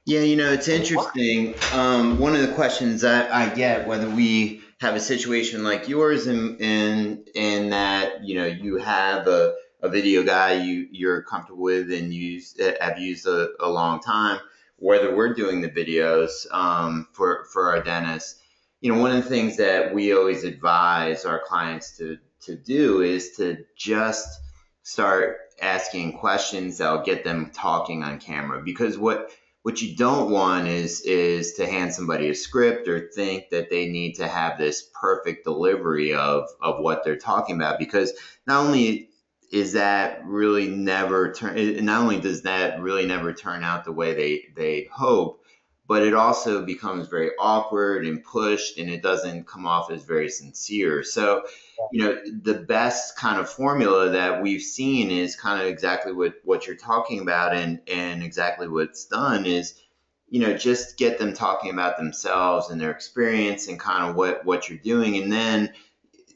Yeah, 0.07 0.21
you 0.21 0.37
know, 0.37 0.53
it's 0.53 0.69
interesting. 0.69 1.55
Um, 1.73 2.19
one 2.19 2.35
of 2.35 2.43
the 2.43 2.53
questions 2.55 3.01
that 3.01 3.33
I 3.33 3.49
get, 3.55 3.89
whether 3.89 4.09
we 4.09 4.61
have 4.81 4.97
a 4.97 5.01
situation 5.01 5.65
like 5.65 5.89
yours 5.89 6.27
in 6.27 6.59
in 6.59 7.25
in 7.35 7.71
that 7.71 8.23
you 8.23 8.35
know 8.35 8.45
you 8.45 8.77
have 8.77 9.27
a, 9.27 9.55
a 9.83 9.89
video 9.89 10.23
guy 10.23 10.63
you 10.63 10.87
you're 10.91 11.23
comfortable 11.23 11.63
with 11.63 11.91
and 11.91 12.13
use 12.13 12.55
have 12.83 12.99
used 12.99 13.27
a, 13.27 13.49
a 13.61 13.69
long 13.71 14.01
time, 14.01 14.41
whether 14.77 15.17
we're 15.17 15.33
doing 15.33 15.63
the 15.63 15.71
videos 15.71 16.53
um, 16.53 17.09
for 17.15 17.47
for 17.51 17.71
our 17.71 17.83
dentists, 17.83 18.43
you 18.83 18.93
know, 18.93 19.01
one 19.01 19.11
of 19.11 19.23
the 19.25 19.31
things 19.31 19.57
that 19.57 19.95
we 19.95 20.15
always 20.15 20.45
advise 20.45 21.25
our 21.25 21.41
clients 21.47 21.97
to 21.97 22.19
to 22.43 22.57
do 22.57 23.01
is 23.01 23.37
to 23.37 23.65
just 23.75 24.29
start 24.83 25.39
asking 25.63 26.19
questions 26.19 26.77
that'll 26.77 27.03
get 27.03 27.25
them 27.25 27.51
talking 27.55 28.03
on 28.03 28.19
camera 28.19 28.61
because 28.63 28.99
what 28.99 29.31
what 29.65 29.81
you 29.81 29.97
don't 29.97 30.31
want 30.31 30.69
is 30.69 31.01
is 31.01 31.55
to 31.55 31.67
hand 31.67 31.93
somebody 31.93 32.29
a 32.29 32.35
script 32.35 32.87
or 32.87 33.09
think 33.15 33.49
that 33.49 33.71
they 33.71 33.89
need 33.89 34.13
to 34.13 34.29
have 34.29 34.59
this 34.59 34.91
perfect 35.01 35.43
delivery 35.45 36.13
of 36.15 36.47
of 36.61 36.81
what 36.81 37.03
they're 37.03 37.17
talking 37.17 37.57
about 37.57 37.79
because 37.79 38.13
not 38.47 38.67
only 38.67 39.09
is 39.51 39.73
that 39.73 40.23
really 40.27 40.69
never 40.69 41.33
turn 41.33 41.83
not 41.85 42.03
only 42.03 42.21
does 42.21 42.43
that 42.43 42.79
really 42.81 43.07
never 43.07 43.33
turn 43.33 43.65
out 43.65 43.87
the 43.87 43.93
way 43.93 44.13
they 44.13 44.43
they 44.55 44.87
hope 44.93 45.44
but 45.87 46.03
it 46.03 46.15
also 46.15 46.65
becomes 46.65 47.09
very 47.09 47.31
awkward 47.39 48.07
and 48.07 48.25
pushed 48.25 48.79
and 48.79 48.89
it 48.89 49.03
doesn't 49.03 49.47
come 49.47 49.67
off 49.67 49.91
as 49.91 50.03
very 50.03 50.29
sincere. 50.29 51.03
So 51.03 51.45
you 51.93 52.03
know 52.03 52.19
the 52.43 52.55
best 52.55 53.17
kind 53.17 53.41
of 53.41 53.49
formula 53.49 54.11
that 54.11 54.43
we've 54.43 54.63
seen 54.63 55.11
is 55.11 55.37
kind 55.37 55.61
of 55.61 55.67
exactly 55.67 56.13
what 56.13 56.35
what 56.45 56.67
you're 56.67 56.77
talking 56.77 57.21
about 57.21 57.55
and 57.55 57.81
and 57.87 58.23
exactly 58.23 58.69
what's 58.69 59.07
done 59.07 59.47
is 59.47 59.75
you 60.29 60.41
know 60.41 60.57
just 60.57 60.97
get 60.97 61.19
them 61.19 61.35
talking 61.35 61.71
about 61.71 61.97
themselves 61.97 62.71
and 62.71 62.81
their 62.81 62.91
experience 62.91 63.69
and 63.69 63.79
kind 63.79 64.09
of 64.09 64.17
what 64.17 64.45
what 64.45 64.69
you're 64.69 64.79
doing 64.79 65.17
and 65.17 65.33
then 65.33 65.73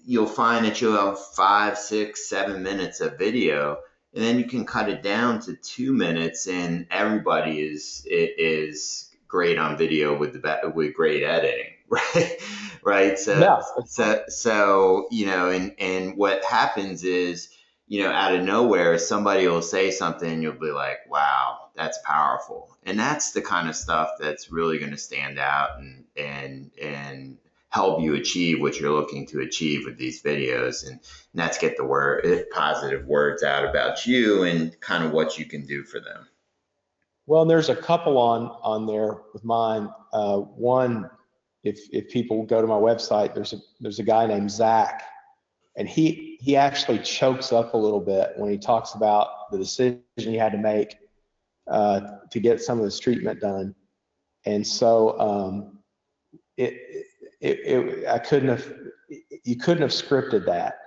you'll 0.05 0.27
find 0.27 0.65
that 0.65 0.81
you'll 0.81 0.97
have 0.97 1.19
five 1.19 1.79
six 1.79 2.29
seven 2.29 2.63
minutes 2.63 3.01
of 3.01 3.19
video 3.19 3.79
and 4.15 4.25
then 4.25 4.39
you 4.39 4.45
can 4.45 4.65
cut 4.65 4.89
it 4.89 5.03
down 5.03 5.41
to 5.41 5.55
two 5.55 5.93
minutes 5.93 6.47
and 6.49 6.87
everybody 6.91 7.61
is 7.61 8.07
is 8.09 9.08
great 9.29 9.59
on 9.59 9.77
video 9.77 10.17
with 10.17 10.33
the 10.33 10.73
with 10.75 10.95
great 10.95 11.23
editing, 11.23 11.73
right? 11.89 12.43
right. 12.83 13.19
So, 13.19 13.39
yeah. 13.39 13.61
so, 13.87 14.25
so 14.29 15.09
you 15.11 15.27
know, 15.27 15.51
and 15.51 15.75
and 15.79 16.17
what 16.17 16.45
happens 16.45 17.05
is, 17.05 17.51
you 17.87 18.03
know, 18.03 18.11
out 18.11 18.35
of 18.35 18.43
nowhere, 18.43 18.99
somebody 18.99 19.47
will 19.47 19.63
say 19.63 19.91
something, 19.91 20.31
and 20.31 20.43
you'll 20.43 20.53
be 20.55 20.73
like, 20.73 20.99
"Wow, 21.09 21.69
that's 21.77 21.99
powerful," 22.05 22.77
and 22.85 22.99
that's 22.99 23.33
the 23.33 23.43
kind 23.43 23.69
of 23.69 23.77
stuff 23.77 24.11
that's 24.19 24.51
really 24.51 24.79
going 24.79 24.93
to 24.93 24.99
stand 24.99 25.39
out 25.39 25.79
and 25.79 26.05
and 26.17 26.71
and 26.83 27.39
help 27.71 28.01
you 28.01 28.15
achieve 28.15 28.61
what 28.61 28.81
you're 28.81 28.93
looking 28.93 29.27
to 29.27 29.41
achieve 29.41 29.85
with 29.85 29.99
these 29.99 30.23
videos 30.23 30.85
and, 30.85 30.93
and 30.93 31.01
that's 31.35 31.59
get 31.59 31.77
the 31.77 31.85
word 31.85 32.47
positive 32.51 33.05
words 33.07 33.43
out 33.43 33.69
about 33.69 34.07
you 34.07 34.43
and 34.43 34.81
kind 34.81 35.05
of 35.05 35.13
what 35.13 35.39
you 35.39 35.45
can 35.45 35.67
do 35.67 35.83
for 35.83 36.01
them 36.01 36.27
well, 37.29 37.43
and 37.43 37.51
there's 37.51 37.69
a 37.69 37.77
couple 37.77 38.17
on 38.17 38.47
on 38.63 38.87
there 38.87 39.19
with 39.35 39.45
mine. 39.45 39.91
Uh, 40.15 40.39
one, 40.39 41.11
if 41.63 41.79
if 41.93 42.09
people 42.09 42.47
go 42.47 42.63
to 42.63 42.67
my 42.67 42.75
website, 42.75 43.35
there's 43.35 43.53
a 43.53 43.59
there's 43.81 43.99
a 43.99 44.03
guy 44.03 44.27
named 44.27 44.51
Zach, 44.51 45.03
and 45.77 45.87
he 45.87 46.39
he 46.41 46.57
actually 46.57 46.99
chokes 47.01 47.53
up 47.53 47.75
a 47.75 47.77
little 47.77 48.01
bit 48.01 48.33
when 48.37 48.51
he 48.51 48.57
talks 48.57 48.95
about 48.95 49.51
the 49.53 49.59
decision 49.59 50.01
he 50.17 50.37
had 50.37 50.53
to 50.53 50.59
make 50.59 50.97
uh, 51.71 52.01
to 52.31 52.41
get 52.41 52.63
some 52.63 52.79
of 52.79 52.85
this 52.85 52.99
treatment 52.99 53.41
done, 53.41 53.75
and 54.47 54.67
so 54.67 55.21
um, 55.21 55.81
it, 56.57 56.81
it 57.43 57.59
it 57.63 58.09
I 58.09 58.21
couldn't 58.21 58.49
have 58.49 58.73
you 59.45 59.57
couldn't 59.57 59.83
have 59.83 59.91
scripted 59.91 60.47
that. 60.47 60.79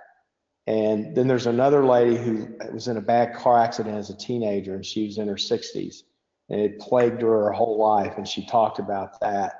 And 0.68 1.16
then 1.16 1.26
there's 1.26 1.46
another 1.46 1.84
lady 1.84 2.16
who 2.16 2.48
was 2.72 2.86
in 2.86 2.96
a 2.96 3.00
bad 3.00 3.34
car 3.34 3.58
accident 3.58 3.96
as 3.96 4.10
a 4.10 4.16
teenager, 4.16 4.74
and 4.74 4.86
she 4.86 5.06
was 5.06 5.18
in 5.18 5.26
her 5.26 5.34
60s 5.34 6.02
and 6.48 6.60
it 6.60 6.78
plagued 6.78 7.22
her 7.22 7.44
her 7.44 7.52
whole 7.52 7.78
life. 7.78 8.14
And 8.16 8.26
she 8.26 8.44
talked 8.46 8.78
about 8.78 9.20
that. 9.20 9.54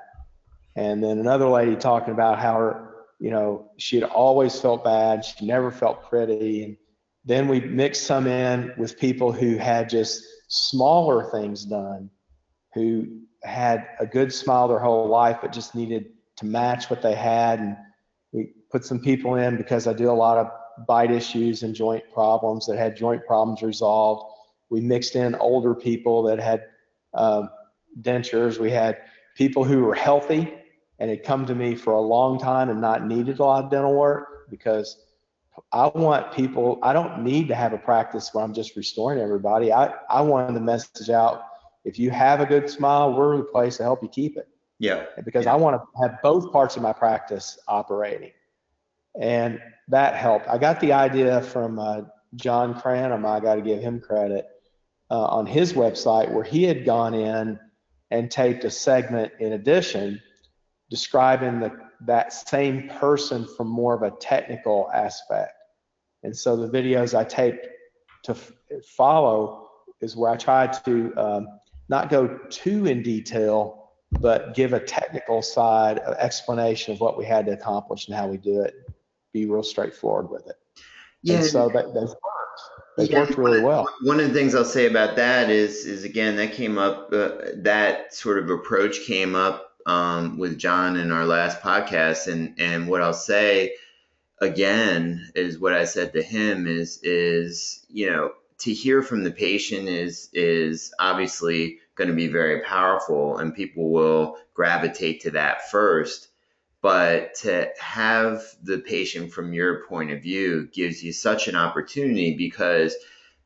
And 0.75 1.03
then 1.03 1.19
another 1.19 1.47
lady 1.47 1.75
talking 1.75 2.13
about 2.13 2.39
how 2.39 2.55
her, 2.55 2.89
you 3.19 3.31
know, 3.31 3.71
she 3.77 3.95
had 3.95 4.09
always 4.09 4.59
felt 4.59 4.83
bad. 4.83 5.23
She 5.23 5.45
never 5.45 5.71
felt 5.71 6.09
pretty. 6.09 6.63
And 6.63 6.77
then 7.25 7.47
we 7.47 7.61
mixed 7.61 8.03
some 8.03 8.27
in 8.27 8.73
with 8.77 8.99
people 8.99 9.31
who 9.31 9.57
had 9.57 9.89
just 9.89 10.23
smaller 10.47 11.31
things 11.31 11.65
done, 11.65 12.09
who 12.73 13.21
had 13.43 13.87
a 13.99 14.05
good 14.05 14.33
smile 14.33 14.67
their 14.67 14.79
whole 14.79 15.07
life, 15.07 15.37
but 15.41 15.51
just 15.51 15.75
needed 15.75 16.11
to 16.37 16.45
match 16.45 16.89
what 16.89 17.01
they 17.01 17.15
had. 17.15 17.59
And 17.59 17.77
we 18.31 18.51
put 18.71 18.85
some 18.85 18.99
people 18.99 19.35
in 19.35 19.57
because 19.57 19.87
I 19.87 19.93
do 19.93 20.09
a 20.09 20.11
lot 20.11 20.37
of 20.37 20.49
bite 20.87 21.11
issues 21.11 21.63
and 21.63 21.75
joint 21.75 22.03
problems 22.11 22.65
that 22.65 22.77
had 22.77 22.95
joint 22.95 23.25
problems 23.25 23.61
resolved. 23.61 24.33
We 24.69 24.81
mixed 24.81 25.15
in 25.15 25.35
older 25.35 25.75
people 25.75 26.23
that 26.23 26.39
had 26.39 26.63
uh, 27.13 27.43
dentures. 28.01 28.59
We 28.59 28.71
had 28.71 29.01
people 29.35 29.63
who 29.63 29.81
were 29.81 29.95
healthy 29.95 30.53
and 30.99 31.09
had 31.09 31.23
come 31.23 31.45
to 31.45 31.55
me 31.55 31.75
for 31.75 31.93
a 31.93 32.01
long 32.01 32.39
time 32.39 32.69
and 32.69 32.79
not 32.79 33.05
needed 33.07 33.39
a 33.39 33.43
lot 33.43 33.65
of 33.65 33.71
dental 33.71 33.93
work 33.93 34.49
because 34.49 34.97
I 35.71 35.87
want 35.87 36.31
people, 36.33 36.79
I 36.81 36.93
don't 36.93 37.23
need 37.23 37.47
to 37.49 37.55
have 37.55 37.73
a 37.73 37.77
practice 37.77 38.33
where 38.33 38.43
I'm 38.43 38.53
just 38.53 38.75
restoring 38.75 39.19
everybody. 39.19 39.71
I, 39.71 39.93
I 40.09 40.21
wanted 40.21 40.55
the 40.55 40.61
message 40.61 41.09
out 41.09 41.43
if 41.85 41.99
you 41.99 42.11
have 42.11 42.39
a 42.39 42.45
good 42.45 42.69
smile, 42.69 43.13
we're 43.13 43.37
the 43.37 43.43
place 43.43 43.77
to 43.77 43.83
help 43.83 44.01
you 44.01 44.09
keep 44.09 44.37
it. 44.37 44.47
Yeah. 44.79 45.05
Because 45.23 45.45
yeah. 45.45 45.53
I 45.53 45.55
want 45.55 45.81
to 45.81 46.01
have 46.01 46.21
both 46.21 46.51
parts 46.51 46.75
of 46.75 46.81
my 46.81 46.93
practice 46.93 47.59
operating. 47.67 48.31
And 49.19 49.59
that 49.89 50.15
helped. 50.15 50.47
I 50.47 50.57
got 50.57 50.79
the 50.79 50.93
idea 50.93 51.41
from 51.41 51.77
uh, 51.77 52.01
John 52.35 52.79
Cranham. 52.79 53.25
I 53.25 53.39
got 53.39 53.55
to 53.55 53.61
give 53.61 53.81
him 53.81 53.99
credit 53.99 54.47
uh, 55.09 55.25
on 55.25 55.45
his 55.45 55.73
website 55.73 56.31
where 56.31 56.43
he 56.43 56.63
had 56.63 56.85
gone 56.85 57.13
in 57.13 57.59
and 58.11 58.29
taped 58.29 58.63
a 58.63 58.69
segment 58.69 59.31
in 59.39 59.53
addition 59.53 60.21
describing 60.89 61.59
the, 61.59 61.71
that 62.01 62.31
same 62.31 62.87
person 62.87 63.47
from 63.57 63.67
more 63.67 63.93
of 63.93 64.03
a 64.03 64.11
technical 64.17 64.89
aspect. 64.93 65.53
And 66.21 66.35
so 66.35 66.55
the 66.55 66.69
videos 66.69 67.17
I 67.17 67.23
taped 67.23 67.67
to 68.23 68.35
follow 68.95 69.69
is 70.01 70.15
where 70.15 70.31
I 70.31 70.37
tried 70.37 70.73
to 70.85 71.13
um, 71.17 71.47
not 71.89 72.09
go 72.09 72.37
too 72.49 72.85
in 72.85 73.03
detail, 73.03 73.91
but 74.11 74.53
give 74.53 74.73
a 74.73 74.79
technical 74.79 75.41
side 75.41 75.99
of 75.99 76.15
explanation 76.17 76.93
of 76.93 76.99
what 76.99 77.17
we 77.17 77.25
had 77.25 77.45
to 77.47 77.53
accomplish 77.53 78.07
and 78.07 78.15
how 78.15 78.27
we 78.27 78.37
do 78.37 78.61
it. 78.61 78.75
Be 79.33 79.45
real 79.45 79.63
straightforward 79.63 80.29
with 80.29 80.47
it. 80.47 80.55
Yeah. 81.23 81.37
And 81.37 81.45
so 81.45 81.69
that, 81.69 81.93
those 81.93 82.15
it 82.97 83.09
yeah, 83.09 83.19
worked 83.19 83.37
really 83.37 83.61
well. 83.61 83.87
One 84.01 84.19
of 84.19 84.27
the 84.27 84.33
things 84.33 84.55
I'll 84.55 84.65
say 84.65 84.85
about 84.85 85.15
that 85.15 85.49
is, 85.49 85.85
is 85.85 86.03
again, 86.03 86.35
that 86.37 86.53
came 86.53 86.77
up, 86.77 87.11
uh, 87.11 87.31
that 87.57 88.13
sort 88.13 88.37
of 88.37 88.49
approach 88.49 89.01
came 89.05 89.35
up 89.35 89.71
um, 89.85 90.37
with 90.37 90.57
John 90.57 90.95
in 90.95 91.11
our 91.11 91.25
last 91.25 91.61
podcast. 91.61 92.27
And, 92.31 92.55
and 92.59 92.87
what 92.87 93.01
I'll 93.01 93.13
say 93.13 93.73
again 94.39 95.31
is 95.35 95.59
what 95.59 95.73
I 95.73 95.85
said 95.85 96.13
to 96.13 96.21
him 96.21 96.67
is, 96.67 96.99
is, 97.03 97.85
you 97.89 98.09
know, 98.09 98.31
to 98.59 98.73
hear 98.73 99.01
from 99.01 99.23
the 99.23 99.31
patient 99.31 99.89
is, 99.89 100.29
is 100.33 100.93
obviously 100.99 101.79
going 101.95 102.09
to 102.09 102.15
be 102.15 102.27
very 102.27 102.61
powerful 102.61 103.37
and 103.37 103.53
people 103.53 103.91
will 103.91 104.37
gravitate 104.53 105.21
to 105.21 105.31
that 105.31 105.69
first. 105.69 106.29
But 106.83 107.35
to 107.35 107.69
have 107.79 108.43
the 108.61 108.79
patient 108.79 109.31
from 109.31 109.53
your 109.53 109.85
point 109.85 110.11
of 110.11 110.21
view 110.21 110.67
gives 110.67 111.01
you 111.01 111.13
such 111.13 111.47
an 111.47 111.55
opportunity 111.55 112.35
because 112.35 112.93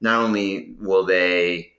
not 0.01 0.23
only 0.23 0.75
will 0.79 1.05
they 1.05 1.73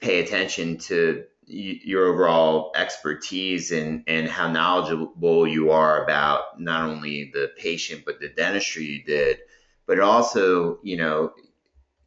pay 0.00 0.18
attention 0.18 0.78
to 0.78 1.22
your 1.46 2.06
overall 2.06 2.72
expertise 2.74 3.70
and, 3.70 4.02
and 4.08 4.28
how 4.28 4.50
knowledgeable 4.50 5.46
you 5.46 5.70
are 5.70 6.02
about 6.02 6.60
not 6.60 6.90
only 6.90 7.30
the 7.32 7.52
patient 7.56 8.02
but 8.04 8.18
the 8.18 8.28
dentistry 8.28 8.84
you 8.84 9.04
did, 9.04 9.38
but 9.86 9.98
it 9.98 10.02
also, 10.02 10.80
you 10.82 10.96
know, 10.96 11.32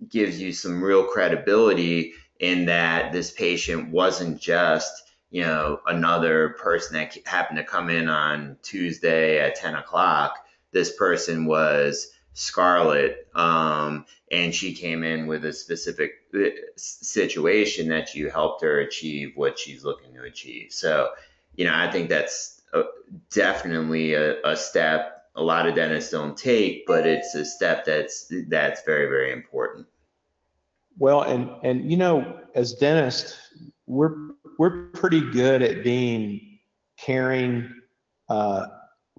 gives 0.09 0.39
you 0.41 0.51
some 0.51 0.83
real 0.83 1.05
credibility 1.05 2.11
in 2.41 2.65
that 2.65 3.13
this 3.13 3.31
patient 3.31 3.89
wasn't 3.89 4.41
just, 4.41 4.91
you 5.31 5.41
know, 5.41 5.79
another 5.87 6.49
person 6.49 6.97
that 6.97 7.17
happened 7.25 7.57
to 7.57 7.63
come 7.63 7.89
in 7.89 8.09
on 8.09 8.57
Tuesday 8.61 9.39
at 9.39 9.55
10 9.55 9.75
o'clock. 9.75 10.45
This 10.71 10.95
person 10.95 11.45
was 11.45 12.11
Scarlett, 12.33 13.27
um, 13.33 14.05
and 14.29 14.53
she 14.53 14.73
came 14.73 15.03
in 15.03 15.27
with 15.27 15.45
a 15.45 15.53
specific 15.53 16.11
uh, 16.35 16.49
situation 16.75 17.87
that 17.89 18.13
you 18.13 18.29
helped 18.29 18.61
her 18.61 18.81
achieve 18.81 19.31
what 19.35 19.57
she's 19.57 19.83
looking 19.83 20.13
to 20.13 20.23
achieve. 20.23 20.71
So, 20.71 21.11
you 21.55 21.65
know, 21.65 21.73
I 21.73 21.89
think 21.89 22.09
that's 22.09 22.61
a, 22.73 22.83
definitely 23.29 24.13
a, 24.13 24.41
a 24.43 24.55
step 24.55 25.17
a 25.35 25.41
lot 25.41 25.65
of 25.65 25.75
dentists 25.75 26.11
don't 26.11 26.37
take, 26.37 26.85
but 26.85 27.07
it's 27.07 27.33
a 27.35 27.45
step 27.45 27.85
that's 27.85 28.31
that's 28.47 28.83
very 28.83 29.07
very 29.07 29.31
important. 29.31 29.87
Well, 30.97 31.21
and 31.21 31.49
and 31.63 31.89
you 31.89 31.97
know, 31.97 32.39
as 32.53 32.73
dentists, 32.73 33.37
we're 33.87 34.13
we're 34.57 34.87
pretty 34.87 35.21
good 35.31 35.61
at 35.61 35.83
being 35.83 36.59
caring, 36.97 37.73
uh, 38.29 38.67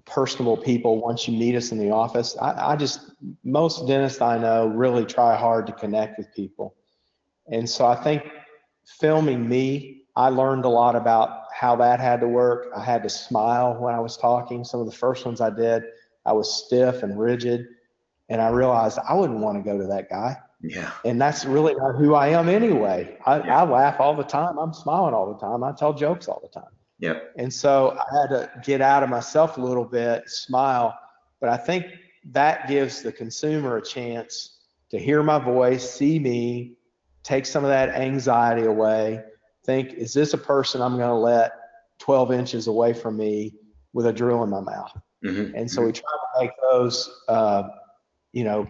personable 0.05 0.57
people. 0.57 1.01
Once 1.01 1.27
you 1.27 1.37
meet 1.37 1.55
us 1.55 1.71
in 1.71 1.77
the 1.77 1.91
office, 1.91 2.35
I, 2.41 2.73
I 2.73 2.75
just 2.75 3.11
most 3.43 3.87
dentists 3.87 4.21
I 4.21 4.37
know 4.37 4.67
really 4.67 5.05
try 5.05 5.35
hard 5.35 5.67
to 5.67 5.73
connect 5.73 6.17
with 6.17 6.33
people, 6.33 6.75
and 7.47 7.69
so 7.69 7.85
I 7.85 7.95
think 7.95 8.23
filming 8.85 9.47
me, 9.47 10.03
I 10.15 10.29
learned 10.29 10.65
a 10.65 10.69
lot 10.69 10.95
about 10.95 11.43
how 11.53 11.75
that 11.77 11.99
had 11.99 12.19
to 12.21 12.27
work. 12.27 12.67
I 12.75 12.83
had 12.83 13.03
to 13.03 13.09
smile 13.09 13.75
when 13.79 13.95
I 13.95 13.99
was 13.99 14.17
talking. 14.17 14.63
Some 14.63 14.79
of 14.79 14.85
the 14.85 14.91
first 14.91 15.25
ones 15.25 15.39
I 15.39 15.49
did, 15.49 15.83
I 16.25 16.33
was 16.33 16.65
stiff 16.65 17.03
and 17.03 17.17
rigid, 17.19 17.65
and 18.29 18.41
I 18.41 18.49
realized 18.49 18.99
I 19.07 19.13
wouldn't 19.13 19.39
want 19.39 19.57
to 19.57 19.63
go 19.63 19.77
to 19.77 19.87
that 19.87 20.09
guy. 20.09 20.37
Yeah. 20.63 20.91
And 21.03 21.21
that's 21.21 21.43
really 21.45 21.75
not 21.75 21.95
who 21.95 22.15
I 22.15 22.29
am 22.29 22.47
anyway. 22.47 23.17
I, 23.25 23.39
yeah. 23.39 23.61
I 23.61 23.69
laugh 23.69 23.99
all 23.99 24.15
the 24.15 24.23
time. 24.23 24.57
I'm 24.57 24.73
smiling 24.73 25.13
all 25.13 25.31
the 25.31 25.39
time. 25.39 25.63
I 25.63 25.73
tell 25.73 25.93
jokes 25.93 26.27
all 26.27 26.39
the 26.41 26.47
time. 26.47 26.71
Yep. 26.99 27.33
And 27.37 27.53
so 27.53 27.97
I 27.99 28.21
had 28.21 28.29
to 28.29 28.51
get 28.63 28.79
out 28.79 29.03
of 29.03 29.09
myself 29.09 29.57
a 29.57 29.61
little 29.61 29.83
bit, 29.83 30.29
smile. 30.29 30.97
But 31.41 31.49
I 31.49 31.57
think 31.57 31.85
that 32.31 32.69
gives 32.69 33.01
the 33.01 33.11
consumer 33.11 33.77
a 33.77 33.81
chance 33.81 34.59
to 34.91 34.97
hear 34.97 35.21
my 35.21 35.37
voice, 35.37 35.89
see 35.89 36.17
me, 36.17 36.77
take 37.23 37.45
some 37.45 37.65
of 37.65 37.69
that 37.69 37.89
anxiety 37.89 38.65
away. 38.65 39.21
Think, 39.65 39.93
is 39.93 40.13
this 40.13 40.33
a 40.33 40.37
person 40.37 40.81
I'm 40.81 40.95
going 40.95 41.09
to 41.09 41.13
let 41.13 41.51
12 41.99 42.31
inches 42.31 42.67
away 42.67 42.93
from 42.93 43.17
me 43.17 43.53
with 43.91 44.05
a 44.05 44.13
drill 44.13 44.43
in 44.43 44.49
my 44.49 44.61
mouth? 44.61 44.91
Mm-hmm. 45.25 45.55
And 45.55 45.69
so 45.69 45.83
we 45.83 45.91
try 45.91 46.03
to 46.03 46.41
make 46.41 46.51
those, 46.61 47.09
uh, 47.27 47.63
you 48.31 48.45
know, 48.45 48.67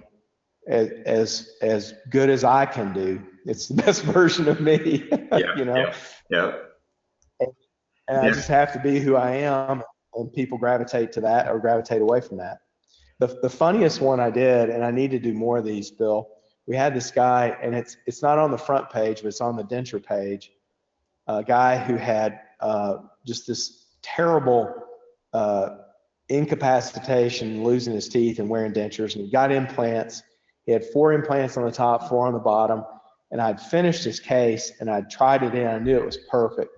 as, 0.68 0.90
as 1.06 1.52
as 1.62 1.94
good 2.10 2.30
as 2.30 2.44
I 2.44 2.66
can 2.66 2.94
do. 2.94 3.22
It's 3.46 3.68
the 3.68 3.74
best 3.84 4.04
version 4.04 4.48
of 4.48 4.62
me, 4.62 5.08
yeah, 5.32 5.56
you 5.56 5.66
know. 5.66 5.76
Yeah. 5.76 5.94
yeah. 6.30 6.54
And, 7.40 7.50
and 8.08 8.24
yeah. 8.24 8.30
I 8.30 8.32
just 8.32 8.48
have 8.48 8.74
to 8.74 8.80
be 8.80 9.00
who 9.00 9.16
I 9.16 9.32
am, 9.32 9.84
and 10.16 10.32
people 10.34 10.58
gravitate 10.58 11.12
to 11.14 11.22
that 11.22 11.50
or 11.50 11.60
gravitate 11.60 12.02
away 12.02 12.22
from 12.22 12.38
that. 12.38 12.60
The 13.20 13.28
the 13.42 13.50
funniest 13.50 14.02
one 14.02 14.20
I 14.20 14.30
did, 14.30 14.70
and 14.70 14.84
I 14.84 14.92
need 14.92 15.12
to 15.12 15.20
do 15.20 15.34
more 15.34 15.58
of 15.58 15.66
these, 15.66 15.92
Bill. 15.92 16.30
We 16.66 16.76
had 16.76 16.96
this 16.96 17.12
guy, 17.12 17.58
and 17.62 17.76
it's 17.76 17.98
it's 18.08 18.22
not 18.22 18.40
on 18.40 18.52
the 18.52 18.58
front 18.58 18.90
page, 18.90 19.22
but 19.22 19.28
it's 19.28 19.42
on 19.42 19.56
the 19.56 19.64
denture 19.64 20.04
page. 20.04 20.52
A 21.28 21.44
guy 21.44 21.78
who 21.78 21.96
had 21.96 22.42
uh, 22.60 22.98
just 23.26 23.48
this 23.48 23.86
terrible 24.02 24.74
uh, 25.34 25.78
incapacitation, 26.30 27.64
losing 27.64 27.94
his 27.94 28.10
teeth, 28.10 28.40
and 28.40 28.50
wearing 28.50 28.74
dentures, 28.74 29.16
and 29.16 29.26
he 29.26 29.32
got 29.32 29.52
implants 29.52 30.24
he 30.66 30.72
had 30.72 30.86
four 30.86 31.14
implants 31.14 31.58
on 31.58 31.66
the 31.66 31.72
top, 31.72 32.10
four 32.10 32.28
on 32.28 32.34
the 32.34 32.40
bottom, 32.40 32.84
and 33.32 33.42
I'd 33.42 33.60
finished 33.60 34.04
his 34.04 34.20
case 34.20 34.72
and 34.80 34.90
I'd 34.90 35.10
tried 35.10 35.44
it 35.44 35.56
in. 35.56 35.68
I 35.68 35.80
knew 35.80 35.98
it 35.98 36.06
was 36.06 36.18
perfect. 36.30 36.72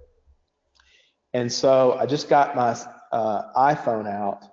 And 1.33 1.51
so 1.51 1.93
I 1.93 2.05
just 2.05 2.29
got 2.29 2.55
my 2.55 2.77
uh, 3.11 3.43
iPhone 3.55 4.07
out 4.07 4.45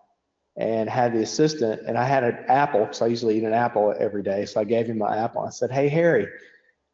and 0.57 0.89
had 0.89 1.15
the 1.15 1.23
assistant, 1.23 1.83
and 1.87 1.97
I 1.97 2.05
had 2.05 2.25
an 2.25 2.45
apple 2.49 2.81
because 2.81 3.01
I 3.01 3.07
usually 3.07 3.39
eat 3.39 3.45
an 3.45 3.55
apple 3.55 3.95
every 3.99 4.23
day. 4.23 4.45
So 4.45 4.61
I 4.61 4.65
gave 4.65 4.87
him 4.87 4.99
my 4.99 5.17
apple. 5.17 5.43
I 5.43 5.51
said, 5.51 5.71
Hey, 5.71 5.89
Harry, 5.89 6.27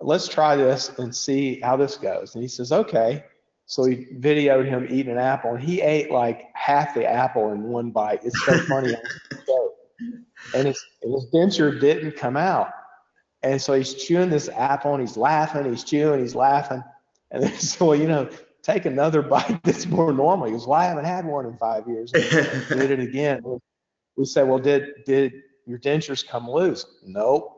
let's 0.01 0.29
try 0.29 0.55
this 0.55 0.91
and 0.99 1.15
see 1.15 1.61
how 1.61 1.77
this 1.77 1.97
goes. 1.97 2.35
And 2.35 2.43
he 2.43 2.49
says, 2.49 2.71
Okay. 2.71 3.25
So 3.67 3.83
we 3.83 4.07
videoed 4.19 4.67
him 4.67 4.87
eating 4.89 5.13
an 5.13 5.19
apple, 5.19 5.55
and 5.55 5.63
he 5.63 5.83
ate 5.83 6.11
like 6.11 6.45
half 6.55 6.95
the 6.95 7.05
apple 7.05 7.53
in 7.53 7.65
one 7.65 7.91
bite. 7.91 8.21
It's 8.25 8.43
so 8.43 8.59
funny. 8.61 8.95
and 10.55 10.67
his, 10.67 10.85
his 11.03 11.27
denture 11.33 11.81
didn't 11.81 12.17
come 12.17 12.37
out. 12.37 12.71
And 13.43 13.61
so 13.61 13.75
he's 13.75 13.95
chewing 13.95 14.31
this 14.31 14.49
apple 14.49 14.95
and 14.95 15.01
he's 15.01 15.17
laughing, 15.17 15.65
he's 15.65 15.85
chewing, 15.85 16.21
he's 16.21 16.35
laughing. 16.35 16.83
And 17.31 17.43
then 17.43 17.55
so, 17.59 17.87
well, 17.87 17.97
you 17.97 18.09
know, 18.09 18.29
take 18.63 18.85
another 18.85 19.23
bite 19.23 19.63
that's 19.63 19.87
more 19.87 20.13
normal. 20.13 20.47
He 20.47 20.53
goes, 20.53 20.67
Well, 20.67 20.79
I 20.79 20.85
haven't 20.85 21.05
had 21.05 21.25
one 21.25 21.47
in 21.47 21.57
five 21.57 21.87
years. 21.87 22.13
did 22.13 22.91
it 22.91 23.01
again. 23.01 23.43
We 24.17 24.25
said, 24.25 24.49
Well, 24.49 24.59
did 24.59 25.05
did 25.07 25.33
your 25.67 25.79
dentures 25.79 26.27
come 26.27 26.51
loose? 26.51 26.85
Nope. 27.05 27.55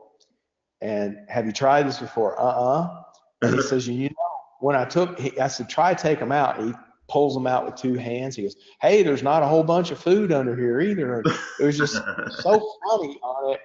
And 0.81 1.17
have 1.29 1.45
you 1.45 1.51
tried 1.51 1.87
this 1.87 1.99
before? 1.99 2.39
Uh-uh. 2.39 3.03
And 3.41 3.55
he 3.55 3.61
says, 3.63 3.87
You 3.87 4.09
know, 4.09 4.15
when 4.59 4.75
I 4.75 4.85
took 4.85 5.19
I 5.39 5.47
said, 5.47 5.69
try 5.69 5.93
take 5.93 6.19
them 6.19 6.31
out. 6.31 6.63
He 6.63 6.73
pulls 7.11 7.33
them 7.33 7.45
out 7.45 7.65
with 7.65 7.75
two 7.75 7.95
hands. 7.95 8.35
He 8.35 8.43
goes, 8.43 8.55
"Hey, 8.81 9.03
there's 9.03 9.21
not 9.21 9.43
a 9.43 9.45
whole 9.45 9.63
bunch 9.63 9.91
of 9.91 9.99
food 9.99 10.31
under 10.31 10.55
here 10.55 10.79
either." 10.79 11.21
It 11.59 11.65
was 11.65 11.77
just 11.77 11.93
so 12.41 12.73
funny 12.87 13.19
on 13.21 13.53
it. 13.53 13.59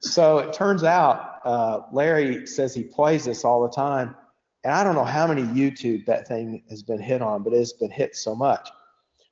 So 0.00 0.38
it 0.38 0.52
turns 0.52 0.84
out 0.84 1.40
uh, 1.44 1.80
Larry 1.92 2.46
says 2.46 2.74
he 2.74 2.82
plays 2.82 3.24
this 3.24 3.44
all 3.44 3.62
the 3.62 3.70
time, 3.70 4.16
and 4.64 4.72
I 4.72 4.82
don't 4.84 4.96
know 4.96 5.04
how 5.04 5.26
many 5.26 5.42
YouTube 5.42 6.04
that 6.06 6.26
thing 6.26 6.64
has 6.68 6.82
been 6.82 7.00
hit 7.00 7.22
on, 7.22 7.42
but 7.42 7.52
it's 7.52 7.72
been 7.72 7.90
hit 7.90 8.16
so 8.16 8.34
much. 8.34 8.68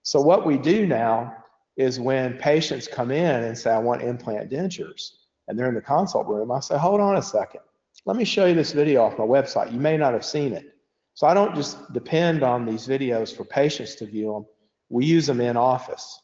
So 0.02 0.20
what 0.20 0.46
we 0.46 0.56
do 0.56 0.86
now 0.86 1.34
is 1.76 2.00
when 2.00 2.38
patients 2.38 2.86
come 2.88 3.10
in 3.10 3.44
and 3.44 3.58
say, 3.58 3.70
"I 3.70 3.78
want 3.78 4.02
implant 4.02 4.50
dentures," 4.50 5.10
and 5.48 5.58
they're 5.58 5.68
in 5.68 5.74
the 5.74 5.82
consult 5.82 6.26
room, 6.28 6.52
I 6.52 6.60
say, 6.60 6.78
"Hold 6.78 7.00
on 7.00 7.16
a 7.16 7.22
second. 7.22 7.62
Let 8.04 8.16
me 8.16 8.24
show 8.24 8.46
you 8.46 8.54
this 8.54 8.72
video 8.72 9.02
off 9.02 9.18
my 9.18 9.24
website. 9.24 9.72
You 9.72 9.80
may 9.80 9.96
not 9.96 10.12
have 10.12 10.24
seen 10.24 10.52
it." 10.52 10.75
So 11.16 11.26
I 11.26 11.32
don't 11.32 11.54
just 11.54 11.94
depend 11.94 12.42
on 12.42 12.66
these 12.66 12.86
videos 12.86 13.34
for 13.34 13.42
patients 13.42 13.94
to 13.96 14.06
view 14.06 14.32
them. 14.34 14.46
We 14.90 15.06
use 15.06 15.26
them 15.26 15.40
in 15.40 15.56
office. 15.56 16.20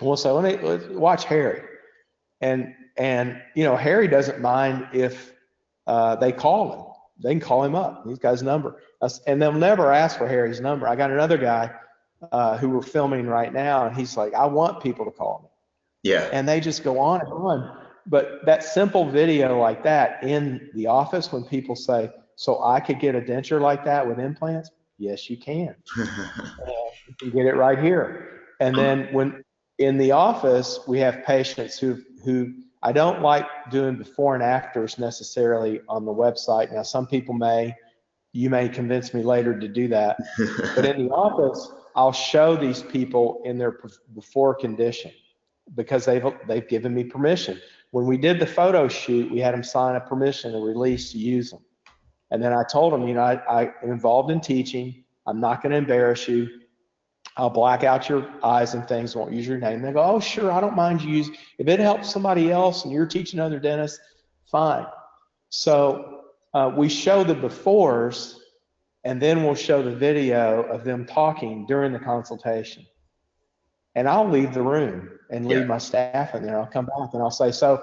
We'll 0.00 0.16
say, 0.16 0.30
let 0.30 0.44
me 0.44 0.66
let's 0.66 0.86
watch 0.86 1.24
Harry. 1.24 1.62
And 2.40 2.74
and 2.96 3.42
you 3.56 3.64
know, 3.64 3.74
Harry 3.74 4.06
doesn't 4.06 4.40
mind 4.40 4.86
if 4.92 5.34
uh, 5.88 6.14
they 6.14 6.30
call 6.30 6.72
him. 6.72 7.22
They 7.24 7.30
can 7.32 7.40
call 7.40 7.64
him 7.64 7.74
up. 7.74 8.04
He's 8.06 8.20
got 8.20 8.30
his 8.30 8.44
number. 8.44 8.80
And 9.26 9.42
they'll 9.42 9.52
never 9.52 9.92
ask 9.92 10.16
for 10.16 10.28
Harry's 10.28 10.60
number. 10.60 10.86
I 10.86 10.94
got 10.94 11.10
another 11.10 11.36
guy 11.36 11.72
uh, 12.30 12.56
who 12.56 12.70
we're 12.70 12.82
filming 12.82 13.26
right 13.26 13.52
now, 13.52 13.84
and 13.86 13.96
he's 13.96 14.16
like, 14.16 14.32
I 14.32 14.46
want 14.46 14.80
people 14.80 15.04
to 15.06 15.10
call 15.10 15.40
me. 15.42 15.48
Yeah. 16.12 16.28
And 16.32 16.48
they 16.48 16.60
just 16.60 16.84
go 16.84 17.00
on 17.00 17.20
and 17.20 17.32
on. 17.32 17.78
But 18.06 18.46
that 18.46 18.62
simple 18.62 19.10
video 19.10 19.58
like 19.58 19.82
that 19.82 20.22
in 20.22 20.70
the 20.74 20.86
office 20.86 21.32
when 21.32 21.42
people 21.42 21.74
say, 21.74 22.10
so 22.36 22.62
I 22.62 22.80
could 22.80 23.00
get 23.00 23.14
a 23.14 23.20
denture 23.20 23.60
like 23.60 23.84
that 23.84 24.06
with 24.06 24.18
implants? 24.18 24.70
Yes, 24.98 25.28
you 25.28 25.36
can. 25.36 25.74
you 25.96 27.14
can 27.18 27.30
get 27.30 27.46
it 27.46 27.56
right 27.56 27.78
here. 27.78 28.42
And 28.60 28.76
then 28.76 29.08
when 29.12 29.44
in 29.78 29.98
the 29.98 30.12
office, 30.12 30.80
we 30.86 30.98
have 31.00 31.24
patients 31.24 31.78
who 31.78 32.00
who 32.24 32.54
I 32.82 32.92
don't 32.92 33.22
like 33.22 33.46
doing 33.70 33.96
before 33.96 34.34
and 34.34 34.42
afters 34.42 34.98
necessarily 34.98 35.80
on 35.88 36.04
the 36.04 36.12
website. 36.12 36.70
Now, 36.70 36.82
some 36.82 37.06
people 37.06 37.34
may, 37.34 37.74
you 38.32 38.50
may 38.50 38.68
convince 38.68 39.14
me 39.14 39.22
later 39.22 39.58
to 39.58 39.68
do 39.68 39.88
that. 39.88 40.18
but 40.76 40.84
in 40.84 41.06
the 41.06 41.10
office, 41.10 41.72
I'll 41.96 42.12
show 42.12 42.56
these 42.56 42.82
people 42.82 43.40
in 43.44 43.56
their 43.56 43.78
before 44.14 44.54
condition 44.54 45.12
because 45.74 46.04
they've 46.04 46.24
they've 46.46 46.68
given 46.68 46.94
me 46.94 47.04
permission. 47.04 47.58
When 47.90 48.06
we 48.06 48.18
did 48.18 48.38
the 48.38 48.46
photo 48.46 48.88
shoot, 48.88 49.30
we 49.30 49.38
had 49.38 49.54
them 49.54 49.62
sign 49.62 49.96
a 49.96 50.00
permission, 50.00 50.54
a 50.54 50.58
release 50.58 51.12
to 51.12 51.18
use 51.18 51.50
them. 51.50 51.60
And 52.34 52.42
then 52.42 52.52
I 52.52 52.64
told 52.64 52.92
them, 52.92 53.06
you 53.06 53.14
know, 53.14 53.20
I, 53.20 53.34
I 53.48 53.62
am 53.84 53.92
involved 53.92 54.28
in 54.32 54.40
teaching. 54.40 55.04
I'm 55.24 55.38
not 55.38 55.62
going 55.62 55.70
to 55.70 55.78
embarrass 55.78 56.26
you. 56.26 56.48
I'll 57.36 57.48
black 57.48 57.84
out 57.84 58.08
your 58.08 58.28
eyes 58.42 58.74
and 58.74 58.88
things. 58.88 59.14
Won't 59.14 59.32
use 59.32 59.46
your 59.46 59.58
name. 59.58 59.82
They 59.82 59.92
go, 59.92 60.02
oh, 60.02 60.18
sure. 60.18 60.50
I 60.50 60.60
don't 60.60 60.74
mind 60.74 61.00
you 61.00 61.10
use. 61.10 61.30
If 61.58 61.68
it 61.68 61.78
helps 61.78 62.10
somebody 62.10 62.50
else 62.50 62.82
and 62.82 62.92
you're 62.92 63.06
teaching 63.06 63.38
other 63.38 63.60
dentists, 63.60 64.00
fine. 64.50 64.84
So 65.50 66.22
uh, 66.54 66.72
we 66.76 66.88
show 66.88 67.22
the 67.22 67.36
befores 67.36 68.34
and 69.04 69.22
then 69.22 69.44
we'll 69.44 69.54
show 69.54 69.84
the 69.84 69.94
video 69.94 70.62
of 70.62 70.82
them 70.82 71.06
talking 71.06 71.66
during 71.66 71.92
the 71.92 72.00
consultation. 72.00 72.84
And 73.94 74.08
I'll 74.08 74.28
leave 74.28 74.52
the 74.52 74.62
room 74.62 75.08
and 75.30 75.46
leave 75.46 75.60
yeah. 75.60 75.66
my 75.66 75.78
staff 75.78 76.34
in 76.34 76.42
there. 76.42 76.58
I'll 76.58 76.66
come 76.66 76.86
back 76.86 77.10
and 77.12 77.22
I'll 77.22 77.30
say, 77.30 77.52
so, 77.52 77.80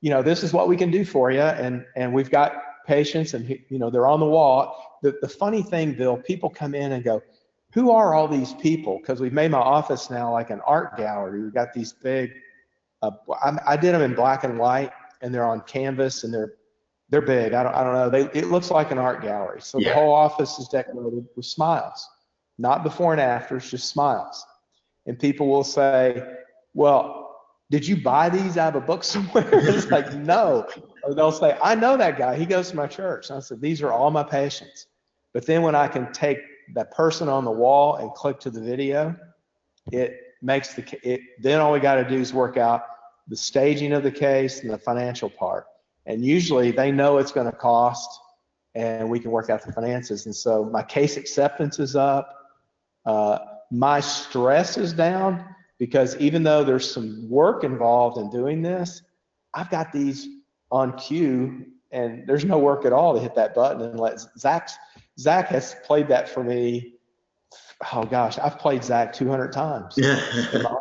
you 0.00 0.10
know, 0.10 0.24
this 0.24 0.42
is 0.42 0.52
what 0.52 0.66
we 0.66 0.76
can 0.76 0.90
do 0.90 1.04
for 1.04 1.30
you. 1.30 1.38
And, 1.38 1.86
and 1.94 2.12
we've 2.12 2.32
got 2.32 2.54
patients 2.86 3.34
and, 3.34 3.48
you 3.48 3.78
know, 3.78 3.90
they're 3.90 4.06
on 4.06 4.20
the 4.20 4.26
wall. 4.26 4.98
The, 5.02 5.16
the 5.20 5.28
funny 5.28 5.62
thing, 5.62 5.94
Bill, 5.94 6.16
people 6.16 6.50
come 6.50 6.74
in 6.74 6.92
and 6.92 7.04
go, 7.04 7.22
who 7.72 7.90
are 7.90 8.14
all 8.14 8.28
these 8.28 8.52
people? 8.54 8.98
Because 8.98 9.20
we've 9.20 9.32
made 9.32 9.50
my 9.50 9.58
office 9.58 10.10
now 10.10 10.32
like 10.32 10.50
an 10.50 10.60
art 10.66 10.96
gallery. 10.96 11.42
We've 11.42 11.54
got 11.54 11.72
these 11.72 11.92
big, 11.92 12.32
uh, 13.00 13.12
I, 13.42 13.58
I 13.66 13.76
did 13.76 13.94
them 13.94 14.02
in 14.02 14.14
black 14.14 14.44
and 14.44 14.58
white 14.58 14.92
and 15.22 15.34
they're 15.34 15.46
on 15.46 15.62
canvas 15.62 16.24
and 16.24 16.32
they're 16.32 16.54
they're 17.12 17.20
big. 17.20 17.52
I 17.52 17.62
don't, 17.62 17.74
I 17.74 17.84
don't 17.84 17.92
know. 17.92 18.08
They, 18.08 18.22
it 18.38 18.46
looks 18.46 18.70
like 18.70 18.90
an 18.90 18.96
art 18.96 19.20
gallery. 19.20 19.60
So 19.60 19.78
yeah. 19.78 19.90
the 19.90 19.94
whole 19.96 20.14
office 20.14 20.58
is 20.58 20.66
decorated 20.68 21.26
with 21.36 21.44
smiles, 21.44 22.08
not 22.56 22.82
before 22.82 23.12
and 23.12 23.20
afters, 23.20 23.70
just 23.70 23.90
smiles. 23.90 24.46
And 25.04 25.18
people 25.18 25.46
will 25.46 25.62
say, 25.62 26.26
well, 26.72 27.36
did 27.70 27.86
you 27.86 28.00
buy 28.00 28.30
these 28.30 28.56
out 28.56 28.74
of 28.74 28.82
a 28.82 28.86
book 28.86 29.04
somewhere? 29.14 29.46
it's 29.52 29.90
like, 29.90 30.14
no. 30.14 30.66
Or 31.04 31.14
they'll 31.14 31.32
say, 31.32 31.56
I 31.62 31.74
know 31.74 31.96
that 31.96 32.16
guy. 32.16 32.36
He 32.36 32.46
goes 32.46 32.70
to 32.70 32.76
my 32.76 32.86
church. 32.86 33.30
And 33.30 33.36
I 33.36 33.40
said, 33.40 33.60
these 33.60 33.82
are 33.82 33.92
all 33.92 34.10
my 34.10 34.22
patients. 34.22 34.86
But 35.32 35.46
then 35.46 35.62
when 35.62 35.74
I 35.74 35.88
can 35.88 36.12
take 36.12 36.38
that 36.74 36.92
person 36.92 37.28
on 37.28 37.44
the 37.44 37.50
wall 37.50 37.96
and 37.96 38.12
click 38.12 38.38
to 38.40 38.50
the 38.50 38.60
video, 38.60 39.16
it 39.90 40.20
makes 40.42 40.74
the, 40.74 40.84
it, 41.02 41.20
then 41.40 41.60
all 41.60 41.72
we 41.72 41.80
got 41.80 41.96
to 41.96 42.08
do 42.08 42.16
is 42.16 42.32
work 42.32 42.56
out 42.56 42.84
the 43.28 43.36
staging 43.36 43.92
of 43.92 44.02
the 44.02 44.10
case 44.10 44.60
and 44.60 44.70
the 44.70 44.78
financial 44.78 45.30
part 45.30 45.66
and 46.06 46.24
usually 46.24 46.70
they 46.70 46.90
know 46.90 47.18
it's 47.18 47.32
going 47.32 47.46
to 47.46 47.56
cost 47.56 48.20
and 48.74 49.08
we 49.08 49.20
can 49.20 49.30
work 49.30 49.50
out 49.50 49.64
the 49.64 49.72
finances 49.72 50.26
and 50.26 50.34
so 50.34 50.64
my 50.64 50.82
case 50.82 51.16
acceptance 51.16 51.78
is 51.78 51.94
up 51.94 52.38
uh, 53.06 53.38
my 53.70 54.00
stress 54.00 54.76
is 54.76 54.92
down 54.92 55.44
because 55.78 56.16
even 56.16 56.42
though 56.42 56.64
there's 56.64 56.90
some 56.90 57.28
work 57.28 57.64
involved 57.64 58.18
in 58.18 58.28
doing 58.30 58.62
this 58.62 59.02
i've 59.54 59.70
got 59.70 59.92
these 59.92 60.26
on 60.72 60.98
cue 60.98 61.64
and 61.92 62.26
there's 62.26 62.44
no 62.44 62.58
work 62.58 62.84
at 62.84 62.92
all 62.92 63.14
to 63.14 63.20
hit 63.20 63.36
that 63.36 63.54
button 63.54 63.82
and 63.82 64.00
let 64.00 64.18
zach 64.38 64.70
zach 65.18 65.46
has 65.48 65.76
played 65.84 66.08
that 66.08 66.28
for 66.28 66.42
me 66.42 66.94
oh 67.92 68.04
gosh 68.04 68.38
i've 68.38 68.58
played 68.58 68.82
zach 68.82 69.12
200 69.12 69.52
times. 69.52 69.94
Yeah. 69.96 70.20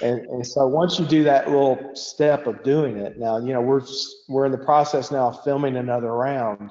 And, 0.00 0.20
and 0.26 0.46
so 0.46 0.66
once 0.66 0.98
you 0.98 1.06
do 1.06 1.24
that 1.24 1.48
little 1.48 1.90
step 1.94 2.46
of 2.46 2.62
doing 2.62 2.98
it, 2.98 3.18
now 3.18 3.38
you 3.38 3.52
know 3.52 3.60
we're 3.60 3.82
we're 4.28 4.46
in 4.46 4.52
the 4.52 4.58
process 4.58 5.10
now 5.10 5.28
of 5.28 5.42
filming 5.42 5.76
another 5.76 6.12
round, 6.12 6.70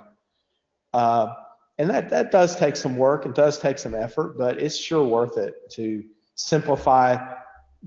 uh, 0.93 1.33
and 1.77 1.89
that 1.89 2.09
that 2.09 2.31
does 2.31 2.55
take 2.55 2.75
some 2.75 2.95
work 2.95 3.25
and 3.25 3.33
does 3.33 3.59
take 3.59 3.79
some 3.79 3.95
effort, 3.95 4.37
but 4.37 4.61
it's 4.61 4.77
sure 4.77 5.03
worth 5.03 5.37
it 5.37 5.55
to 5.71 6.03
simplify 6.35 7.17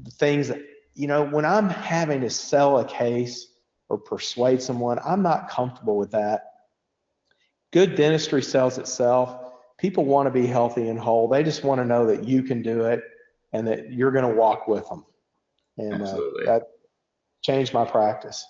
the 0.03 0.11
things 0.11 0.49
that 0.49 0.61
you 0.95 1.07
know 1.07 1.24
when 1.24 1.45
I'm 1.45 1.70
having 1.70 2.20
to 2.20 2.31
sell 2.31 2.78
a 2.78 2.85
case 2.85 3.47
or 3.91 3.99
persuade 3.99 4.62
someone, 4.62 4.99
I'm 5.05 5.22
not 5.22 5.51
comfortable 5.51 5.97
with 5.97 6.12
that. 6.12 6.45
Good 7.72 7.97
dentistry 7.97 8.43
sells 8.43 8.78
itself. 8.78 9.53
People 9.78 10.05
want 10.05 10.26
to 10.26 10.30
be 10.30 10.47
healthy 10.47 10.88
and 10.88 10.99
whole. 10.99 11.28
They 11.28 11.43
just 11.43 11.64
want 11.64 11.80
to 11.80 11.84
know 11.84 12.07
that 12.07 12.24
you 12.24 12.43
can 12.43 12.62
do 12.62 12.84
it 12.86 13.03
and 13.53 13.66
that 13.66 13.93
you're 13.93 14.12
going 14.12 14.28
to 14.28 14.34
walk 14.34 14.68
with 14.68 14.88
them 14.88 15.05
and 15.76 16.03
uh, 16.03 16.20
that 16.47 16.62
changed 17.43 17.74
my 17.74 17.84
practice. 17.84 18.47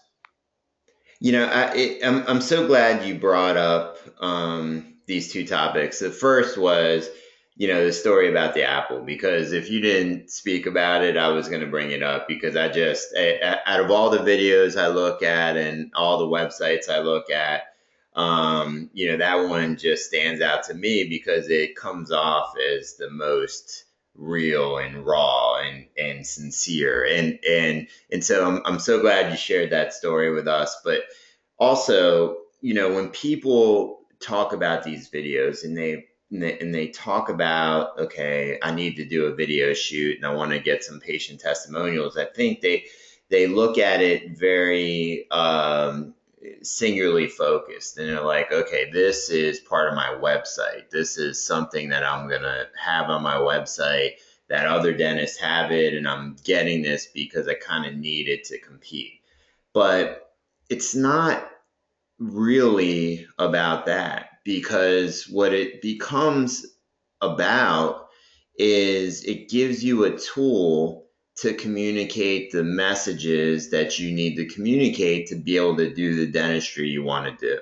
You 1.20 1.32
know, 1.32 1.46
I, 1.46 1.74
it, 1.74 2.04
I'm 2.04 2.26
I'm 2.26 2.40
so 2.40 2.66
glad 2.66 3.06
you 3.06 3.14
brought 3.14 3.56
up 3.56 3.98
um, 4.20 4.94
these 5.06 5.32
two 5.32 5.46
topics. 5.46 5.98
The 5.98 6.10
first 6.10 6.56
was, 6.56 7.08
you 7.60 7.68
know, 7.68 7.84
the 7.84 7.92
story 7.92 8.30
about 8.30 8.54
the 8.54 8.62
apple 8.62 9.02
because 9.02 9.52
if 9.52 9.70
you 9.70 9.82
didn't 9.82 10.30
speak 10.30 10.64
about 10.64 11.04
it, 11.04 11.18
I 11.18 11.28
was 11.28 11.46
going 11.46 11.60
to 11.60 11.66
bring 11.66 11.90
it 11.90 12.02
up 12.02 12.26
because 12.26 12.56
I 12.56 12.68
just 12.68 13.14
out 13.14 13.80
of 13.80 13.90
all 13.90 14.08
the 14.08 14.20
videos 14.20 14.80
I 14.80 14.88
look 14.88 15.22
at 15.22 15.58
and 15.58 15.92
all 15.94 16.16
the 16.16 16.24
websites 16.24 16.88
I 16.88 17.00
look 17.00 17.28
at, 17.28 17.64
um, 18.16 18.88
you 18.94 19.10
know, 19.10 19.18
that 19.18 19.46
one 19.46 19.76
just 19.76 20.06
stands 20.06 20.40
out 20.40 20.62
to 20.64 20.74
me 20.74 21.06
because 21.06 21.50
it 21.50 21.76
comes 21.76 22.10
off 22.10 22.54
as 22.56 22.94
the 22.94 23.10
most 23.10 23.84
real 24.14 24.78
and 24.78 25.04
raw 25.04 25.56
and 25.56 25.84
and 25.98 26.26
sincere. 26.26 27.04
And 27.04 27.38
and 27.46 27.88
and 28.10 28.24
so 28.24 28.48
I'm 28.48 28.62
I'm 28.64 28.78
so 28.78 29.02
glad 29.02 29.30
you 29.30 29.36
shared 29.36 29.68
that 29.72 29.92
story 29.92 30.32
with 30.32 30.48
us. 30.48 30.80
But 30.82 31.02
also 31.58 32.38
you 32.62 32.72
know 32.72 32.94
when 32.94 33.10
people 33.10 33.98
talk 34.18 34.54
about 34.54 34.82
these 34.82 35.10
videos 35.10 35.62
and 35.62 35.76
they 35.76 36.06
and 36.30 36.42
they, 36.42 36.58
and 36.58 36.74
they 36.74 36.88
talk 36.88 37.28
about 37.28 37.98
okay 37.98 38.58
I 38.62 38.72
need 38.72 38.96
to 38.96 39.04
do 39.04 39.26
a 39.26 39.34
video 39.34 39.74
shoot 39.74 40.16
and 40.16 40.26
I 40.26 40.32
want 40.32 40.52
to 40.52 40.58
get 40.58 40.84
some 40.84 41.00
patient 41.00 41.40
testimonials. 41.40 42.16
I 42.16 42.26
think 42.26 42.60
they 42.60 42.86
they 43.28 43.46
look 43.46 43.78
at 43.78 44.00
it 44.00 44.38
very 44.38 45.30
um, 45.30 46.14
singularly 46.62 47.28
focused 47.28 47.98
and 47.98 48.08
they're 48.08 48.24
like 48.24 48.52
okay 48.52 48.90
this 48.92 49.30
is 49.30 49.60
part 49.60 49.88
of 49.88 49.94
my 49.94 50.16
website. 50.20 50.90
This 50.90 51.18
is 51.18 51.44
something 51.44 51.88
that 51.90 52.04
i'm 52.04 52.28
going 52.28 52.42
to 52.42 52.68
have 52.78 53.10
on 53.10 53.22
my 53.22 53.36
website 53.36 54.12
that 54.48 54.66
other 54.66 54.92
dentists 54.92 55.38
have 55.38 55.70
it 55.70 55.94
and 55.94 56.08
i'm 56.08 56.36
getting 56.44 56.82
this 56.82 57.08
because 57.12 57.46
i 57.48 57.54
kind 57.54 57.86
of 57.86 57.96
need 57.96 58.28
it 58.28 58.44
to 58.44 58.58
compete. 58.58 59.20
But 59.72 60.32
it's 60.68 60.94
not 60.94 61.48
really 62.18 63.26
about 63.38 63.86
that 63.86 64.29
because 64.50 65.28
what 65.28 65.52
it 65.52 65.80
becomes 65.80 66.66
about 67.20 68.08
is 68.58 69.22
it 69.22 69.48
gives 69.48 69.84
you 69.84 70.02
a 70.02 70.18
tool 70.18 71.06
to 71.36 71.54
communicate 71.54 72.50
the 72.50 72.64
messages 72.64 73.70
that 73.70 74.00
you 74.00 74.12
need 74.12 74.34
to 74.34 74.52
communicate 74.52 75.28
to 75.28 75.36
be 75.36 75.56
able 75.56 75.76
to 75.76 75.94
do 75.94 76.16
the 76.16 76.26
dentistry 76.26 76.88
you 76.88 77.04
want 77.04 77.26
to 77.26 77.46
do. 77.46 77.60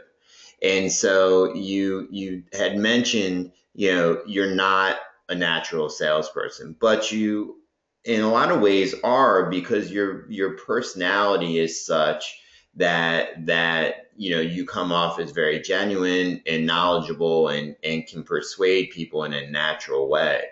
And 0.63 0.91
so 0.91 1.55
you 1.55 2.09
you 2.11 2.45
had 2.55 2.79
mentioned, 2.79 3.53
you 3.75 3.95
know, 3.95 4.23
you're 4.27 4.55
not 4.55 4.97
a 5.29 5.35
natural 5.35 5.91
salesperson, 5.91 6.75
but 6.81 7.13
you 7.13 7.57
in 8.05 8.23
a 8.23 8.33
lot 8.33 8.51
of 8.51 8.63
ways 8.63 8.95
are 9.05 9.51
because 9.51 9.93
your 9.93 10.29
your 10.31 10.57
personality 10.57 11.59
is 11.59 11.85
such 11.85 12.41
that 12.77 13.45
that 13.45 14.08
you 14.19 14.35
know 14.35 14.41
you 14.41 14.67
come 14.67 14.91
off 14.93 15.19
as 15.21 15.31
very 15.31 15.61
genuine 15.61 16.43
and 16.47 16.67
knowledgeable 16.67 17.49
and 17.49 17.77
and 17.85 18.07
can 18.07 18.25
persuade 18.25 18.91
people 18.91 19.25
in 19.25 19.33
a 19.33 19.49
natural 19.51 20.09
way. 20.09 20.43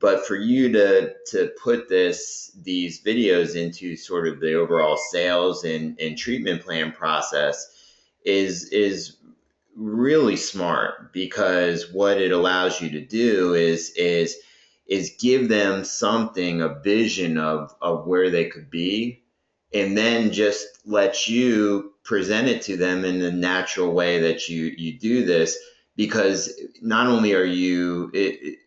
But 0.00 0.26
for 0.26 0.36
you 0.36 0.72
to 0.72 1.14
to 1.28 1.52
put 1.62 1.88
this 1.88 2.50
these 2.62 3.02
videos 3.02 3.56
into 3.56 3.96
sort 3.96 4.26
of 4.26 4.40
the 4.40 4.54
overall 4.54 4.96
sales 4.96 5.64
and, 5.64 6.00
and 6.00 6.16
treatment 6.16 6.62
plan 6.62 6.92
process 6.92 7.70
is 8.24 8.70
is 8.70 9.16
really 9.76 10.36
smart 10.36 11.12
because 11.12 11.92
what 11.92 12.20
it 12.20 12.32
allows 12.32 12.80
you 12.80 12.90
to 12.90 13.04
do 13.04 13.54
is 13.54 13.90
is 13.96 14.36
is 14.86 15.16
give 15.20 15.48
them 15.48 15.84
something 15.84 16.62
a 16.62 16.80
vision 16.80 17.36
of 17.36 17.74
of 17.82 18.06
where 18.06 18.30
they 18.30 18.46
could 18.46 18.70
be 18.70 19.22
and 19.74 19.98
then 19.98 20.30
just 20.32 20.66
let 20.86 21.28
you 21.28 21.93
present 22.04 22.48
it 22.48 22.62
to 22.62 22.76
them 22.76 23.04
in 23.04 23.18
the 23.18 23.32
natural 23.32 23.92
way 23.92 24.20
that 24.20 24.48
you 24.48 24.74
you 24.76 24.98
do 24.98 25.24
this 25.24 25.58
because 25.96 26.52
not 26.82 27.06
only 27.06 27.34
are 27.34 27.44
you 27.44 28.12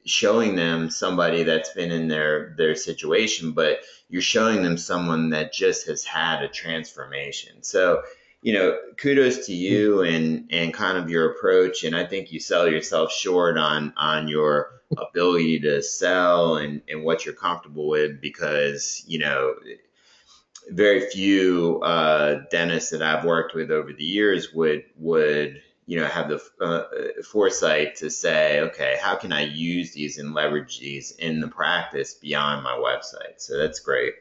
showing 0.05 0.55
them 0.55 0.89
somebody 0.89 1.43
that's 1.43 1.71
been 1.73 1.91
in 1.91 2.07
their 2.07 2.55
their 2.57 2.75
situation 2.75 3.51
but 3.51 3.79
you're 4.09 4.21
showing 4.21 4.63
them 4.63 4.77
someone 4.77 5.31
that 5.31 5.53
just 5.53 5.87
has 5.87 6.05
had 6.05 6.41
a 6.41 6.47
transformation. 6.47 7.61
So 7.61 8.01
you 8.41 8.53
know 8.53 8.77
kudos 8.97 9.47
to 9.47 9.53
you 9.53 10.01
and 10.01 10.47
and 10.51 10.73
kind 10.73 10.97
of 10.97 11.09
your 11.09 11.31
approach 11.31 11.83
and 11.83 11.95
i 11.95 12.05
think 12.05 12.31
you 12.31 12.39
sell 12.39 12.69
yourself 12.69 13.11
short 13.11 13.57
on 13.57 13.91
on 13.97 14.27
your 14.27 14.69
ability 14.97 15.59
to 15.59 15.81
sell 15.81 16.57
and 16.57 16.81
and 16.87 17.03
what 17.03 17.25
you're 17.25 17.33
comfortable 17.33 17.87
with 17.87 18.21
because 18.21 19.03
you 19.07 19.19
know 19.19 19.55
very 20.71 21.09
few 21.09 21.79
uh, 21.81 22.41
dentists 22.51 22.91
that 22.91 23.01
I've 23.01 23.23
worked 23.23 23.53
with 23.55 23.71
over 23.71 23.93
the 23.93 24.03
years 24.03 24.53
would 24.53 24.83
would 24.97 25.61
you 25.85 25.99
know 25.99 26.05
have 26.05 26.29
the 26.29 26.41
uh, 26.61 26.83
foresight 27.23 27.95
to 27.95 28.09
say 28.09 28.59
okay 28.59 28.97
how 29.01 29.15
can 29.15 29.31
i 29.31 29.41
use 29.41 29.93
these 29.93 30.17
and 30.17 30.33
leverage 30.33 30.79
these 30.79 31.11
in 31.11 31.39
the 31.39 31.47
practice 31.47 32.13
beyond 32.15 32.63
my 32.63 32.73
website? 32.73 33.37
So 33.37 33.57
that's 33.57 33.79
great 33.79 34.13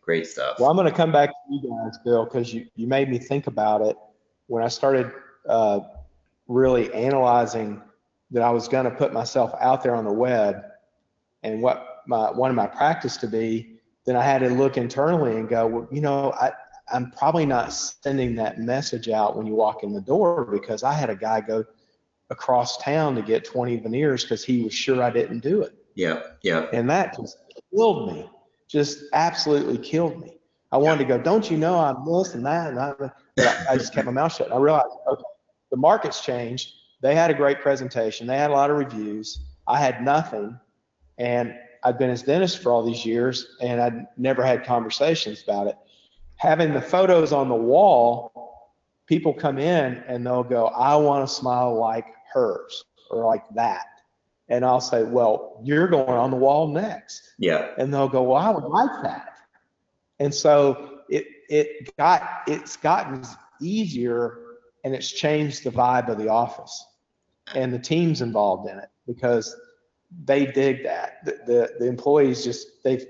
great 0.00 0.26
stuff. 0.26 0.58
Well 0.58 0.70
i'm 0.70 0.76
going 0.76 0.90
to 0.90 0.96
come 0.96 1.12
back 1.12 1.30
to 1.30 1.34
you 1.54 1.60
guys 1.62 1.98
bill 2.04 2.24
because 2.24 2.52
you, 2.52 2.66
you 2.74 2.86
made 2.86 3.08
me 3.08 3.18
think 3.18 3.46
about 3.46 3.82
it. 3.82 3.96
When 4.48 4.62
i 4.62 4.68
started 4.68 5.12
uh, 5.48 5.80
really 6.48 6.92
analyzing 6.92 7.80
that 8.32 8.42
i 8.42 8.50
was 8.50 8.66
going 8.66 8.84
to 8.84 8.90
put 8.90 9.12
myself 9.12 9.54
out 9.60 9.82
there 9.84 9.94
on 9.94 10.04
the 10.04 10.12
web 10.12 10.64
and 11.44 11.62
what 11.62 12.02
my 12.08 12.30
one 12.30 12.50
of 12.50 12.56
my 12.56 12.66
practice 12.66 13.16
to 13.18 13.28
be 13.28 13.75
then 14.06 14.16
i 14.16 14.22
had 14.22 14.38
to 14.38 14.48
look 14.48 14.76
internally 14.76 15.36
and 15.36 15.48
go 15.48 15.66
well 15.66 15.88
you 15.90 16.00
know 16.00 16.32
i 16.32 16.52
I'm 16.92 17.10
probably 17.10 17.46
not 17.46 17.72
sending 17.72 18.36
that 18.36 18.60
message 18.60 19.08
out 19.08 19.36
when 19.36 19.46
you 19.46 19.54
walk 19.54 19.82
in 19.82 19.92
the 19.92 20.00
door 20.00 20.44
because 20.44 20.82
I 20.82 20.92
had 20.92 21.10
a 21.10 21.16
guy 21.16 21.40
go 21.40 21.64
across 22.30 22.78
town 22.78 23.14
to 23.16 23.22
get 23.22 23.44
20 23.44 23.76
veneers 23.78 24.22
because 24.22 24.44
he 24.44 24.62
was 24.62 24.74
sure 24.74 25.02
I 25.02 25.10
didn't 25.10 25.40
do 25.40 25.62
it. 25.62 25.74
Yeah, 25.94 26.22
yeah. 26.42 26.66
And 26.72 26.88
that 26.90 27.16
just 27.16 27.38
killed 27.74 28.12
me, 28.12 28.28
just 28.68 29.04
absolutely 29.12 29.78
killed 29.78 30.20
me. 30.20 30.38
I 30.70 30.76
wanted 30.76 30.98
to 30.98 31.04
go, 31.04 31.18
don't 31.18 31.50
you 31.50 31.56
know 31.56 31.78
I'm 31.78 32.04
this 32.04 32.34
and 32.34 32.44
that? 32.46 32.70
And 32.70 32.78
I, 32.78 32.92
I, 33.38 33.66
I 33.70 33.76
just 33.76 33.94
kept 33.94 34.06
my 34.06 34.12
mouth 34.12 34.34
shut. 34.34 34.52
I 34.52 34.56
realized, 34.56 34.88
okay, 35.10 35.22
the 35.70 35.76
market's 35.76 36.20
changed. 36.20 36.72
They 37.02 37.14
had 37.14 37.30
a 37.30 37.34
great 37.34 37.60
presentation. 37.60 38.26
They 38.26 38.36
had 38.36 38.50
a 38.50 38.54
lot 38.54 38.70
of 38.70 38.76
reviews. 38.76 39.40
I 39.66 39.78
had 39.78 40.02
nothing. 40.02 40.58
And 41.18 41.54
I'd 41.86 41.98
been 41.98 42.10
his 42.10 42.22
dentist 42.22 42.58
for 42.58 42.72
all 42.72 42.82
these 42.82 43.06
years 43.06 43.46
and 43.60 43.80
I'd 43.80 44.08
never 44.16 44.42
had 44.44 44.64
conversations 44.64 45.44
about 45.44 45.68
it. 45.68 45.78
Having 46.34 46.74
the 46.74 46.80
photos 46.80 47.32
on 47.32 47.48
the 47.48 47.54
wall, 47.54 48.32
people 49.06 49.32
come 49.32 49.56
in 49.56 50.02
and 50.08 50.26
they'll 50.26 50.42
go, 50.42 50.66
I 50.66 50.96
want 50.96 51.26
to 51.28 51.32
smile 51.32 51.78
like 51.78 52.06
hers 52.34 52.84
or 53.08 53.24
like 53.24 53.44
that. 53.54 53.86
And 54.48 54.64
I'll 54.64 54.80
say, 54.80 55.04
well, 55.04 55.60
you're 55.62 55.86
going 55.86 56.08
on 56.08 56.32
the 56.32 56.36
wall 56.36 56.66
next. 56.66 57.34
Yeah. 57.38 57.68
And 57.78 57.94
they'll 57.94 58.08
go, 58.08 58.24
well, 58.24 58.42
I 58.42 58.50
would 58.50 58.64
like 58.64 59.02
that. 59.04 59.38
And 60.18 60.34
so 60.34 61.02
it, 61.08 61.28
it 61.48 61.96
got, 61.96 62.42
it's 62.48 62.76
gotten 62.76 63.22
easier 63.62 64.38
and 64.82 64.92
it's 64.92 65.12
changed 65.12 65.62
the 65.62 65.70
vibe 65.70 66.08
of 66.08 66.18
the 66.18 66.28
office 66.28 66.84
and 67.54 67.72
the 67.72 67.78
teams 67.78 68.22
involved 68.22 68.68
in 68.68 68.76
it 68.76 68.88
because 69.06 69.54
they 70.24 70.46
dig 70.46 70.84
that. 70.84 71.24
The, 71.24 71.32
the, 71.46 71.70
the 71.80 71.86
employees 71.86 72.44
just, 72.44 72.82
they, 72.82 73.04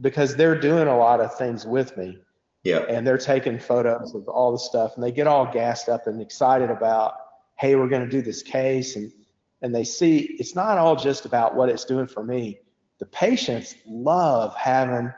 because 0.00 0.36
they're 0.36 0.58
doing 0.58 0.88
a 0.88 0.96
lot 0.96 1.20
of 1.20 1.36
things 1.36 1.66
with 1.66 1.96
me 1.96 2.18
Yeah. 2.64 2.80
and 2.88 3.06
they're 3.06 3.18
taking 3.18 3.58
photos 3.58 4.14
of 4.14 4.28
all 4.28 4.52
the 4.52 4.58
stuff 4.58 4.92
and 4.94 5.04
they 5.04 5.12
get 5.12 5.26
all 5.26 5.50
gassed 5.52 5.88
up 5.88 6.06
and 6.06 6.20
excited 6.20 6.70
about 6.70 7.14
hey 7.58 7.76
we're 7.76 7.88
going 7.88 8.02
to 8.02 8.08
do 8.08 8.22
this 8.22 8.42
case 8.42 8.96
and 8.96 9.12
and 9.60 9.74
they 9.74 9.84
see 9.84 10.34
it's 10.40 10.54
not 10.54 10.78
all 10.78 10.96
just 10.96 11.26
about 11.26 11.54
what 11.54 11.68
it's 11.68 11.84
doing 11.84 12.06
for 12.06 12.24
me 12.24 12.58
the 12.98 13.06
patients 13.06 13.74
love 13.86 14.56
having 14.56 15.12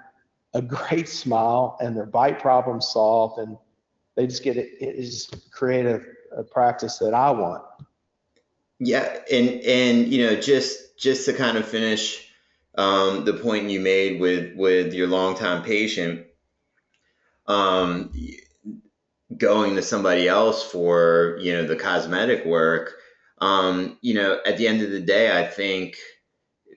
a 0.54 0.60
great 0.60 1.08
smile 1.08 1.76
and 1.80 1.96
their 1.96 2.06
bite 2.06 2.40
problem 2.40 2.80
solved 2.80 3.38
and 3.38 3.56
they 4.16 4.26
just 4.26 4.42
get 4.42 4.56
it 4.56 4.70
it 4.80 4.96
is 4.96 5.30
creative 5.52 6.04
a 6.36 6.42
practice 6.42 6.98
that 6.98 7.14
i 7.14 7.30
want 7.30 7.62
Yeah, 8.80 9.18
and 9.30 9.48
and 9.62 10.08
you 10.12 10.26
know, 10.26 10.34
just 10.40 10.80
just 10.96 11.24
to 11.26 11.32
kind 11.32 11.56
of 11.56 11.66
finish 11.66 12.28
um, 12.76 13.24
the 13.24 13.34
point 13.34 13.70
you 13.70 13.80
made 13.80 14.20
with 14.20 14.54
with 14.56 14.94
your 14.94 15.06
longtime 15.06 15.62
patient, 15.62 16.26
um, 17.46 18.12
going 19.36 19.76
to 19.76 19.82
somebody 19.82 20.28
else 20.28 20.62
for 20.62 21.38
you 21.40 21.52
know 21.52 21.66
the 21.66 21.76
cosmetic 21.76 22.44
work. 22.44 22.94
Um, 23.40 23.98
you 24.00 24.14
know, 24.14 24.40
at 24.46 24.56
the 24.56 24.68
end 24.68 24.82
of 24.82 24.90
the 24.90 25.00
day, 25.00 25.36
I 25.36 25.46
think 25.46 25.96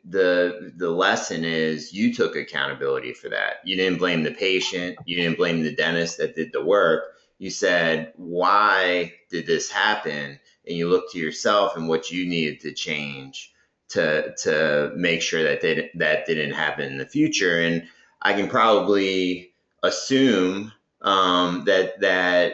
the 0.05 0.71
the 0.75 0.89
lesson 0.89 1.43
is 1.43 1.93
you 1.93 2.13
took 2.13 2.35
accountability 2.35 3.13
for 3.13 3.29
that. 3.29 3.57
You 3.63 3.75
didn't 3.75 3.99
blame 3.99 4.23
the 4.23 4.31
patient. 4.31 4.97
You 5.05 5.15
didn't 5.15 5.37
blame 5.37 5.63
the 5.63 5.75
dentist 5.75 6.17
that 6.17 6.35
did 6.35 6.51
the 6.51 6.63
work. 6.63 7.15
You 7.39 7.49
said, 7.49 8.13
"Why 8.17 9.13
did 9.29 9.45
this 9.45 9.69
happen?" 9.69 10.39
and 10.67 10.75
you 10.75 10.89
look 10.89 11.11
to 11.11 11.17
yourself 11.17 11.77
and 11.77 11.87
what 11.87 12.11
you 12.11 12.27
needed 12.27 12.59
to 12.59 12.73
change 12.73 13.53
to 13.89 14.35
to 14.43 14.91
make 14.95 15.21
sure 15.21 15.43
that 15.43 15.61
did, 15.61 15.89
that 15.95 16.25
didn't 16.25 16.53
happen 16.53 16.85
in 16.85 16.97
the 16.97 17.05
future. 17.05 17.59
And 17.59 17.87
I 18.21 18.33
can 18.33 18.49
probably 18.49 19.53
assume 19.83 20.71
um, 21.01 21.63
that 21.65 21.99
that 22.01 22.53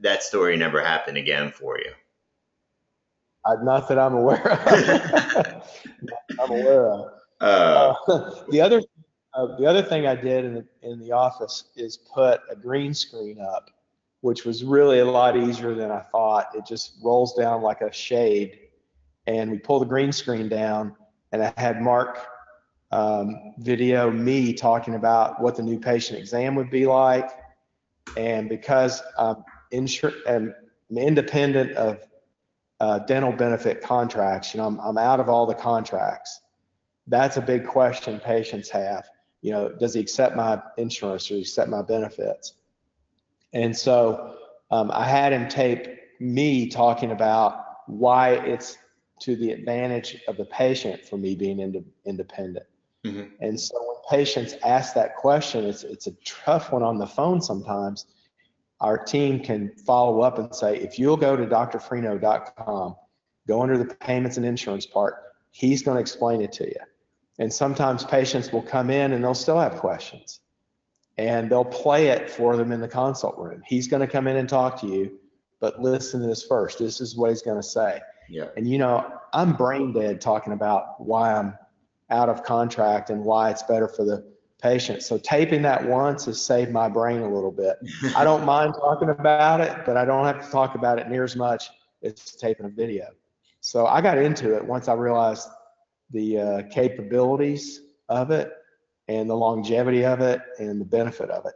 that 0.00 0.22
story 0.22 0.56
never 0.56 0.82
happened 0.82 1.16
again 1.16 1.50
for 1.50 1.78
you. 1.78 1.90
I, 3.46 3.62
not 3.62 3.88
that 3.88 3.98
i'm 3.98 4.14
aware 4.14 4.52
of 4.52 5.62
i'm 6.40 6.50
aware 6.50 6.88
of 6.88 7.10
Uh, 7.40 7.94
Uh, 8.08 8.44
the 8.50 8.60
other 8.60 8.80
uh, 9.34 9.56
the 9.56 9.66
other 9.66 9.82
thing 9.82 10.06
I 10.06 10.14
did 10.14 10.44
in 10.44 10.54
the, 10.54 10.64
in 10.82 11.00
the 11.00 11.12
office 11.12 11.64
is 11.76 11.96
put 11.96 12.40
a 12.50 12.54
green 12.54 12.94
screen 12.94 13.40
up, 13.40 13.70
which 14.20 14.44
was 14.44 14.62
really 14.62 15.00
a 15.00 15.04
lot 15.04 15.36
easier 15.36 15.74
than 15.74 15.90
I 15.90 16.00
thought. 16.00 16.54
It 16.54 16.64
just 16.64 16.98
rolls 17.02 17.34
down 17.34 17.60
like 17.60 17.80
a 17.80 17.92
shade, 17.92 18.58
and 19.26 19.50
we 19.50 19.58
pull 19.58 19.80
the 19.80 19.86
green 19.86 20.12
screen 20.12 20.48
down, 20.48 20.94
and 21.32 21.42
I 21.42 21.52
had 21.56 21.80
Mark 21.80 22.26
um, 22.90 23.54
video 23.58 24.10
me 24.10 24.52
talking 24.52 24.94
about 24.94 25.40
what 25.40 25.56
the 25.56 25.62
new 25.62 25.78
patient 25.78 26.18
exam 26.18 26.54
would 26.54 26.70
be 26.70 26.86
like, 26.86 27.30
and 28.16 28.48
because 28.48 29.02
I'm 29.18 29.44
insur- 29.72 30.20
I'm 30.28 30.54
independent 30.96 31.72
of 31.72 32.00
uh, 32.80 33.00
dental 33.00 33.32
benefit 33.32 33.82
contracts, 33.82 34.54
you 34.54 34.60
know, 34.60 34.66
I'm, 34.66 34.78
I'm 34.80 34.98
out 34.98 35.20
of 35.20 35.28
all 35.28 35.46
the 35.46 35.54
contracts 35.54 36.40
that's 37.06 37.36
a 37.36 37.40
big 37.40 37.66
question 37.66 38.20
patients 38.20 38.70
have. 38.70 39.08
You 39.42 39.52
know, 39.52 39.68
does 39.68 39.94
he 39.94 40.00
accept 40.00 40.36
my 40.36 40.62
insurance 40.78 41.30
or 41.30 41.36
accept 41.36 41.68
my 41.68 41.82
benefits? 41.82 42.54
And 43.52 43.76
so 43.76 44.36
um, 44.70 44.90
I 44.92 45.04
had 45.06 45.32
him 45.32 45.48
tape 45.48 45.86
me 46.18 46.68
talking 46.68 47.10
about 47.10 47.64
why 47.86 48.30
it's 48.30 48.78
to 49.20 49.36
the 49.36 49.52
advantage 49.52 50.22
of 50.28 50.36
the 50.36 50.44
patient 50.46 51.04
for 51.04 51.16
me 51.16 51.34
being 51.34 51.60
ind- 51.60 51.84
independent. 52.04 52.66
Mhm. 53.04 53.30
And 53.40 53.60
so 53.60 53.74
when 53.78 53.96
patients 54.18 54.54
ask 54.64 54.94
that 54.94 55.16
question, 55.16 55.64
it's 55.64 55.84
it's 55.84 56.06
a 56.06 56.12
tough 56.24 56.72
one 56.72 56.82
on 56.82 56.98
the 56.98 57.06
phone 57.06 57.40
sometimes. 57.40 58.06
Our 58.80 58.98
team 58.98 59.40
can 59.40 59.70
follow 59.86 60.20
up 60.20 60.38
and 60.38 60.54
say, 60.54 60.78
if 60.78 60.98
you'll 60.98 61.16
go 61.16 61.36
to 61.36 61.46
drfreno.com, 61.46 62.96
go 63.46 63.62
under 63.62 63.78
the 63.78 63.94
payments 63.96 64.36
and 64.36 64.44
insurance 64.44 64.86
part, 64.86 65.14
he's 65.50 65.82
going 65.82 65.96
to 65.96 66.00
explain 66.00 66.40
it 66.40 66.52
to 66.52 66.66
you. 66.66 66.80
And 67.38 67.52
sometimes 67.52 68.04
patients 68.04 68.52
will 68.52 68.62
come 68.62 68.90
in 68.90 69.12
and 69.12 69.22
they'll 69.22 69.34
still 69.34 69.58
have 69.58 69.76
questions 69.76 70.40
and 71.18 71.50
they'll 71.50 71.64
play 71.64 72.08
it 72.08 72.30
for 72.30 72.56
them 72.56 72.72
in 72.72 72.80
the 72.80 72.88
consult 72.88 73.38
room. 73.38 73.62
He's 73.66 73.88
going 73.88 74.00
to 74.00 74.06
come 74.06 74.26
in 74.26 74.36
and 74.36 74.48
talk 74.48 74.80
to 74.80 74.86
you, 74.86 75.18
but 75.60 75.80
listen 75.80 76.20
to 76.20 76.26
this 76.26 76.44
first. 76.44 76.78
This 76.78 77.00
is 77.00 77.16
what 77.16 77.30
he's 77.30 77.42
going 77.42 77.56
to 77.60 77.62
say. 77.68 78.00
Yeah, 78.28 78.46
And 78.56 78.68
you 78.68 78.78
know, 78.78 79.20
I'm 79.32 79.54
brain 79.54 79.92
dead 79.92 80.20
talking 80.20 80.52
about 80.52 81.00
why 81.00 81.34
I'm 81.34 81.56
out 82.10 82.28
of 82.28 82.44
contract 82.44 83.10
and 83.10 83.24
why 83.24 83.50
it's 83.50 83.62
better 83.62 83.88
for 83.88 84.04
the 84.04 84.24
patient. 84.60 85.02
So 85.02 85.18
taping 85.18 85.62
that 85.62 85.84
once 85.84 86.24
has 86.24 86.40
saved 86.40 86.70
my 86.70 86.88
brain 86.88 87.20
a 87.20 87.28
little 87.28 87.50
bit. 87.50 87.76
I 88.16 88.24
don't 88.24 88.44
mind 88.44 88.74
talking 88.74 89.10
about 89.10 89.60
it, 89.60 89.84
but 89.84 89.96
I 89.96 90.04
don't 90.04 90.24
have 90.24 90.44
to 90.44 90.50
talk 90.50 90.74
about 90.74 90.98
it 90.98 91.08
near 91.08 91.24
as 91.24 91.36
much 91.36 91.70
as 92.02 92.14
taping 92.14 92.66
a 92.66 92.70
video. 92.70 93.08
So 93.60 93.86
I 93.86 94.00
got 94.00 94.18
into 94.18 94.54
it 94.54 94.64
once 94.64 94.88
I 94.88 94.94
realized 94.94 95.48
the 96.10 96.38
uh, 96.38 96.62
capabilities 96.70 97.80
of 98.08 98.30
it 98.30 98.52
and 99.08 99.28
the 99.28 99.34
longevity 99.34 100.04
of 100.04 100.20
it 100.20 100.40
and 100.58 100.80
the 100.80 100.84
benefit 100.84 101.30
of 101.30 101.46
it. 101.46 101.54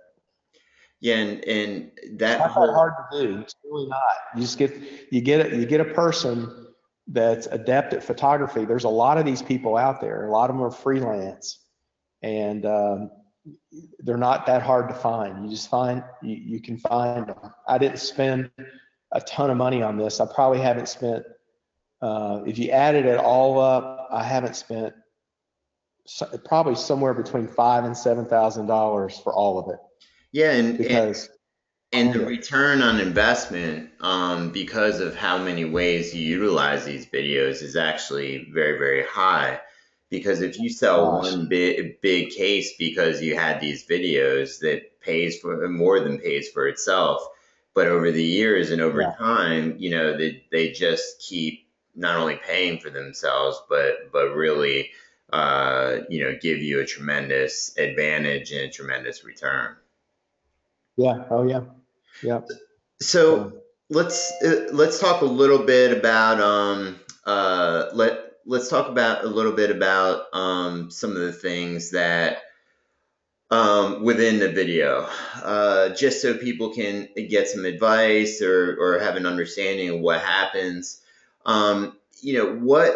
Yeah, 1.01 1.17
and 1.17 1.45
and 1.45 1.91
that 2.19 2.39
not 2.39 2.49
that 2.49 2.51
whole 2.51 2.75
hard 2.75 2.95
to 3.13 3.23
do. 3.23 3.39
It's 3.41 3.55
really 3.65 3.89
not. 3.89 4.15
You 4.35 4.43
just 4.43 4.59
get 4.59 4.75
you 5.11 5.21
get 5.21 5.53
a, 5.53 5.57
you 5.57 5.65
get 5.65 5.81
a 5.81 5.85
person 5.85 6.67
that's 7.07 7.47
adept 7.47 7.93
at 7.93 8.03
photography. 8.03 8.65
There's 8.65 8.85
a 8.85 8.89
lot 8.89 9.17
of 9.17 9.25
these 9.25 9.41
people 9.41 9.77
out 9.77 10.01
there. 10.01 10.27
A 10.27 10.33
lot 10.33 10.51
of 10.51 10.57
them 10.57 10.65
are 10.65 10.71
freelance, 10.71 11.61
and 12.23 12.67
um, 12.67 13.11
they're 14.01 14.17
not 14.17 14.47
that 14.47 14.63
hard 14.63 14.89
to 14.89 14.95
find. 14.95 15.45
You 15.45 15.51
just 15.51 15.71
find 15.71 16.03
you, 16.21 16.35
you 16.35 16.61
can 16.61 16.77
find 16.77 17.29
them. 17.29 17.53
I 17.69 17.79
didn't 17.79 17.99
spend 17.99 18.51
a 19.13 19.21
ton 19.21 19.51
of 19.51 19.57
money 19.57 19.83
on 19.83 19.97
this. 19.99 20.21
I 20.21 20.27
probably 20.27 20.61
haven't 20.61 20.89
spent. 20.89 21.25
Uh, 22.03 22.43
if 22.47 22.59
you 22.59 22.71
added 22.71 23.07
it 23.07 23.19
all 23.19 23.61
up, 23.61 24.09
I 24.11 24.25
haven't 24.25 24.57
spent 24.57 24.95
so, 26.07 26.27
probably 26.45 26.75
somewhere 26.75 27.15
between 27.15 27.47
five 27.47 27.85
and 27.85 27.97
seven 27.97 28.27
thousand 28.27 28.67
dollars 28.67 29.17
for 29.21 29.33
all 29.33 29.61
of 29.61 29.73
it 29.73 29.79
yeah, 30.33 30.53
and, 30.53 30.79
and 30.79 30.79
because 30.79 31.29
And 31.93 32.15
the 32.15 32.21
return 32.27 32.83
on 32.83 33.01
investment, 33.01 33.91
um, 34.01 34.53
because 34.53 35.01
of 35.01 35.17
how 35.17 35.39
many 35.39 35.65
ways 35.65 36.15
you 36.15 36.25
utilize 36.27 36.85
these 36.85 37.07
videos, 37.07 37.63
is 37.63 37.77
actually 37.77 38.51
very, 38.53 38.79
very 38.79 39.05
high. 39.07 39.61
Because 40.11 40.43
if 40.43 40.59
you 40.61 40.71
sell 40.71 41.13
Gosh. 41.13 41.35
one 41.35 41.49
big, 41.49 42.01
big 42.03 42.31
case 42.31 42.75
because 42.79 43.23
you 43.23 43.37
had 43.37 43.61
these 43.61 43.87
videos, 43.87 44.61
that 44.61 45.01
pays 45.01 45.39
for 45.41 45.69
more 45.69 46.01
than 46.01 46.19
pays 46.21 46.49
for 46.51 46.69
itself. 46.69 47.23
But 47.75 47.87
over 47.89 48.11
the 48.13 48.25
years 48.25 48.71
and 48.71 48.83
over 48.83 49.03
Yeah. 49.03 49.15
time, 49.19 49.77
you 49.79 49.91
know, 49.91 50.17
they, 50.19 50.45
they 50.53 50.73
just 50.73 51.21
keep 51.21 51.69
not 51.95 52.17
only 52.19 52.37
paying 52.37 52.79
for 52.81 52.91
themselves, 52.91 53.61
but 53.69 54.13
but 54.13 54.35
really, 54.35 54.91
uh, 55.33 55.99
you 56.09 56.25
know, 56.25 56.37
give 56.41 56.59
you 56.59 56.81
a 56.81 56.87
tremendous 56.87 57.77
advantage 57.79 58.53
and 58.53 58.63
a 58.63 58.71
tremendous 58.71 59.25
return. 59.25 59.77
Yeah, 60.99 61.25
oh 61.31 61.45
yeah, 61.49 61.63
yeah. 62.23 62.43
So 63.01 63.63
let's 63.91 64.33
uh, 64.45 64.69
let's 64.73 65.01
talk 65.01 65.23
a 65.23 65.27
little 65.27 65.61
bit 65.61 65.97
about 65.97 66.41
um 66.41 67.01
uh 67.27 67.91
let 67.95 68.19
let's 68.47 68.69
talk 68.71 68.89
about 68.89 69.25
a 69.25 69.29
little 69.29 69.53
bit 69.53 69.71
about 69.71 70.27
um 70.35 70.91
some 70.91 71.13
of 71.13 71.19
the 71.19 71.33
things 71.35 71.93
that 71.93 72.39
um 73.51 74.05
within 74.05 74.39
the 74.41 74.51
video 74.53 75.09
uh 75.43 75.91
just 75.91 76.21
so 76.23 76.37
people 76.37 76.75
can 76.75 77.09
get 77.29 77.49
some 77.49 77.65
advice 77.65 78.43
or 78.43 78.77
or 78.79 78.99
have 79.01 79.17
an 79.17 79.27
understanding 79.27 79.91
of 79.91 80.01
what 80.01 80.21
happens 80.21 81.03
Um, 81.47 81.99
you 82.23 82.35
know, 82.39 82.55
what 82.57 82.95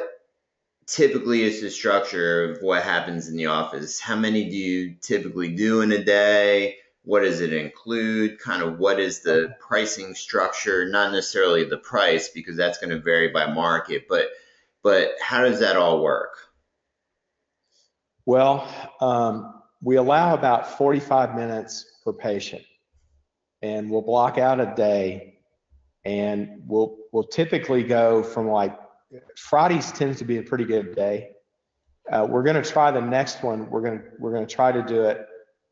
typically 0.87 1.43
is 1.43 1.63
the 1.63 1.71
structure 1.71 2.53
of 2.53 2.63
what 2.63 2.83
happens 2.85 3.29
in 3.29 3.37
the 3.37 3.47
office? 3.47 4.01
How 4.01 4.17
many 4.17 4.51
do 4.51 4.57
you 4.57 4.97
typically 5.03 5.55
do 5.57 5.83
in 5.83 5.93
a 5.93 6.05
day? 6.05 6.79
What 7.05 7.23
does 7.23 7.41
it 7.41 7.53
include? 7.53 8.39
Kind 8.39 8.63
of 8.63 8.79
what 8.79 9.01
is 9.01 9.21
the 9.21 9.55
pricing 9.61 10.15
structure? 10.15 10.89
Not 10.89 11.13
necessarily 11.13 11.65
the 11.65 11.79
price 11.79 12.29
because 12.29 12.57
that's 12.57 12.79
going 12.79 12.91
to 12.91 13.01
vary 13.01 13.29
by 13.29 13.53
market, 13.53 14.07
but 14.09 14.29
but 14.83 15.13
how 15.21 15.43
does 15.43 15.61
that 15.61 15.77
all 15.77 16.03
work? 16.03 16.37
Well, 18.25 18.69
um, 19.01 19.63
we 19.81 19.97
allow 19.97 20.35
about 20.35 20.79
45 20.79 21.35
minutes 21.35 21.85
per 22.05 22.13
patient, 22.13 22.63
and 23.63 23.91
we'll 23.91 24.03
block 24.03 24.39
out 24.39 24.61
a 24.61 24.73
day, 24.77 25.39
and 26.05 26.63
we'll 26.67 26.99
we'll 27.13 27.25
typically 27.25 27.83
go 27.83 28.23
from 28.23 28.49
like 28.49 28.79
Fridays 29.37 29.93
tends 29.93 30.19
to 30.19 30.25
be 30.25 30.39
a 30.39 30.43
pretty 30.43 30.65
good 30.65 30.95
day. 30.95 31.31
Uh, 32.11 32.27
we're 32.29 32.43
going 32.43 32.61
to 32.61 32.69
try 32.69 32.91
the 32.91 33.01
next 33.01 33.43
one. 33.43 33.71
We're 33.71 33.83
going 33.83 33.99
to 33.99 34.05
we're 34.19 34.33
going 34.33 34.47
to 34.47 34.55
try 34.55 34.73
to 34.73 34.83
do 34.83 35.05
it, 35.05 35.27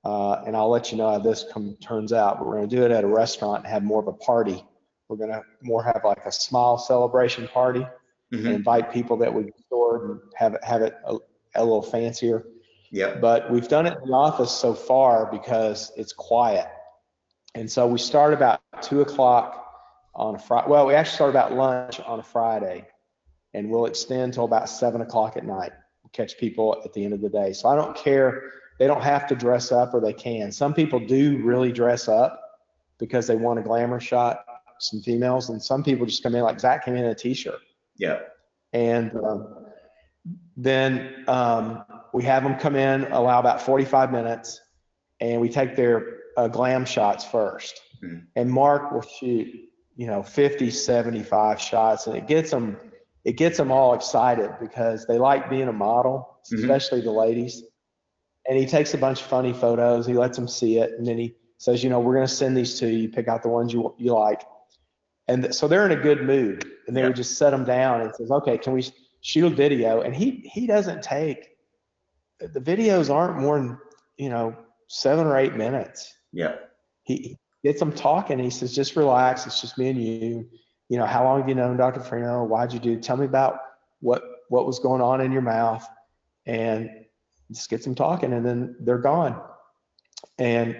uh, 0.05 0.43
and 0.47 0.57
I'll 0.57 0.71
let 0.71 0.93
you 0.93 0.99
know 0.99 1.11
how 1.11 1.19
this 1.19 1.45
come, 1.53 1.77
turns 1.81 2.13
out. 2.13 2.39
But 2.39 2.47
we're 2.47 2.57
going 2.57 2.69
to 2.69 2.77
do 2.77 2.85
it 2.85 2.91
at 2.91 3.05
a 3.05 3.09
restaurant 3.09 3.65
and 3.65 3.73
have 3.73 3.83
more 3.83 4.01
of 4.01 4.09
a 4.09 4.13
party. 4.13 4.65
We're 5.09 5.17
going 5.17 5.31
to 5.31 5.43
more 5.63 5.83
have 5.83 6.03
like 6.05 6.25
a 6.25 6.33
small 6.33 6.79
celebration 6.79 7.49
party 7.49 7.81
mm-hmm. 7.81 8.47
and 8.47 8.55
invite 8.55 8.93
people 8.93 9.17
that 9.19 9.33
we 9.33 9.51
stored 9.67 10.11
and 10.11 10.21
have 10.37 10.57
have 10.63 10.83
it 10.83 10.95
a, 11.05 11.17
a 11.57 11.63
little 11.63 11.83
fancier. 11.83 12.45
Yeah. 12.91 13.17
But 13.17 13.51
we've 13.51 13.69
done 13.69 13.87
it 13.87 13.99
in 14.03 14.09
the 14.09 14.15
office 14.15 14.53
so 14.53 14.75
far 14.75 15.31
because 15.31 15.93
it's 15.97 16.13
quiet, 16.13 16.67
and 17.55 17.71
so 17.71 17.87
we 17.87 17.99
start 17.99 18.33
about 18.33 18.61
two 18.83 19.01
o'clock 19.01 19.57
on 20.15 20.35
a 20.35 20.39
Friday. 20.39 20.69
Well, 20.69 20.87
we 20.87 20.95
actually 20.95 21.15
start 21.15 21.31
about 21.31 21.53
lunch 21.53 22.01
on 22.01 22.19
a 22.19 22.23
Friday 22.23 22.87
and 23.55 23.71
we'll 23.71 23.87
extend 23.87 24.35
till 24.35 24.45
about 24.45 24.69
seven 24.69 25.01
o'clock 25.01 25.37
at 25.37 25.45
night. 25.45 25.73
We'll 26.03 26.11
catch 26.13 26.39
people 26.39 26.81
at 26.85 26.93
the 26.93 27.05
end 27.05 27.15
of 27.15 27.21
the 27.21 27.29
day. 27.29 27.53
So 27.53 27.69
I 27.69 27.77
don't 27.77 27.97
care. 27.97 28.53
They 28.81 28.87
don't 28.87 29.03
have 29.03 29.27
to 29.27 29.35
dress 29.35 29.73
up 29.73 29.93
or 29.93 30.01
they 30.01 30.15
can. 30.15 30.51
Some 30.51 30.73
people 30.73 30.99
do 30.99 31.37
really 31.45 31.71
dress 31.71 32.09
up 32.09 32.41
because 32.99 33.27
they 33.27 33.37
want 33.37 33.59
a 33.59 33.63
glamour 33.63 34.01
shot, 34.01 34.43
some 34.79 35.03
females, 35.03 35.51
and 35.51 35.63
some 35.63 35.85
people 35.85 36.07
just 36.07 36.23
come 36.23 36.35
in 36.35 36.41
like 36.41 36.59
Zach 36.59 36.87
came 36.87 36.97
in 36.97 37.05
in 37.05 37.11
a 37.11 37.15
t-shirt. 37.15 37.61
Yeah. 37.99 38.21
And 38.73 39.15
um, 39.23 39.67
then 40.57 41.25
um, 41.29 41.85
we 42.15 42.23
have 42.25 42.43
them 42.43 42.57
come 42.57 42.75
in, 42.75 43.05
allow 43.13 43.39
about 43.39 43.61
45 43.61 44.13
minutes, 44.13 44.63
and 45.21 45.43
we 45.43 45.51
take 45.51 45.77
their 45.77 46.21
uh, 46.39 46.49
glam 46.49 46.87
shots 46.87 47.27
1st 47.27 47.73
mm-hmm. 48.03 48.19
And 48.35 48.51
Mark 48.51 48.93
will 48.93 49.03
shoot, 49.03 49.47
you 49.97 50.07
know, 50.07 50.23
50, 50.23 50.71
75 50.71 51.61
shots, 51.61 52.07
and 52.07 52.17
it 52.17 52.27
gets 52.27 52.51
them 52.51 52.79
it 53.27 53.33
gets 53.33 53.59
them 53.59 53.71
all 53.71 53.93
excited 53.93 54.51
because 54.59 55.05
they 55.07 55.19
like 55.19 55.51
being 55.51 55.69
a 55.69 55.73
model, 55.75 56.39
mm-hmm. 56.51 56.63
especially 56.63 57.01
mm-hmm. 57.01 57.09
the 57.09 57.13
ladies. 57.13 57.63
And 58.49 58.59
he 58.59 58.67
takes 58.67 58.95
a 58.95 58.99
bunch 58.99 59.21
of 59.21 59.27
funny 59.27 59.53
photos. 59.53 60.07
He 60.07 60.15
lets 60.15 60.37
them 60.37 60.49
see 60.49 60.79
it, 60.79 60.93
and 60.99 61.07
then 61.07 61.19
he 61.19 61.35
says, 61.59 61.85
"You 61.85 61.91
know, 61.91 62.01
we're 62.01 62.15
going 62.15 62.27
to 62.27 62.33
send 62.33 62.57
these 62.57 62.79
to 62.81 62.89
you. 62.89 63.09
Pick 63.09 63.29
out 63.29 63.43
the 63.43 63.49
ones 63.49 63.73
you 63.73 63.95
you 63.99 64.13
like." 64.13 64.43
And 65.29 65.43
th- 65.43 65.55
so 65.55 65.69
they're 65.69 65.87
in 65.87 65.93
a 65.93 66.03
good 66.03 66.23
mood, 66.25 66.65
and 66.87 66.97
they 66.97 67.03
yeah. 67.03 67.09
would 67.09 67.17
just 67.17 67.39
set 67.39 67.51
them 67.51 67.65
down 67.65 68.01
and 68.01 68.15
says, 68.15 68.31
"Okay, 68.31 68.59
can 68.59 68.73
we 68.73 68.85
shoot 69.21 69.45
a 69.47 69.51
video?" 69.51 70.01
And 70.01 70.15
he 70.15 70.51
he 70.53 70.67
doesn't 70.67 71.03
take 71.03 71.57
the 72.41 72.61
videos 72.61 73.15
aren't 73.15 73.39
more 73.39 73.59
than 73.59 73.79
you 74.17 74.31
know 74.31 74.57
seven 74.89 75.27
or 75.27 75.37
eight 75.37 75.55
minutes. 75.55 76.15
Yeah. 76.33 76.57
He 77.03 77.39
gets 77.63 77.79
them 77.79 77.93
talking. 77.93 78.39
He 78.39 78.51
says, 78.51 78.75
"Just 78.75 78.97
relax. 78.97 79.47
It's 79.47 79.61
just 79.61 79.79
me 79.79 79.91
and 79.91 80.03
you." 80.03 80.49
you 80.91 80.99
know, 80.99 81.07
how 81.07 81.25
long 81.25 81.39
have 81.39 81.49
you 81.49 81.55
known 81.55 81.77
Dr. 81.77 82.01
Farino? 82.01 82.47
Why'd 82.47 82.73
you 82.73 82.81
do? 82.81 82.99
Tell 82.99 83.17
me 83.17 83.25
about 83.25 83.61
what 84.01 84.23
what 84.49 84.67
was 84.67 84.81
going 84.81 85.01
on 85.01 85.21
in 85.21 85.31
your 85.31 85.41
mouth, 85.41 85.89
and 86.45 86.91
just 87.53 87.71
get 87.71 87.85
them 87.85 87.95
talking, 87.95 88.33
and 88.33 88.45
then 88.45 88.77
they're 88.81 88.99
gone. 88.99 89.41
And 90.39 90.77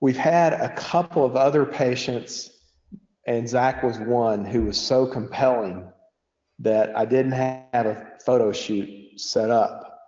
we've 0.00 0.16
had 0.16 0.52
a 0.52 0.74
couple 0.74 1.24
of 1.24 1.36
other 1.36 1.64
patients, 1.64 2.50
and 3.26 3.48
Zach 3.48 3.82
was 3.82 3.98
one 3.98 4.44
who 4.44 4.62
was 4.62 4.80
so 4.80 5.06
compelling 5.06 5.90
that 6.60 6.96
I 6.96 7.04
didn't 7.04 7.32
have 7.32 7.86
a 7.86 8.12
photo 8.24 8.52
shoot 8.52 8.88
set 9.20 9.50
up. 9.50 10.00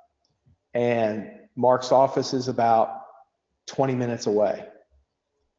And 0.74 1.30
Mark's 1.56 1.92
office 1.92 2.32
is 2.32 2.48
about 2.48 3.02
20 3.66 3.94
minutes 3.94 4.26
away. 4.26 4.66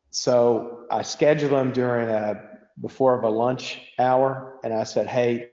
So 0.09 0.86
I 0.91 1.03
scheduled 1.03 1.53
him 1.53 1.71
during 1.71 2.09
a 2.09 2.49
before 2.79 3.17
of 3.17 3.23
a 3.23 3.29
lunch 3.29 3.79
hour, 3.99 4.59
and 4.63 4.73
I 4.73 4.84
said, 4.84 5.07
"Hey, 5.07 5.49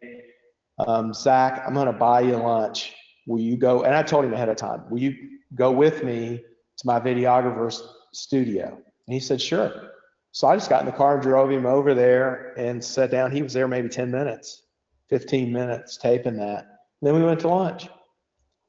um, 0.78 1.12
Zach, 1.12 1.62
I'm 1.66 1.74
going 1.74 1.86
to 1.86 1.92
buy 1.92 2.20
you 2.20 2.36
lunch. 2.36 2.94
Will 3.28 3.40
you 3.40 3.56
go?" 3.56 3.84
And 3.84 3.94
I 3.94 4.02
told 4.02 4.24
him 4.24 4.32
ahead 4.32 4.48
of 4.48 4.56
time, 4.56 4.82
"Will 4.90 4.98
you 4.98 5.14
go 5.54 5.70
with 5.70 6.02
me 6.02 6.42
to 6.78 6.86
my 6.86 6.98
videographer's 6.98 7.80
studio?" 8.12 8.66
And 8.66 9.14
he 9.14 9.20
said, 9.20 9.40
"Sure." 9.40 9.92
So 10.32 10.46
I 10.46 10.56
just 10.56 10.70
got 10.70 10.80
in 10.80 10.86
the 10.86 10.92
car 10.92 11.14
and 11.14 11.22
drove 11.22 11.50
him 11.50 11.66
over 11.66 11.94
there 11.94 12.54
and 12.56 12.84
sat 12.84 13.10
down. 13.10 13.32
He 13.32 13.42
was 13.42 13.52
there 13.52 13.66
maybe 13.66 13.88
10 13.88 14.10
minutes, 14.10 14.62
15 15.08 15.52
minutes 15.52 15.96
taping 15.96 16.36
that. 16.36 16.64
And 17.00 17.02
then 17.02 17.14
we 17.14 17.24
went 17.24 17.40
to 17.40 17.48
lunch. 17.48 17.88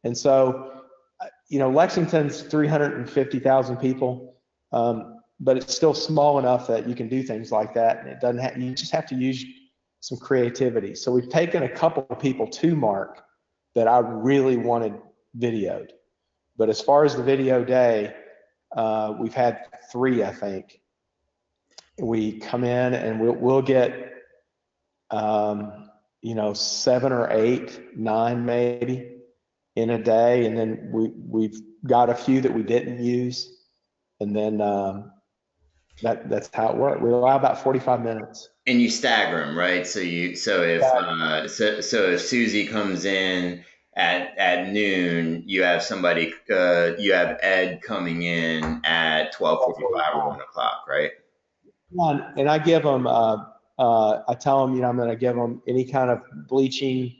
And 0.03 0.17
so, 0.17 0.83
you 1.49 1.59
know, 1.59 1.69
Lexington's 1.69 2.41
350,000 2.41 3.77
people. 3.77 4.35
Um, 4.71 5.17
but 5.39 5.57
it's 5.57 5.75
still 5.75 5.93
small 5.93 6.39
enough 6.39 6.67
that 6.67 6.87
you 6.87 6.95
can 6.95 7.07
do 7.07 7.23
things 7.23 7.51
like 7.51 7.73
that. 7.73 7.99
And 7.99 8.09
it 8.09 8.19
doesn't 8.19 8.39
have, 8.39 8.57
you 8.57 8.73
just 8.73 8.91
have 8.91 9.05
to 9.07 9.15
use 9.15 9.43
some 9.99 10.17
creativity. 10.17 10.95
So 10.95 11.11
we've 11.11 11.29
taken 11.29 11.63
a 11.63 11.69
couple 11.69 12.05
of 12.09 12.19
people 12.19 12.47
to 12.47 12.75
Mark 12.75 13.23
that 13.75 13.87
I 13.87 13.99
really 13.99 14.57
wanted 14.57 14.93
videoed. 15.37 15.89
But 16.57 16.69
as 16.69 16.81
far 16.81 17.05
as 17.05 17.15
the 17.15 17.23
video 17.23 17.63
day, 17.63 18.13
uh, 18.75 19.13
we've 19.19 19.33
had 19.33 19.65
three, 19.91 20.23
I 20.23 20.33
think. 20.33 20.81
We 21.97 22.39
come 22.39 22.63
in 22.63 22.93
and 22.93 23.19
we'll, 23.19 23.35
we'll 23.35 23.61
get, 23.61 24.13
um, 25.11 25.89
you 26.21 26.35
know, 26.35 26.53
seven 26.53 27.11
or 27.11 27.29
eight, 27.31 27.97
nine 27.97 28.45
maybe 28.45 29.17
in 29.75 29.89
a 29.89 30.01
day. 30.01 30.45
And 30.45 30.57
then 30.57 30.89
we, 30.91 31.11
we've 31.15 31.61
got 31.85 32.09
a 32.09 32.15
few 32.15 32.41
that 32.41 32.53
we 32.53 32.63
didn't 32.63 33.03
use. 33.03 33.49
And 34.19 34.35
then, 34.35 34.61
um, 34.61 35.11
that 36.01 36.29
that's 36.29 36.49
how 36.53 36.69
it 36.69 36.77
works. 36.77 37.01
We 37.01 37.09
allow 37.11 37.35
about 37.35 37.61
45 37.61 38.01
minutes. 38.01 38.49
And 38.69 38.81
you 38.81 38.89
stagger 38.89 39.45
them, 39.45 39.57
right? 39.57 39.85
So 39.85 39.99
you 39.99 40.35
so 40.35 40.61
if 40.61 40.83
uh, 40.83 41.47
so 41.47 41.81
so 41.81 42.11
if 42.11 42.21
Susie 42.21 42.67
comes 42.67 43.05
in 43.05 43.63
at 43.95 44.37
at 44.37 44.69
noon, 44.71 45.43
you 45.45 45.63
have 45.63 45.81
somebody 45.81 46.33
uh, 46.51 46.91
you 46.97 47.13
have 47.13 47.39
Ed 47.41 47.81
coming 47.81 48.21
in 48.21 48.81
at 48.85 49.33
12:45 49.33 50.15
or 50.15 50.27
one 50.27 50.41
o'clock, 50.41 50.85
right? 50.87 51.11
And 52.37 52.49
I 52.49 52.59
give 52.59 52.83
them 52.83 53.07
uh, 53.07 53.37
uh, 53.79 54.21
I 54.27 54.35
tell 54.35 54.65
them 54.65 54.75
you 54.75 54.81
know 54.81 54.89
I'm 54.89 54.97
going 54.97 55.09
to 55.09 55.15
give 55.15 55.35
them 55.35 55.61
any 55.67 55.83
kind 55.83 56.11
of 56.11 56.21
bleaching 56.47 57.15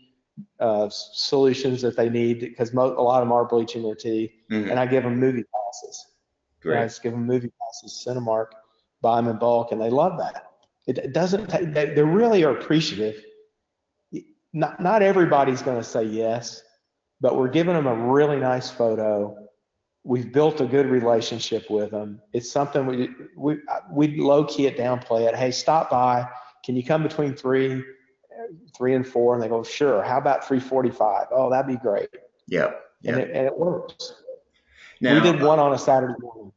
uh, 0.59 0.87
solutions 0.91 1.81
that 1.81 1.97
they 1.97 2.09
need 2.09 2.41
because 2.41 2.73
mo- 2.73 2.95
a 2.95 3.01
lot 3.01 3.21
of 3.21 3.27
them 3.27 3.31
are 3.31 3.45
bleaching 3.45 3.81
their 3.81 3.95
teeth, 3.95 4.31
mm-hmm. 4.51 4.69
and 4.69 4.79
I 4.79 4.85
give 4.85 5.03
them 5.03 5.19
movie 5.19 5.43
passes. 5.43 6.05
Great. 6.61 6.79
I 6.79 6.83
just 6.83 7.01
give 7.01 7.13
them 7.13 7.25
movie 7.25 7.51
passes, 7.59 8.05
Cinemark 8.05 8.47
buy 9.01 9.17
them 9.17 9.29
in 9.29 9.37
bulk, 9.37 9.71
and 9.71 9.81
they 9.81 9.89
love 9.89 10.17
that. 10.17 10.48
It, 10.89 11.13
doesn't. 11.13 11.47
Take, 11.47 11.73
they, 11.73 11.93
they 11.93 12.03
really 12.03 12.43
are 12.43 12.57
appreciative. 12.57 13.23
Not 14.53 14.79
not 14.79 15.03
everybody's 15.03 15.61
going 15.61 15.77
to 15.77 15.83
say 15.83 16.03
yes, 16.03 16.63
but 17.21 17.37
we're 17.37 17.49
giving 17.49 17.75
them 17.75 17.85
a 17.85 17.93
really 17.93 18.37
nice 18.37 18.71
photo. 18.71 19.37
We've 20.03 20.31
built 20.31 20.61
a 20.61 20.65
good 20.65 20.87
relationship 20.87 21.69
with 21.69 21.91
them. 21.91 22.21
It's 22.33 22.51
something 22.51 22.87
we 22.87 23.09
we 23.37 23.57
we 23.91 24.19
low 24.19 24.45
key 24.45 24.65
it, 24.65 24.77
downplay 24.77 25.27
it. 25.27 25.35
Hey, 25.35 25.51
stop 25.51 25.91
by. 25.91 26.27
Can 26.65 26.75
you 26.75 26.83
come 26.83 27.03
between 27.03 27.35
three, 27.35 27.83
three 28.75 28.95
and 28.95 29.07
four? 29.07 29.35
And 29.35 29.43
they 29.43 29.47
go, 29.47 29.63
sure. 29.63 30.01
How 30.01 30.17
about 30.17 30.47
three 30.47 30.59
forty-five? 30.59 31.27
Oh, 31.31 31.51
that'd 31.51 31.67
be 31.67 31.77
great. 31.77 32.09
Yeah. 32.47 32.71
And, 33.05 33.17
it, 33.17 33.29
and 33.31 33.45
it 33.45 33.57
works. 33.57 34.13
Now, 34.99 35.13
we 35.13 35.21
did 35.21 35.41
one 35.41 35.59
on 35.59 35.73
a 35.73 35.77
Saturday 35.77 36.15
morning. 36.19 36.51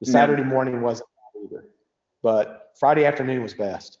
The 0.00 0.06
Saturday 0.06 0.42
now, 0.42 0.48
morning 0.48 0.80
wasn't 0.80 1.08
either 1.44 1.66
but 2.22 2.65
Friday 2.78 3.06
afternoon 3.06 3.42
was 3.42 3.54
best. 3.54 3.98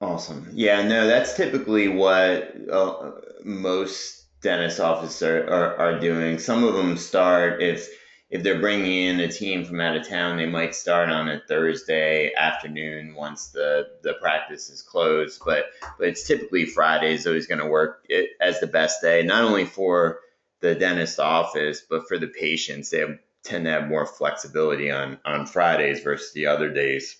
Awesome. 0.00 0.48
Yeah, 0.52 0.86
no, 0.86 1.06
that's 1.06 1.36
typically 1.36 1.88
what 1.88 2.54
uh, 2.70 3.12
most 3.44 4.26
dentist 4.42 4.78
offices 4.78 5.22
are, 5.22 5.48
are, 5.48 5.76
are, 5.76 5.98
doing. 5.98 6.38
Some 6.38 6.62
of 6.64 6.74
them 6.74 6.96
start 6.96 7.62
if 7.62 7.88
if 8.30 8.42
they're 8.42 8.60
bringing 8.60 9.06
in 9.06 9.20
a 9.20 9.28
team 9.28 9.64
from 9.64 9.80
out 9.80 9.96
of 9.96 10.06
town, 10.06 10.36
they 10.36 10.46
might 10.46 10.74
start 10.74 11.08
on 11.08 11.28
a 11.30 11.40
Thursday 11.48 12.32
afternoon 12.34 13.14
once 13.14 13.48
the 13.48 13.88
the 14.02 14.14
practice 14.20 14.68
is 14.68 14.82
closed. 14.82 15.40
But 15.44 15.64
but 15.98 16.08
it's 16.08 16.26
typically 16.26 16.66
Friday 16.66 17.14
is 17.14 17.26
always 17.26 17.46
going 17.46 17.60
to 17.60 17.66
work 17.66 18.06
as 18.40 18.60
the 18.60 18.66
best 18.68 19.00
day, 19.00 19.22
not 19.22 19.44
only 19.44 19.64
for 19.64 20.20
the 20.60 20.74
dentist 20.74 21.18
office 21.18 21.82
but 21.88 22.06
for 22.06 22.18
the 22.18 22.28
patients. 22.28 22.90
They 22.90 22.98
have, 23.00 23.18
tend 23.42 23.64
to 23.64 23.70
have 23.72 23.88
more 23.88 24.06
flexibility 24.06 24.90
on 24.92 25.18
on 25.24 25.46
Fridays 25.46 26.02
versus 26.02 26.32
the 26.34 26.46
other 26.46 26.72
days. 26.72 27.16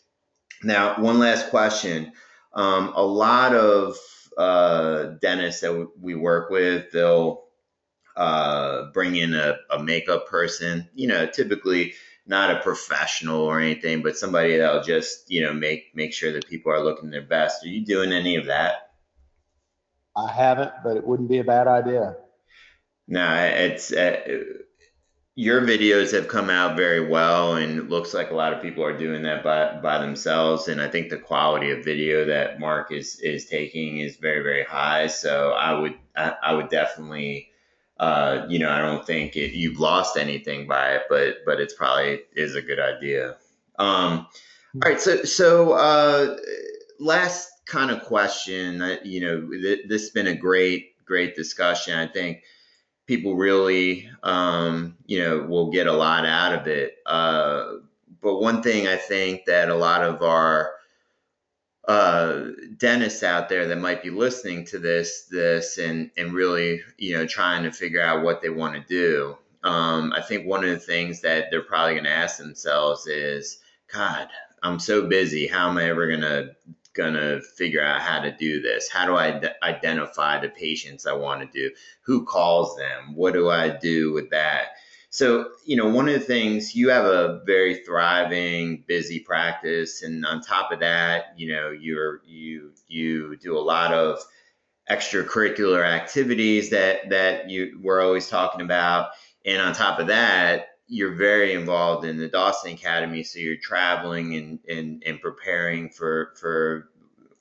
Now, 0.63 1.01
one 1.01 1.19
last 1.19 1.51
question. 1.51 2.13
Um, 2.53 2.93
a 2.95 3.03
lot 3.03 3.55
of 3.55 3.97
uh, 4.37 5.15
dentists 5.21 5.61
that 5.61 5.91
we 6.01 6.15
work 6.15 6.51
with, 6.51 6.91
they'll 6.93 7.45
uh, 8.17 8.91
bring 8.93 9.17
in 9.17 9.35
a, 9.35 9.57
a 9.71 9.83
makeup 9.83 10.27
person, 10.29 10.89
you 10.95 11.07
know, 11.07 11.27
typically 11.27 11.95
not 12.27 12.51
a 12.51 12.61
professional 12.61 13.41
or 13.41 13.61
anything, 13.61 14.03
but 14.03 14.17
somebody 14.17 14.57
that'll 14.57 14.83
just, 14.83 15.31
you 15.31 15.43
know, 15.43 15.53
make, 15.53 15.95
make 15.95 16.13
sure 16.13 16.33
that 16.33 16.49
people 16.49 16.73
are 16.73 16.83
looking 16.83 17.11
their 17.11 17.23
best. 17.23 17.65
Are 17.65 17.69
you 17.69 17.85
doing 17.85 18.13
any 18.13 18.37
of 18.37 18.47
that? 18.47 18.91
I 20.17 20.33
haven't, 20.33 20.73
but 20.83 20.97
it 20.97 21.07
wouldn't 21.07 21.29
be 21.29 21.39
a 21.39 21.45
bad 21.45 21.69
idea. 21.69 22.17
No, 23.07 23.35
it's, 23.35 23.93
uh, 23.93 24.21
your 25.39 25.61
videos 25.61 26.11
have 26.11 26.27
come 26.27 26.51
out 26.51 26.77
very 26.77 27.09
well 27.09 27.55
and 27.55 27.89
looks 27.89 28.13
like 28.13 28.33
a 28.33 28.35
lot 28.35 28.53
of 28.53 28.61
people 28.61 28.83
are 28.83 28.99
doing 28.99 29.23
that 29.23 29.45
by, 29.45 29.79
by 29.81 29.97
themselves. 29.97 30.67
And 30.67 30.81
i 30.81 30.89
think 30.89 31.11
the 31.11 31.17
quality 31.17 31.71
of 31.71 31.85
video 31.85 32.25
that 32.25 32.59
mark 32.59 32.91
is 32.91 33.21
is 33.21 33.47
taking 33.47 33.99
is 33.99 34.17
very 34.17 34.43
very 34.43 34.65
high. 34.65 35.07
So 35.07 35.53
i 35.53 35.79
would 35.79 35.95
i, 36.17 36.35
I 36.43 36.55
would 36.55 36.71
definitely 36.71 37.51
uh, 38.01 38.47
you 38.49 38.59
know 38.59 38.69
i 38.69 38.81
don't 38.81 39.07
think 39.07 39.37
it, 39.37 39.53
you've 39.53 39.79
lost 39.79 40.17
anything 40.17 40.67
by 40.67 40.95
it 40.95 41.03
but 41.09 41.37
but 41.47 41.61
it's 41.61 41.75
probably 41.75 42.23
is 42.35 42.57
a 42.57 42.63
good 42.63 42.81
idea. 42.81 43.37
Um 43.79 44.27
all 44.83 44.91
right. 44.91 45.01
So 45.01 45.23
so 45.23 45.75
uh 45.75 46.37
last 46.99 47.49
kind 47.65 47.93
of 47.93 48.03
question 48.03 48.99
you 49.05 49.21
know 49.21 49.49
th- 49.53 49.87
this 49.87 50.03
has 50.03 50.11
been 50.11 50.27
a 50.27 50.35
great 50.35 50.97
great 51.05 51.37
discussion 51.37 51.95
i 51.95 52.09
think 52.09 52.43
people 53.09 53.35
really, 53.35 54.09
um, 54.23 54.97
you 55.07 55.21
know, 55.21 55.41
will 55.41 55.71
get 55.71 55.87
a 55.87 55.93
lot 55.93 56.27
out 56.27 56.53
of 56.53 56.69
it. 56.69 56.99
Uh, 57.07 57.79
but 58.21 58.39
one 58.39 58.63
thing 58.63 58.87
I 58.87 58.97
think 58.97 59.47
that 59.47 59.71
a 59.71 59.75
lot 59.75 60.05
of 60.05 60.23
our 60.23 60.73
uh, 61.89 62.49
dentists 62.77 63.23
out 63.23 63.49
there 63.49 63.67
that 63.67 63.79
might 63.79 64.03
be 64.03 64.11
listening 64.11 64.67
to 64.67 64.79
this, 64.79 65.25
this, 65.31 65.79
and 65.79 66.11
and 66.19 66.35
really, 66.35 66.83
you 66.99 67.17
know, 67.17 67.27
trying 67.27 67.63
to 67.63 67.73
figure 67.73 68.03
out 68.03 68.23
what 68.23 68.43
they 68.43 68.51
want 68.51 68.75
to 68.75 68.81
do. 68.87 69.39
Um, 69.65 70.13
I 70.13 70.21
think 70.21 70.47
one 70.47 70.63
of 70.63 70.71
the 70.71 70.79
things 70.79 71.23
that 71.23 71.47
they're 71.51 71.63
probably 71.63 71.95
going 71.95 72.05
to 72.05 72.11
ask 72.11 72.37
themselves 72.37 73.07
is, 73.07 73.59
God, 73.93 74.29
I'm 74.63 74.79
so 74.79 75.09
busy. 75.09 75.47
How 75.47 75.71
am 75.71 75.79
I 75.79 75.89
ever 75.89 76.07
going 76.07 76.21
to 76.21 76.55
going 76.99 77.15
to 77.15 77.41
figure 77.41 77.83
out 77.83 78.03
how 78.03 78.21
to 78.21 78.31
do 78.37 78.61
this? 78.61 78.91
How 78.91 79.07
do 79.07 79.17
I 79.17 79.39
d- 79.39 79.49
identify 79.63 80.39
the 80.39 80.51
patients 80.51 81.07
I 81.07 81.15
want 81.15 81.41
to 81.41 81.47
do? 81.47 81.75
Who 82.03 82.27
calls 82.27 82.77
them? 82.77 83.15
What 83.15 83.33
do 83.33 83.49
I 83.49 83.71
do 83.71 84.13
with 84.13 84.31
that? 84.31 84.73
So, 85.11 85.53
you 85.65 85.77
know, 85.77 85.89
one 85.89 86.07
of 86.09 86.15
the 86.15 86.21
things 86.21 86.75
you 86.75 86.91
have 86.91 87.07
a 87.07 87.41
very 87.47 87.83
thriving, 87.85 88.85
busy 88.87 89.21
practice, 89.21 90.03
and 90.03 90.27
on 90.27 90.43
top 90.43 90.71
of 90.71 90.81
that, 90.81 91.33
you 91.37 91.51
know, 91.53 91.71
you're 91.71 92.21
you 92.27 92.73
you 92.89 93.37
do 93.37 93.57
a 93.57 93.61
lot 93.61 93.95
of 93.95 94.19
extracurricular 94.91 95.87
activities 95.87 96.71
that 96.71 97.09
that 97.11 97.49
you 97.49 97.79
we're 97.83 98.03
always 98.03 98.29
talking 98.29 98.61
about, 98.61 99.11
and 99.47 99.63
on 99.63 99.73
top 99.73 99.99
of 99.99 100.09
that, 100.09 100.67
you're 100.89 101.15
very 101.15 101.53
involved 101.53 102.07
in 102.07 102.17
the 102.17 102.29
Dawson 102.29 102.73
Academy, 102.73 103.23
so 103.23 103.39
you're 103.39 103.57
traveling 103.57 104.35
and 104.35 104.59
and, 104.69 105.03
and 105.07 105.21
preparing 105.21 105.91
for 105.91 106.33
for 106.41 106.89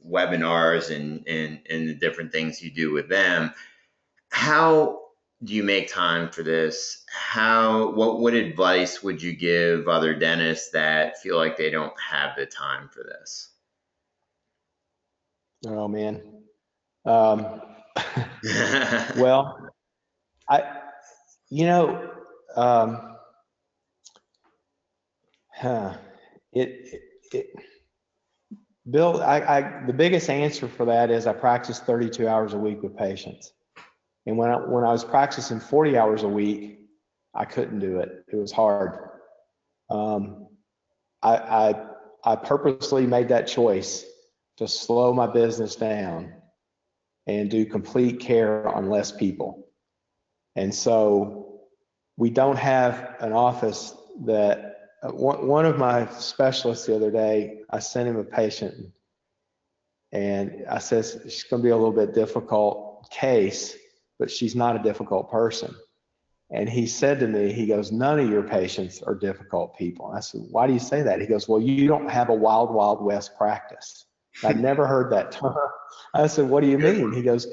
webinars 0.06 0.94
and, 0.96 1.28
and 1.28 1.60
and 1.70 1.90
the 1.90 1.94
different 1.94 2.32
things 2.32 2.62
you 2.62 2.70
do 2.70 2.92
with 2.92 3.10
them. 3.10 3.54
How 4.30 5.00
do 5.44 5.54
you 5.54 5.64
make 5.64 5.92
time 5.92 6.30
for 6.30 6.44
this? 6.44 7.06
How 7.10 7.92
what 7.92 8.20
what 8.20 8.34
advice 8.34 9.02
would 9.02 9.22
you 9.22 9.34
give 9.34 9.88
other 9.88 10.14
dentists 10.14 10.72
that 10.72 11.20
feel 11.22 11.38
like 11.38 11.58
they 11.58 11.70
don't 11.70 11.94
have 12.00 12.36
the 12.36 12.46
time 12.46 12.90
for 12.90 13.04
this? 13.04 13.50
Oh 15.66 15.88
man. 15.88 16.22
Um, 17.06 17.62
well, 19.18 19.70
I 20.50 20.64
you 21.50 21.66
know 21.66 22.12
um, 22.58 23.17
It, 26.54 26.70
it, 26.94 27.02
it 27.34 27.48
Bill, 28.90 29.22
I, 29.22 29.40
I, 29.40 29.86
the 29.86 29.94
biggest 29.94 30.30
answer 30.30 30.68
for 30.68 30.86
that 30.86 31.12
is 31.12 31.28
I 31.28 31.34
practice 31.34 31.80
32 31.80 32.28
hours 32.28 32.54
a 32.54 32.58
week 32.58 32.82
with 32.82 32.96
patients. 32.96 33.52
And 34.26 34.38
when 34.38 34.50
I, 34.50 34.56
when 34.56 34.84
I 34.84 34.92
was 34.92 35.04
practicing 35.04 35.60
40 35.60 35.98
hours 35.98 36.24
a 36.24 36.28
week, 36.28 36.80
I 37.34 37.46
couldn't 37.46 37.80
do 37.80 38.00
it. 38.00 38.26
It 38.32 38.36
was 38.36 38.52
hard. 38.52 38.98
Um, 39.90 40.48
I, 41.22 41.36
I, 41.36 41.86
I 42.24 42.36
purposely 42.36 43.06
made 43.06 43.30
that 43.30 43.48
choice 43.48 44.06
to 44.58 44.68
slow 44.68 45.14
my 45.14 45.28
business 45.28 45.76
down 45.76 46.34
and 47.26 47.50
do 47.50 47.66
complete 47.66 48.20
care 48.20 48.68
on 48.68 48.90
less 48.90 49.12
people. 49.12 49.68
And 50.56 50.74
so 50.74 51.60
we 52.16 52.30
don't 52.30 52.58
have 52.58 53.16
an 53.20 53.34
office 53.34 53.94
that 54.26 54.67
one, 55.04 55.48
one 55.48 55.66
of 55.66 55.78
my 55.78 56.08
specialists 56.12 56.86
the 56.86 56.96
other 56.96 57.12
day, 57.12 57.62
I 57.70 57.80
sent 57.80 58.10
him 58.10 58.18
a 58.18 58.24
patient 58.24 58.92
and 60.12 60.66
I 60.70 60.80
said, 60.80 61.06
she's 61.24 61.44
going 61.44 61.62
to 61.62 61.66
be 61.66 61.72
a 61.72 61.78
little 61.78 61.94
bit 61.94 62.14
difficult 62.14 63.10
case, 63.12 63.76
but 64.20 64.32
she's 64.32 64.56
not 64.56 64.76
a 64.76 64.80
difficult 64.80 65.30
person. 65.30 65.76
And 66.50 66.70
he 66.70 66.88
said 66.88 67.20
to 67.20 67.28
me, 67.28 67.52
he 67.52 67.68
goes, 67.68 67.92
none 67.92 68.20
of 68.20 68.30
your 68.30 68.44
patients 68.44 69.04
are 69.04 69.14
difficult 69.14 69.78
people. 69.78 70.08
And 70.08 70.18
I 70.18 70.22
said, 70.22 70.42
why 70.50 70.66
do 70.66 70.74
you 70.74 70.80
say 70.80 71.02
that? 71.02 71.20
He 71.20 71.28
goes, 71.28 71.48
well, 71.48 71.60
you 71.60 71.88
don't 71.88 72.10
have 72.10 72.30
a 72.30 72.34
wild, 72.34 72.74
wild 72.74 73.04
west 73.04 73.38
practice. 73.38 74.06
I'd 74.44 74.60
never 74.62 74.88
heard 74.88 75.12
that 75.12 75.34
term. 75.34 75.56
I 76.14 76.28
said, 76.28 76.50
what 76.50 76.64
do 76.64 76.70
you 76.70 76.80
mean? 76.80 77.12
He 77.12 77.22
goes, 77.22 77.48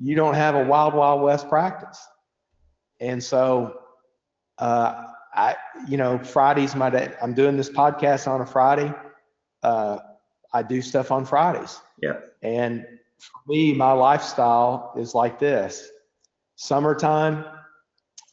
you 0.00 0.14
don't 0.14 0.34
have 0.34 0.54
a 0.54 0.64
wild, 0.64 0.94
wild 0.94 1.20
west 1.20 1.48
practice. 1.50 2.00
And 2.98 3.22
so 3.22 3.78
uh, 4.56 5.07
I, 5.38 5.54
you 5.86 5.96
know, 5.96 6.18
Friday's 6.18 6.74
my 6.74 6.90
day. 6.90 7.14
I'm 7.22 7.32
doing 7.32 7.56
this 7.56 7.70
podcast 7.70 8.26
on 8.26 8.40
a 8.40 8.46
Friday. 8.46 8.92
Uh, 9.62 9.98
I 10.52 10.64
do 10.64 10.82
stuff 10.82 11.12
on 11.12 11.24
Fridays. 11.24 11.80
Yeah. 12.02 12.14
And 12.42 12.84
for 13.20 13.40
me, 13.46 13.72
my 13.72 13.92
lifestyle 13.92 14.92
is 14.98 15.14
like 15.14 15.38
this. 15.38 15.90
Summertime, 16.56 17.44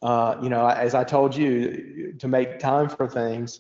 uh, 0.02 0.38
you 0.42 0.50
know, 0.50 0.68
as 0.68 0.96
I 0.96 1.04
told 1.04 1.36
you, 1.36 2.16
to 2.18 2.28
make 2.28 2.58
time 2.58 2.90
for 2.90 3.08
things 3.08 3.60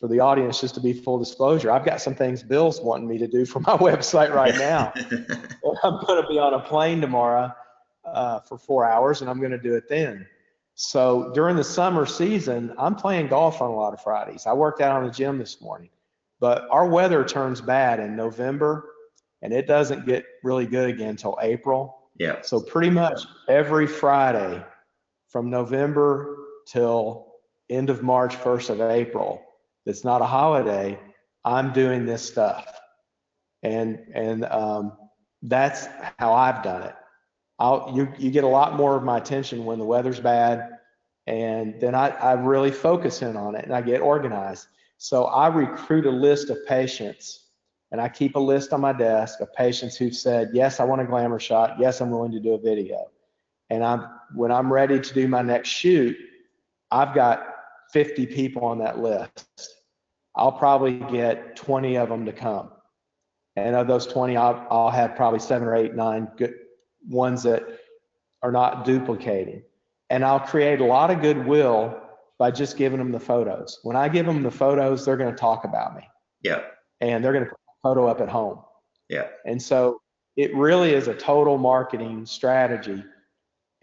for 0.00 0.08
the 0.08 0.20
audience, 0.20 0.62
just 0.62 0.74
to 0.76 0.80
be 0.80 0.94
full 0.94 1.18
disclosure, 1.18 1.70
I've 1.70 1.84
got 1.84 2.00
some 2.00 2.14
things 2.14 2.42
Bill's 2.42 2.80
wanting 2.80 3.08
me 3.08 3.18
to 3.18 3.26
do 3.26 3.44
for 3.44 3.60
my 3.60 3.76
website 3.76 4.32
right 4.32 4.54
now. 4.54 4.94
I'm 5.84 6.00
going 6.06 6.22
to 6.22 6.28
be 6.30 6.38
on 6.38 6.54
a 6.54 6.60
plane 6.60 7.02
tomorrow 7.02 7.52
uh, 8.06 8.40
for 8.40 8.56
four 8.56 8.86
hours, 8.86 9.20
and 9.20 9.28
I'm 9.28 9.38
going 9.38 9.52
to 9.52 9.58
do 9.58 9.74
it 9.74 9.86
then. 9.86 10.26
So 10.76 11.30
during 11.32 11.56
the 11.56 11.64
summer 11.64 12.04
season, 12.04 12.74
I'm 12.78 12.94
playing 12.94 13.28
golf 13.28 13.62
on 13.62 13.70
a 13.70 13.74
lot 13.74 13.94
of 13.94 14.02
Fridays. 14.02 14.46
I 14.46 14.52
worked 14.52 14.82
out 14.82 15.00
on 15.00 15.06
the 15.06 15.10
gym 15.10 15.38
this 15.38 15.62
morning, 15.62 15.88
but 16.38 16.68
our 16.70 16.86
weather 16.86 17.24
turns 17.24 17.62
bad 17.62 17.98
in 17.98 18.14
November 18.14 18.90
and 19.40 19.54
it 19.54 19.66
doesn't 19.66 20.04
get 20.04 20.26
really 20.42 20.66
good 20.66 20.90
again 20.90 21.10
until 21.10 21.38
April. 21.40 22.10
Yeah. 22.18 22.42
So 22.42 22.60
pretty 22.60 22.90
much 22.90 23.22
every 23.48 23.86
Friday 23.86 24.62
from 25.28 25.48
November 25.48 26.36
till 26.66 27.32
end 27.70 27.88
of 27.88 28.02
March, 28.02 28.34
1st 28.34 28.70
of 28.70 28.80
April, 28.82 29.42
that's 29.86 30.04
not 30.04 30.20
a 30.20 30.26
holiday, 30.26 30.98
I'm 31.42 31.72
doing 31.72 32.04
this 32.04 32.22
stuff. 32.22 32.78
And, 33.62 33.98
and, 34.14 34.44
um, 34.44 34.92
that's 35.42 35.88
how 36.18 36.34
I've 36.34 36.62
done 36.62 36.82
it. 36.82 36.94
I'll, 37.58 37.92
you, 37.94 38.12
you 38.18 38.30
get 38.30 38.44
a 38.44 38.48
lot 38.48 38.74
more 38.74 38.96
of 38.96 39.02
my 39.02 39.18
attention 39.18 39.64
when 39.64 39.78
the 39.78 39.84
weather's 39.84 40.20
bad. 40.20 40.70
And 41.26 41.80
then 41.80 41.94
I, 41.94 42.08
I 42.10 42.32
really 42.34 42.70
focus 42.70 43.22
in 43.22 43.36
on 43.36 43.56
it 43.56 43.64
and 43.64 43.74
I 43.74 43.80
get 43.80 44.00
organized. 44.00 44.68
So 44.98 45.24
I 45.24 45.48
recruit 45.48 46.06
a 46.06 46.10
list 46.10 46.50
of 46.50 46.64
patients 46.66 47.46
and 47.90 48.00
I 48.00 48.08
keep 48.08 48.36
a 48.36 48.40
list 48.40 48.72
on 48.72 48.80
my 48.80 48.92
desk 48.92 49.40
of 49.40 49.52
patients 49.54 49.96
who've 49.96 50.14
said, 50.14 50.50
yes, 50.52 50.80
I 50.80 50.84
want 50.84 51.00
a 51.00 51.04
glamour 51.04 51.40
shot. 51.40 51.76
Yes, 51.78 52.00
I'm 52.00 52.10
willing 52.10 52.32
to 52.32 52.40
do 52.40 52.52
a 52.54 52.58
video. 52.58 53.10
And 53.70 53.84
I'm, 53.84 54.06
when 54.34 54.52
I'm 54.52 54.72
ready 54.72 55.00
to 55.00 55.14
do 55.14 55.26
my 55.28 55.42
next 55.42 55.68
shoot, 55.68 56.16
I've 56.90 57.14
got 57.14 57.46
50 57.92 58.26
people 58.26 58.64
on 58.64 58.78
that 58.78 58.98
list. 58.98 59.82
I'll 60.36 60.52
probably 60.52 60.98
get 61.10 61.56
20 61.56 61.96
of 61.96 62.08
them 62.08 62.26
to 62.26 62.32
come. 62.32 62.70
And 63.56 63.74
of 63.74 63.86
those 63.86 64.06
20, 64.06 64.36
I'll, 64.36 64.66
I'll 64.70 64.90
have 64.90 65.16
probably 65.16 65.40
seven 65.40 65.66
or 65.66 65.74
eight, 65.74 65.94
nine 65.94 66.28
good, 66.36 66.54
ones 67.08 67.42
that 67.44 67.64
are 68.42 68.52
not 68.52 68.84
duplicating. 68.84 69.62
And 70.10 70.24
I'll 70.24 70.40
create 70.40 70.80
a 70.80 70.84
lot 70.84 71.10
of 71.10 71.20
goodwill 71.20 72.00
by 72.38 72.50
just 72.50 72.76
giving 72.76 72.98
them 72.98 73.12
the 73.12 73.20
photos. 73.20 73.78
When 73.82 73.96
I 73.96 74.08
give 74.08 74.26
them 74.26 74.42
the 74.42 74.50
photos, 74.50 75.04
they're 75.04 75.16
going 75.16 75.32
to 75.32 75.38
talk 75.38 75.64
about 75.64 75.96
me. 75.96 76.08
Yeah. 76.42 76.62
And 77.00 77.24
they're 77.24 77.32
going 77.32 77.44
to 77.44 77.50
put 77.50 77.58
a 77.58 77.82
photo 77.82 78.06
up 78.06 78.20
at 78.20 78.28
home. 78.28 78.60
Yeah. 79.08 79.28
And 79.44 79.60
so 79.60 80.00
it 80.36 80.54
really 80.54 80.92
is 80.92 81.08
a 81.08 81.14
total 81.14 81.58
marketing 81.58 82.26
strategy. 82.26 83.02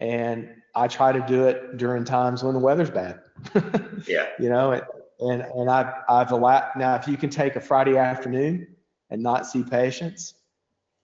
And 0.00 0.50
I 0.74 0.88
try 0.88 1.12
to 1.12 1.24
do 1.26 1.46
it 1.46 1.76
during 1.76 2.04
times 2.04 2.42
when 2.42 2.54
the 2.54 2.60
weather's 2.60 2.90
bad. 2.90 3.20
yeah. 4.06 4.28
You 4.38 4.48
know, 4.48 4.72
and 4.72 4.82
and, 5.20 5.42
and 5.42 5.70
I've 5.70 5.92
I've 6.08 6.32
allowed 6.32 6.70
now 6.76 6.96
if 6.96 7.06
you 7.06 7.16
can 7.16 7.30
take 7.30 7.56
a 7.56 7.60
Friday 7.60 7.96
afternoon 7.96 8.66
and 9.10 9.22
not 9.22 9.46
see 9.46 9.62
patients, 9.62 10.34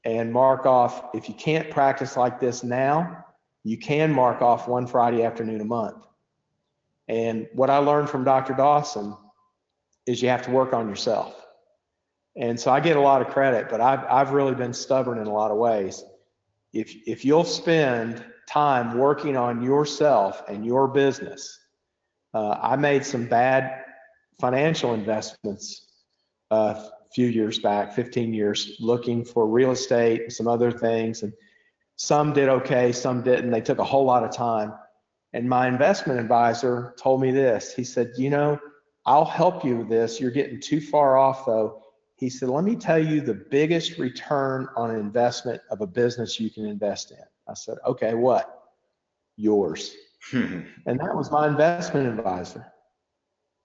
and 0.04 0.32
mark 0.32 0.66
off, 0.66 1.14
if 1.14 1.28
you 1.28 1.34
can't 1.34 1.70
practice 1.70 2.16
like 2.16 2.40
this 2.40 2.64
now, 2.64 3.24
you 3.64 3.76
can 3.76 4.12
mark 4.12 4.40
off 4.40 4.66
one 4.66 4.86
Friday 4.86 5.22
afternoon 5.22 5.60
a 5.60 5.64
month. 5.64 6.04
And 7.08 7.48
what 7.52 7.70
I 7.70 7.78
learned 7.78 8.08
from 8.08 8.24
Dr. 8.24 8.54
Dawson 8.54 9.16
is 10.06 10.22
you 10.22 10.28
have 10.28 10.42
to 10.42 10.50
work 10.50 10.72
on 10.72 10.88
yourself. 10.88 11.34
And 12.36 12.58
so 12.58 12.70
I 12.70 12.80
get 12.80 12.96
a 12.96 13.00
lot 13.00 13.20
of 13.20 13.28
credit, 13.28 13.68
but 13.68 13.80
I've, 13.80 14.04
I've 14.04 14.30
really 14.30 14.54
been 14.54 14.72
stubborn 14.72 15.18
in 15.18 15.26
a 15.26 15.32
lot 15.32 15.50
of 15.50 15.58
ways. 15.58 16.02
If, 16.72 16.94
if 17.06 17.24
you'll 17.24 17.44
spend 17.44 18.24
time 18.48 18.96
working 18.96 19.36
on 19.36 19.62
yourself 19.62 20.42
and 20.48 20.64
your 20.64 20.88
business, 20.88 21.58
uh, 22.32 22.56
I 22.62 22.76
made 22.76 23.04
some 23.04 23.26
bad 23.26 23.84
financial 24.40 24.94
investments 24.94 25.88
uh, 26.50 26.88
few 27.12 27.26
years 27.26 27.58
back, 27.58 27.92
15 27.92 28.32
years, 28.32 28.76
looking 28.80 29.24
for 29.24 29.46
real 29.46 29.72
estate 29.72 30.22
and 30.22 30.32
some 30.32 30.46
other 30.46 30.70
things. 30.70 31.22
And 31.22 31.32
some 31.96 32.32
did 32.32 32.48
okay, 32.48 32.92
some 32.92 33.22
didn't. 33.22 33.50
They 33.50 33.60
took 33.60 33.78
a 33.78 33.84
whole 33.84 34.04
lot 34.04 34.24
of 34.24 34.32
time. 34.32 34.72
And 35.32 35.48
my 35.48 35.68
investment 35.68 36.18
advisor 36.18 36.94
told 36.98 37.20
me 37.20 37.30
this. 37.30 37.74
He 37.74 37.84
said, 37.84 38.12
You 38.16 38.30
know, 38.30 38.58
I'll 39.06 39.24
help 39.24 39.64
you 39.64 39.76
with 39.76 39.88
this. 39.88 40.20
You're 40.20 40.30
getting 40.30 40.60
too 40.60 40.80
far 40.80 41.16
off, 41.16 41.46
though. 41.46 41.82
He 42.16 42.30
said, 42.30 42.48
Let 42.48 42.64
me 42.64 42.76
tell 42.76 42.98
you 42.98 43.20
the 43.20 43.34
biggest 43.34 43.98
return 43.98 44.68
on 44.76 44.90
an 44.90 45.00
investment 45.00 45.60
of 45.70 45.80
a 45.80 45.86
business 45.86 46.38
you 46.40 46.50
can 46.50 46.66
invest 46.66 47.10
in. 47.12 47.24
I 47.48 47.54
said, 47.54 47.78
Okay, 47.86 48.14
what? 48.14 48.62
Yours. 49.36 49.94
Hmm. 50.30 50.60
and 50.86 51.00
that 51.00 51.16
was 51.16 51.30
my 51.30 51.48
investment 51.48 52.06
advisor. 52.06 52.70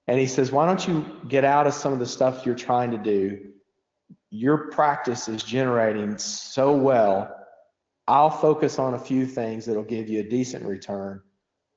And 0.08 0.20
he 0.20 0.28
says, 0.28 0.52
Why 0.52 0.66
don't 0.66 0.88
you 0.88 1.06
get 1.28 1.44
out 1.44 1.68
of 1.68 1.74
some 1.74 1.94
of 1.94 2.00
the 2.00 2.06
stuff 2.06 2.46
you're 2.46 2.56
trying 2.56 2.92
to 2.92 2.98
do? 2.98 3.52
Your 4.30 4.70
practice 4.70 5.28
is 5.28 5.44
generating 5.44 6.18
so 6.18 6.76
well. 6.76 7.36
I'll 8.08 8.30
focus 8.30 8.78
on 8.78 8.94
a 8.94 9.00
few 9.00 9.26
things 9.26 9.66
that'll 9.66 9.84
give 9.84 10.10
you 10.10 10.20
a 10.20 10.24
decent 10.24 10.66
return. 10.66 11.22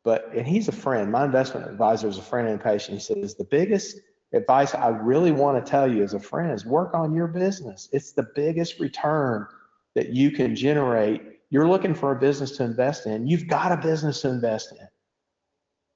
But, 0.04 0.30
and 0.34 0.46
he's 0.46 0.68
a 0.68 0.72
friend, 0.72 1.10
my 1.10 1.24
investment 1.24 1.68
advisor 1.68 2.08
is 2.08 2.18
a 2.18 2.22
friend 2.22 2.48
and 2.48 2.62
patient. 2.62 2.98
He 2.98 3.00
says, 3.00 3.34
The 3.34 3.44
biggest 3.44 3.98
advice 4.34 4.74
I 4.74 4.88
really 4.88 5.32
want 5.32 5.64
to 5.64 5.70
tell 5.70 5.90
you 5.90 6.02
as 6.02 6.14
a 6.14 6.20
friend 6.20 6.52
is 6.52 6.66
work 6.66 6.94
on 6.94 7.14
your 7.14 7.28
business. 7.28 7.88
It's 7.92 8.12
the 8.12 8.28
biggest 8.34 8.78
return 8.78 9.46
that 9.94 10.10
you 10.10 10.30
can 10.30 10.54
generate. 10.54 11.22
You're 11.50 11.68
looking 11.68 11.94
for 11.94 12.12
a 12.12 12.18
business 12.18 12.56
to 12.58 12.64
invest 12.64 13.06
in. 13.06 13.26
You've 13.26 13.48
got 13.48 13.72
a 13.72 13.76
business 13.78 14.20
to 14.22 14.28
invest 14.28 14.72
in. 14.72 14.86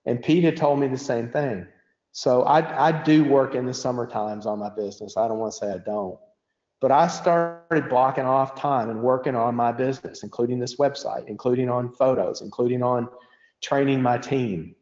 And 0.06 0.22
Pete 0.22 0.44
had 0.44 0.56
told 0.56 0.80
me 0.80 0.88
the 0.88 0.98
same 0.98 1.28
thing. 1.28 1.66
So 2.12 2.42
I, 2.42 2.88
I 2.88 3.02
do 3.02 3.24
work 3.24 3.54
in 3.54 3.66
the 3.66 3.74
summer 3.74 4.06
times 4.06 4.46
on 4.46 4.58
my 4.58 4.68
business. 4.68 5.16
I 5.16 5.28
don't 5.28 5.38
want 5.38 5.52
to 5.52 5.58
say 5.58 5.72
I 5.72 5.78
don't. 5.78 6.18
But 6.80 6.92
I 6.92 7.06
started 7.08 7.88
blocking 7.88 8.24
off 8.24 8.54
time 8.54 8.90
and 8.90 9.02
working 9.02 9.34
on 9.34 9.54
my 9.54 9.72
business, 9.72 10.22
including 10.22 10.58
this 10.58 10.76
website, 10.76 11.26
including 11.28 11.70
on 11.70 11.92
photos, 11.92 12.42
including 12.42 12.82
on 12.82 13.08
training 13.62 14.02
my 14.02 14.18
team 14.18 14.74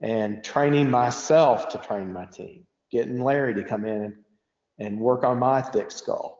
and 0.00 0.44
training 0.44 0.90
myself 0.90 1.68
to 1.70 1.78
train 1.78 2.12
my 2.12 2.26
team 2.26 2.66
getting 2.90 3.22
Larry 3.22 3.54
to 3.54 3.64
come 3.64 3.84
in 3.84 4.02
and, 4.02 4.14
and 4.78 5.00
work 5.00 5.24
on 5.24 5.38
my 5.38 5.62
thick 5.62 5.90
skull. 5.90 6.38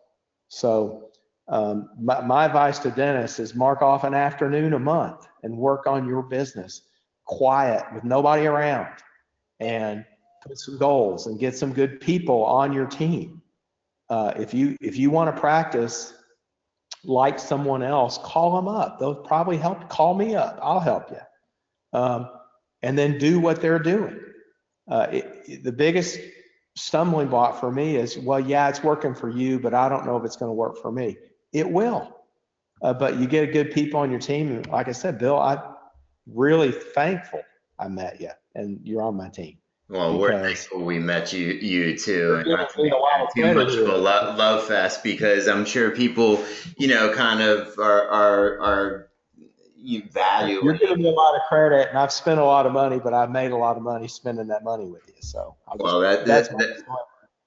So 0.49 1.11
um, 1.49 1.91
my, 2.01 2.21
my 2.21 2.45
advice 2.47 2.79
to 2.81 2.91
dentists 2.91 3.39
is 3.39 3.55
mark 3.55 3.83
off 3.83 4.05
an 4.05 4.15
afternoon 4.15 4.73
a 4.73 4.79
month 4.79 5.27
and 5.43 5.57
work 5.57 5.87
on 5.87 6.07
your 6.07 6.23
business 6.23 6.83
quiet 7.25 7.85
with 7.95 8.05
nobody 8.05 8.47
around 8.47 8.89
and 9.61 10.05
put 10.47 10.59
some 10.59 10.79
goals 10.79 11.27
and 11.27 11.39
get 11.39 11.57
some 11.57 11.73
good 11.73 12.01
people 12.01 12.45
on 12.45 12.73
your 12.73 12.87
team. 12.87 13.43
Uh, 14.09 14.33
if 14.37 14.55
you 14.55 14.77
if 14.81 14.97
you 14.97 15.11
want 15.11 15.35
to 15.35 15.41
practice 15.41 16.15
like 17.05 17.39
someone 17.39 17.83
else, 17.83 18.19
call 18.19 18.57
them 18.57 18.69
up. 18.69 18.99
They'll 18.99 19.15
probably 19.15 19.57
help. 19.57 19.89
Call 19.89 20.15
me 20.15 20.35
up. 20.35 20.59
I'll 20.63 20.81
help 20.81 21.11
you. 21.11 21.99
Um, 21.99 22.29
and 22.83 22.99
then 22.99 23.19
do 23.19 23.41
what 23.41 23.61
they're 23.61 23.79
doing. 23.79 24.21
Uh, 24.89 25.07
it, 25.11 25.65
the 25.65 25.73
biggest 25.73 26.19
stumbling 26.77 27.29
block 27.29 27.59
for 27.59 27.71
me 27.71 27.97
is, 27.97 28.19
well, 28.19 28.41
yeah, 28.41 28.69
it's 28.69 28.83
working 28.83 29.15
for 29.15 29.29
you, 29.29 29.59
but 29.59 29.75
I 29.75 29.89
don't 29.89 30.05
know 30.05 30.17
if 30.17 30.25
it's 30.25 30.37
going 30.37 30.51
to 30.51 30.55
work 30.55 30.81
for 30.81 30.93
me. 30.93 31.17
It 31.53 31.69
will. 31.69 32.17
Uh, 32.83 32.93
but 32.93 33.17
you 33.17 33.27
get 33.27 33.49
a 33.49 33.53
good 33.53 33.73
people 33.73 34.01
on 34.01 34.11
your 34.11 34.21
team. 34.21 34.63
Like 34.71 34.89
I 34.89 34.93
said, 34.93 35.19
Bill, 35.19 35.39
I'm 35.39 35.61
really 36.27 36.71
thankful 36.71 37.43
I 37.79 37.89
met 37.89 38.21
you 38.21 38.31
and 38.55 38.81
you're 38.85 39.03
on 39.03 39.17
my 39.17 39.29
team. 39.29 39.59
Well, 39.89 40.19
we're 40.19 40.41
thankful 40.41 40.83
we 40.83 40.99
met 40.99 41.33
you, 41.33 41.47
you 41.47 41.97
too, 41.97 42.37
and 42.41 42.49
not 42.49 42.75
too 42.75 43.55
much 43.55 43.75
of 43.75 43.89
a 43.89 43.97
love, 43.97 44.37
love 44.37 44.65
fest 44.65 45.05
because 45.05 45.47
I'm 45.47 45.65
sure 45.65 45.93
people, 45.93 46.45
you 46.77 46.89
know, 46.89 47.13
kind 47.13 47.41
of 47.41 47.79
are 47.79 48.09
are 48.09 48.61
are 48.61 49.09
you 49.77 50.03
value. 50.11 50.61
You're 50.65 50.75
giving 50.75 51.03
me 51.03 51.09
a 51.09 51.13
lot 51.13 51.37
of 51.37 51.43
credit, 51.49 51.91
and 51.91 51.99
I've 51.99 52.11
spent 52.11 52.41
a 52.41 52.45
lot 52.45 52.67
of 52.67 52.73
money, 52.73 52.99
but 52.99 53.15
I've 53.15 53.31
made 53.31 53.53
a 53.53 53.57
lot 53.57 53.77
of 53.77 53.85
money 53.85 54.09
spending 54.09 54.49
that 54.49 54.65
money 54.65 54.87
with 54.87 55.03
you. 55.07 55.15
So 55.21 55.55
well, 55.77 56.01
that, 56.01 56.27
that's 56.27 56.49
that, 56.49 56.83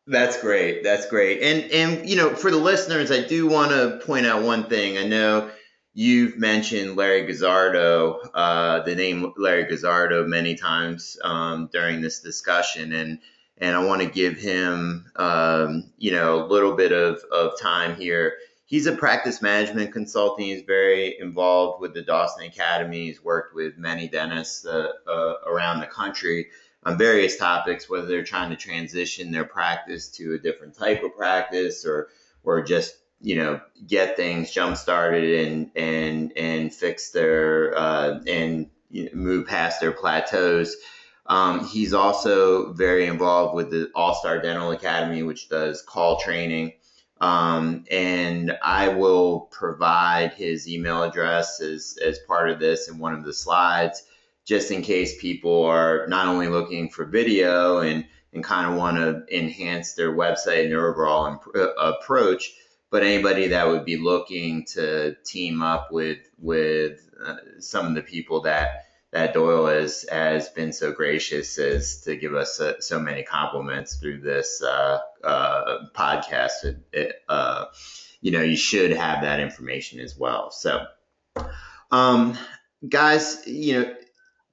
that's 0.08 0.42
great. 0.42 0.82
That's 0.82 1.08
great. 1.08 1.42
And 1.42 1.70
and 1.74 2.10
you 2.10 2.16
know, 2.16 2.34
for 2.34 2.52
the 2.52 2.58
listeners, 2.58 3.12
I 3.12 3.22
do 3.22 3.48
want 3.48 3.72
to 3.72 4.00
point 4.06 4.26
out 4.26 4.44
one 4.44 4.70
thing. 4.70 4.98
I 4.98 5.06
know 5.06 5.52
you've 6.00 6.38
mentioned 6.38 6.96
Larry 6.96 7.26
Guzzardo, 7.26 8.20
uh, 8.34 8.84
the 8.84 8.96
name 8.96 9.34
Larry 9.38 9.66
Guzzardo, 9.66 10.26
many 10.26 10.56
times 10.56 11.18
um, 11.24 11.70
during 11.72 12.02
this 12.02 12.22
discussion, 12.22 12.94
and 12.94 13.20
and 13.58 13.76
I 13.76 13.84
want 13.84 14.02
to 14.02 14.08
give 14.08 14.38
him, 14.38 15.12
um, 15.18 15.92
you 15.98 16.12
know, 16.12 16.46
a 16.46 16.48
little 16.48 16.78
bit 16.78 16.94
of, 16.94 17.22
of 17.30 17.60
time 17.60 17.98
here 17.98 18.38
he's 18.70 18.86
a 18.86 18.96
practice 18.96 19.42
management 19.42 19.92
consultant. 19.92 20.48
He's 20.48 20.62
very 20.62 21.20
involved 21.20 21.82
with 21.82 21.96
the 21.96 22.04
Dawson 22.04 22.46
Academy. 22.46 23.08
He's 23.08 23.24
worked 23.24 23.56
with 23.56 23.78
many 23.78 24.08
dentists 24.08 24.66
uh, 24.66 24.92
uh, 25.08 25.34
around 25.46 25.80
the 25.80 25.88
country 25.88 26.50
on 26.84 26.98
various 26.98 27.36
topics, 27.36 27.90
whether 27.90 28.06
they're 28.06 28.24
trying 28.24 28.52
to 28.52 28.56
transition 28.56 29.32
their 29.32 29.44
practice 29.44 30.08
to 30.10 30.36
a 30.36 30.38
different 30.38 30.78
type 30.78 31.04
of 31.04 31.18
practice 31.18 31.84
or 31.86 32.08
or 32.44 32.62
just 32.62 32.96
you 33.22 33.36
know 33.36 33.60
get 33.86 34.16
things 34.16 34.52
jump 34.52 34.78
started 34.78 35.48
and 35.48 35.72
and 35.76 36.32
and 36.38 36.74
fix 36.74 37.12
their 37.12 37.78
uh, 37.78 38.20
and 38.28 38.70
you 38.90 39.06
know, 39.06 39.12
move 39.14 39.48
past 39.48 39.82
their 39.82 39.92
plateaus. 39.92 40.76
Um, 41.26 41.66
he's 41.66 41.94
also 41.94 42.74
very 42.74 43.06
involved 43.06 43.54
with 43.56 43.70
the 43.70 43.92
All 43.94 44.16
Star 44.16 44.42
Dental 44.42 44.72
Academy, 44.72 45.22
which 45.22 45.48
does 45.48 45.84
call 45.84 46.20
training. 46.20 46.74
Um, 47.22 47.86
and 47.92 48.58
I 48.64 48.90
will 48.90 49.42
provide 49.52 50.34
his 50.34 50.68
email 50.68 51.04
address 51.04 51.62
as, 51.62 51.98
as 52.04 52.18
part 52.28 52.50
of 52.50 52.60
this 52.60 52.88
in 52.88 52.98
one 52.98 53.14
of 53.14 53.26
the 53.26 53.34
slides, 53.34 54.04
just 54.46 54.72
in 54.72 54.82
case 54.82 55.22
people 55.22 55.66
are 55.66 56.08
not 56.08 56.28
only 56.28 56.48
looking 56.48 56.90
for 56.90 57.06
video 57.06 57.80
and, 57.80 58.06
and 58.34 58.44
kind 58.44 58.72
of 58.72 58.78
want 58.78 58.98
to 58.98 59.38
enhance 59.38 59.94
their 59.94 60.14
website 60.14 60.64
and 60.64 60.72
their 60.72 60.90
overall 60.90 61.28
imp- 61.28 61.74
approach, 61.78 62.54
but 62.92 63.04
anybody 63.04 63.50
that 63.50 63.68
would 63.68 63.86
be 63.86 63.98
looking 63.98 64.66
to 64.66 65.16
team 65.26 65.62
up 65.62 65.92
with 65.92 66.20
with 66.40 67.00
uh, 67.24 67.38
some 67.60 67.88
of 67.88 67.96
the 67.96 68.02
people 68.02 68.42
that 68.42 68.86
that 69.12 69.34
Doyle 69.34 69.68
has 69.68 70.06
has 70.12 70.50
been 70.50 70.72
so 70.72 70.92
gracious 70.92 71.58
as 71.58 72.02
to 72.02 72.16
give 72.16 72.36
us 72.36 72.60
uh, 72.60 72.80
so 72.80 73.00
many 73.00 73.24
compliments 73.24 73.96
through 73.96 74.22
this 74.22 74.62
uh, 74.62 75.00
uh, 75.24 75.78
podcast. 75.96 76.64
It, 76.64 76.78
it, 76.94 77.16
uh, 77.28 77.66
you 78.22 78.32
know, 78.32 78.42
you 78.42 78.58
should 78.58 78.92
have 78.92 79.22
that 79.22 79.40
information 79.40 80.00
as 80.00 80.18
well. 80.18 80.52
So, 80.52 80.86
um, 81.92 82.38
guys, 82.88 83.42
you 83.48 83.82
know, 83.82 83.96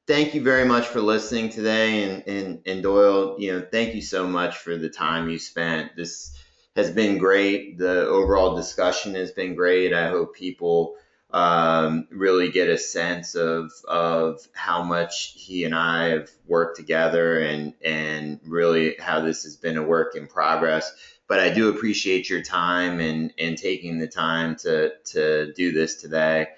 thank 0.07 0.35
you 0.35 0.43
very 0.43 0.65
much 0.65 0.87
for 0.87 1.01
listening 1.01 1.51
today, 1.51 2.05
and, 2.05 2.27
and 2.27 2.63
and 2.67 2.83
Doyle, 2.83 3.37
you 3.39 3.53
know, 3.53 3.67
thank 3.71 3.95
you 3.95 4.03
so 4.03 4.27
much 4.27 4.57
for 4.59 4.77
the 4.77 4.89
time 4.89 5.29
you 5.29 5.39
spent. 5.39 5.97
This 5.97 6.35
has 6.77 6.91
been 6.91 7.19
great. 7.19 7.79
The 7.79 8.07
overall 8.07 8.55
discussion 8.55 9.15
has 9.15 9.33
been 9.33 9.55
great. 9.55 9.95
I 9.95 10.09
hope 10.09 10.37
people 10.37 10.97
um, 11.31 12.07
really 12.11 12.51
get 12.51 12.69
a 12.69 12.79
sense 12.79 13.35
of 13.35 13.73
of 13.89 14.47
how 14.53 14.83
much 14.83 15.33
he 15.37 15.65
and 15.65 15.75
I 15.75 16.11
have 16.11 16.31
worked 16.47 16.77
together 16.77 17.41
and 17.41 17.75
and 17.85 18.39
really 18.47 18.95
how 18.99 19.21
this 19.21 19.43
has 19.45 19.57
been 19.57 19.79
a 19.79 19.83
work 19.83 20.15
in 20.15 20.29
progress. 20.29 20.93
But 21.29 21.41
I 21.41 21.53
do 21.53 21.71
appreciate 21.71 22.31
your 22.31 22.43
time 22.43 23.01
and 23.01 23.33
and 23.39 23.59
taking 23.59 23.99
the 23.99 24.07
time 24.07 24.55
to 24.57 24.93
to 25.13 25.53
do 25.55 25.73
this 25.73 25.97
today. 25.97 26.49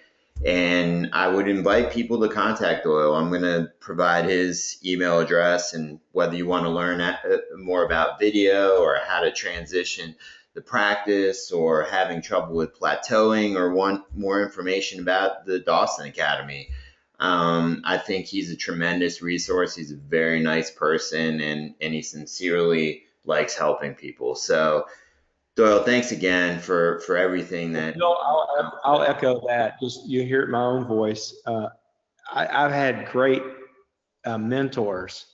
And 0.47 1.11
I 1.13 1.29
would 1.29 1.49
invite 1.49 1.93
people 1.93 2.21
to 2.21 2.29
contact 2.29 2.85
Doyle. 2.85 3.15
I'm 3.15 3.29
going 3.29 3.43
to 3.43 3.73
provide 3.81 4.27
his 4.27 4.79
email 4.85 5.19
address, 5.19 5.75
and 5.75 5.99
whether 6.13 6.37
you 6.37 6.47
want 6.47 6.65
to 6.65 6.71
learn 6.71 7.01
uh, 7.01 7.19
more 7.57 7.85
about 7.85 8.21
video 8.21 8.77
or 8.79 8.99
how 9.05 9.21
to 9.21 9.33
transition 9.33 10.15
the 10.55 10.61
practice 10.61 11.51
or 11.51 11.85
having 11.85 12.23
trouble 12.23 12.55
with 12.55 12.79
plateauing 12.79 13.57
or 13.57 13.73
want 13.73 14.05
more 14.17 14.43
information 14.43 15.01
about 15.01 15.45
the 15.45 15.59
Dawson 15.59 16.07
Academy, 16.07 16.69
um, 17.21 17.83
I 17.85 17.99
think 17.99 18.27
he's 18.27 18.51
a 18.51 18.57
tremendous 18.57 19.23
resource. 19.23 19.75
He's 19.75 19.93
a 19.93 19.97
very 19.97 20.41
nice 20.41 20.71
person 20.71 21.41
and, 21.41 21.75
and 21.81 21.93
he 21.93 22.03
sincerely 22.03 23.05
likes 23.25 23.57
helping 23.57 23.95
people. 23.95 24.35
So, 24.35 24.87
Doyle, 25.59 25.83
thanks 25.83 26.13
again 26.13 26.61
for 26.61 27.01
for 27.01 27.17
everything 27.17 27.73
that. 27.73 27.97
No, 27.97 28.13
I'll, 28.13 28.81
I'll 28.85 29.03
echo 29.03 29.45
that. 29.49 29.81
Just 29.83 30.07
you 30.07 30.23
hear 30.23 30.43
it 30.43 30.51
my 30.51 30.63
own 30.63 30.85
voice. 30.85 31.35
Uh, 31.47 31.67
I, 32.33 32.45
have 32.47 32.71
had 32.71 33.09
great 33.09 33.43
uh, 34.25 34.39
mentors 34.39 35.27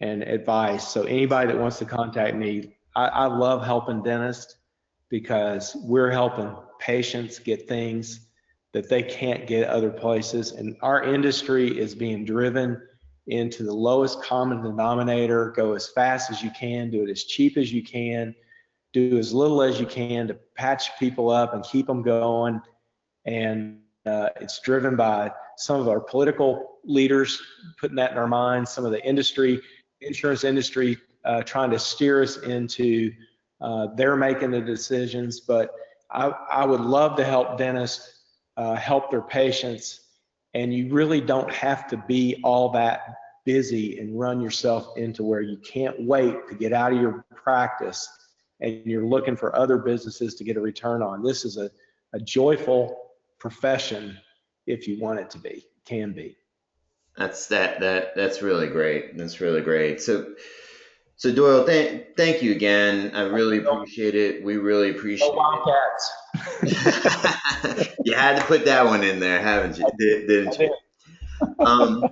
and 0.00 0.22
advice. 0.22 0.88
So 0.88 1.02
anybody 1.02 1.52
that 1.52 1.60
wants 1.60 1.78
to 1.80 1.84
contact 1.84 2.36
me, 2.36 2.78
I, 2.96 3.08
I 3.08 3.26
love 3.26 3.62
helping 3.62 4.02
dentists 4.02 4.56
because 5.10 5.76
we're 5.82 6.10
helping 6.10 6.56
patients 6.78 7.38
get 7.38 7.68
things 7.68 8.28
that 8.72 8.88
they 8.88 9.02
can't 9.02 9.46
get 9.46 9.68
other 9.68 9.90
places. 9.90 10.52
And 10.52 10.74
our 10.80 11.04
industry 11.04 11.78
is 11.78 11.94
being 11.94 12.24
driven 12.24 12.80
into 13.26 13.64
the 13.64 13.74
lowest 13.74 14.22
common 14.22 14.62
denominator. 14.62 15.50
Go 15.50 15.74
as 15.74 15.86
fast 15.86 16.30
as 16.30 16.42
you 16.42 16.50
can, 16.58 16.90
do 16.90 17.02
it 17.02 17.10
as 17.10 17.24
cheap 17.24 17.58
as 17.58 17.70
you 17.70 17.82
can, 17.82 18.34
do 18.92 19.18
as 19.18 19.32
little 19.32 19.62
as 19.62 19.78
you 19.78 19.86
can 19.86 20.28
to 20.28 20.34
patch 20.56 20.98
people 20.98 21.30
up 21.30 21.54
and 21.54 21.64
keep 21.64 21.86
them 21.86 22.02
going. 22.02 22.60
And 23.24 23.80
uh, 24.06 24.30
it's 24.40 24.60
driven 24.60 24.96
by 24.96 25.32
some 25.56 25.80
of 25.80 25.88
our 25.88 26.00
political 26.00 26.78
leaders 26.84 27.40
putting 27.78 27.96
that 27.96 28.12
in 28.12 28.18
our 28.18 28.26
minds, 28.26 28.70
some 28.70 28.84
of 28.84 28.92
the 28.92 29.04
industry, 29.06 29.60
insurance 30.00 30.44
industry, 30.44 30.96
uh, 31.24 31.42
trying 31.42 31.70
to 31.70 31.78
steer 31.78 32.22
us 32.22 32.38
into 32.38 33.12
uh, 33.60 33.88
they're 33.94 34.16
making 34.16 34.50
the 34.50 34.60
decisions. 34.60 35.40
But 35.40 35.70
I, 36.10 36.28
I 36.28 36.64
would 36.64 36.80
love 36.80 37.16
to 37.16 37.24
help 37.24 37.58
dentists 37.58 38.20
uh, 38.56 38.74
help 38.74 39.10
their 39.10 39.22
patients. 39.22 40.00
And 40.54 40.74
you 40.74 40.88
really 40.92 41.20
don't 41.20 41.52
have 41.52 41.86
to 41.88 41.96
be 42.08 42.40
all 42.42 42.70
that 42.70 43.14
busy 43.44 43.98
and 43.98 44.18
run 44.18 44.40
yourself 44.40 44.96
into 44.96 45.22
where 45.22 45.40
you 45.40 45.58
can't 45.58 45.96
wait 46.00 46.34
to 46.48 46.54
get 46.54 46.72
out 46.72 46.92
of 46.92 47.00
your 47.00 47.24
practice 47.34 48.08
and 48.60 48.82
you're 48.84 49.06
looking 49.06 49.36
for 49.36 49.54
other 49.56 49.78
businesses 49.78 50.34
to 50.36 50.44
get 50.44 50.56
a 50.56 50.60
return 50.60 51.02
on. 51.02 51.22
This 51.22 51.44
is 51.44 51.56
a, 51.56 51.70
a 52.12 52.20
joyful 52.20 52.96
profession 53.38 54.18
if 54.66 54.86
you 54.86 55.00
want 55.00 55.20
it 55.20 55.30
to 55.30 55.38
be, 55.38 55.64
can 55.84 56.12
be. 56.12 56.36
That's 57.16 57.48
that 57.48 57.80
that 57.80 58.14
that's 58.14 58.40
really 58.40 58.68
great. 58.68 59.18
That's 59.18 59.40
really 59.40 59.60
great. 59.60 60.00
So 60.00 60.34
so 61.16 61.32
Doyle, 61.32 61.66
thank 61.66 62.16
thank 62.16 62.42
you 62.42 62.52
again. 62.52 63.14
I 63.14 63.22
really 63.22 63.58
appreciate 63.58 64.14
it. 64.14 64.42
We 64.42 64.56
really 64.56 64.90
appreciate 64.90 65.32
no 65.34 65.64
it. 65.66 66.62
you 68.04 68.14
had 68.14 68.38
to 68.38 68.44
put 68.44 68.64
that 68.64 68.86
one 68.86 69.02
in 69.02 69.20
there, 69.20 69.40
haven't 69.40 69.78
you? 69.78 69.86
Did, 69.98 70.46
not 70.46 70.58
you? 70.58 70.74
Um, 71.58 72.04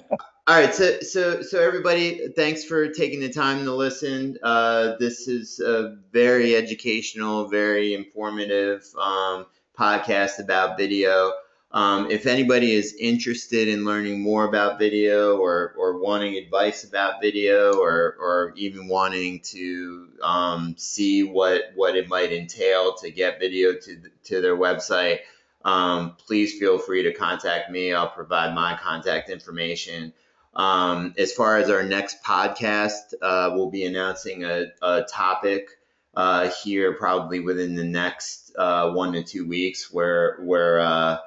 all 0.48 0.54
right, 0.54 0.74
so 0.74 0.98
so 1.00 1.42
so 1.42 1.60
everybody, 1.60 2.28
thanks 2.28 2.64
for 2.64 2.88
taking 2.88 3.20
the 3.20 3.28
time 3.28 3.66
to 3.66 3.74
listen. 3.74 4.38
Uh, 4.42 4.94
this 4.98 5.28
is 5.28 5.60
a 5.60 5.98
very 6.10 6.56
educational, 6.56 7.48
very 7.48 7.92
informative 7.92 8.82
um, 8.98 9.44
podcast 9.78 10.38
about 10.38 10.78
video. 10.78 11.34
Um, 11.70 12.10
if 12.10 12.24
anybody 12.24 12.72
is 12.72 12.96
interested 12.98 13.68
in 13.68 13.84
learning 13.84 14.22
more 14.22 14.46
about 14.46 14.78
video 14.78 15.36
or, 15.36 15.74
or 15.76 16.00
wanting 16.00 16.36
advice 16.36 16.82
about 16.82 17.20
video 17.20 17.74
or, 17.76 18.16
or 18.18 18.54
even 18.56 18.88
wanting 18.88 19.40
to 19.50 20.08
um, 20.22 20.76
see 20.78 21.24
what, 21.24 21.64
what 21.74 21.94
it 21.94 22.08
might 22.08 22.32
entail 22.32 22.94
to 23.02 23.10
get 23.10 23.38
video 23.38 23.74
to, 23.74 24.00
to 24.24 24.40
their 24.40 24.56
website, 24.56 25.18
um, 25.66 26.16
please 26.26 26.58
feel 26.58 26.78
free 26.78 27.02
to 27.02 27.12
contact 27.12 27.70
me. 27.70 27.92
I'll 27.92 28.08
provide 28.08 28.54
my 28.54 28.78
contact 28.80 29.28
information. 29.28 30.14
Um, 30.54 31.14
as 31.16 31.32
far 31.32 31.58
as 31.58 31.70
our 31.70 31.82
next 31.82 32.22
podcast, 32.24 33.14
uh, 33.22 33.50
we'll 33.54 33.70
be 33.70 33.84
announcing 33.84 34.44
a, 34.44 34.66
a 34.82 35.02
topic 35.02 35.68
uh, 36.14 36.50
here 36.64 36.94
probably 36.94 37.38
within 37.38 37.76
the 37.76 37.84
next 37.84 38.52
uh, 38.58 38.90
one 38.90 39.12
to 39.12 39.22
two 39.22 39.46
weeks, 39.46 39.92
where 39.92 40.38
where 40.42 40.80
uh, 40.80 41.18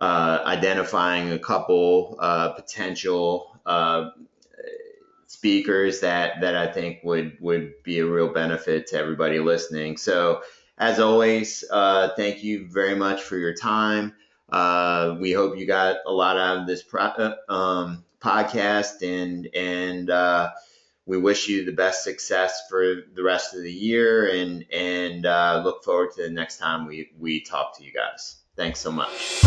uh, 0.00 0.42
identifying 0.46 1.32
a 1.32 1.38
couple 1.38 2.16
uh, 2.20 2.50
potential 2.50 3.52
speakers 5.26 6.00
that 6.00 6.40
that 6.40 6.54
I 6.54 6.72
think 6.72 7.00
would 7.02 7.36
would 7.40 7.82
be 7.82 7.98
a 7.98 8.06
real 8.06 8.32
benefit 8.32 8.86
to 8.88 8.96
everybody 8.96 9.40
listening. 9.40 9.96
So 9.96 10.42
as 10.78 11.00
always, 11.00 11.64
thank 12.16 12.44
you 12.44 12.68
very 12.68 12.94
much 12.94 13.22
for 13.22 13.36
your 13.36 13.54
time. 13.54 14.14
we 15.20 15.32
hope 15.32 15.58
you 15.58 15.66
got 15.66 15.96
a 16.06 16.12
lot 16.12 16.36
out 16.36 16.58
of 16.58 16.66
this. 16.68 16.84
Pro- 16.84 17.34
um, 17.48 18.04
podcast 18.20 19.02
and 19.02 19.48
and 19.54 20.10
uh, 20.10 20.50
we 21.06 21.18
wish 21.18 21.48
you 21.48 21.64
the 21.64 21.72
best 21.72 22.04
success 22.04 22.62
for 22.68 22.96
the 23.14 23.22
rest 23.22 23.54
of 23.54 23.62
the 23.62 23.72
year 23.72 24.30
and 24.30 24.64
and 24.72 25.26
uh, 25.26 25.60
look 25.64 25.82
forward 25.84 26.10
to 26.12 26.22
the 26.22 26.30
next 26.30 26.58
time 26.58 26.86
we 26.86 27.10
we 27.18 27.40
talk 27.42 27.76
to 27.78 27.84
you 27.84 27.92
guys. 27.92 28.36
Thanks 28.56 28.80
so 28.80 28.90
much. 28.90 29.44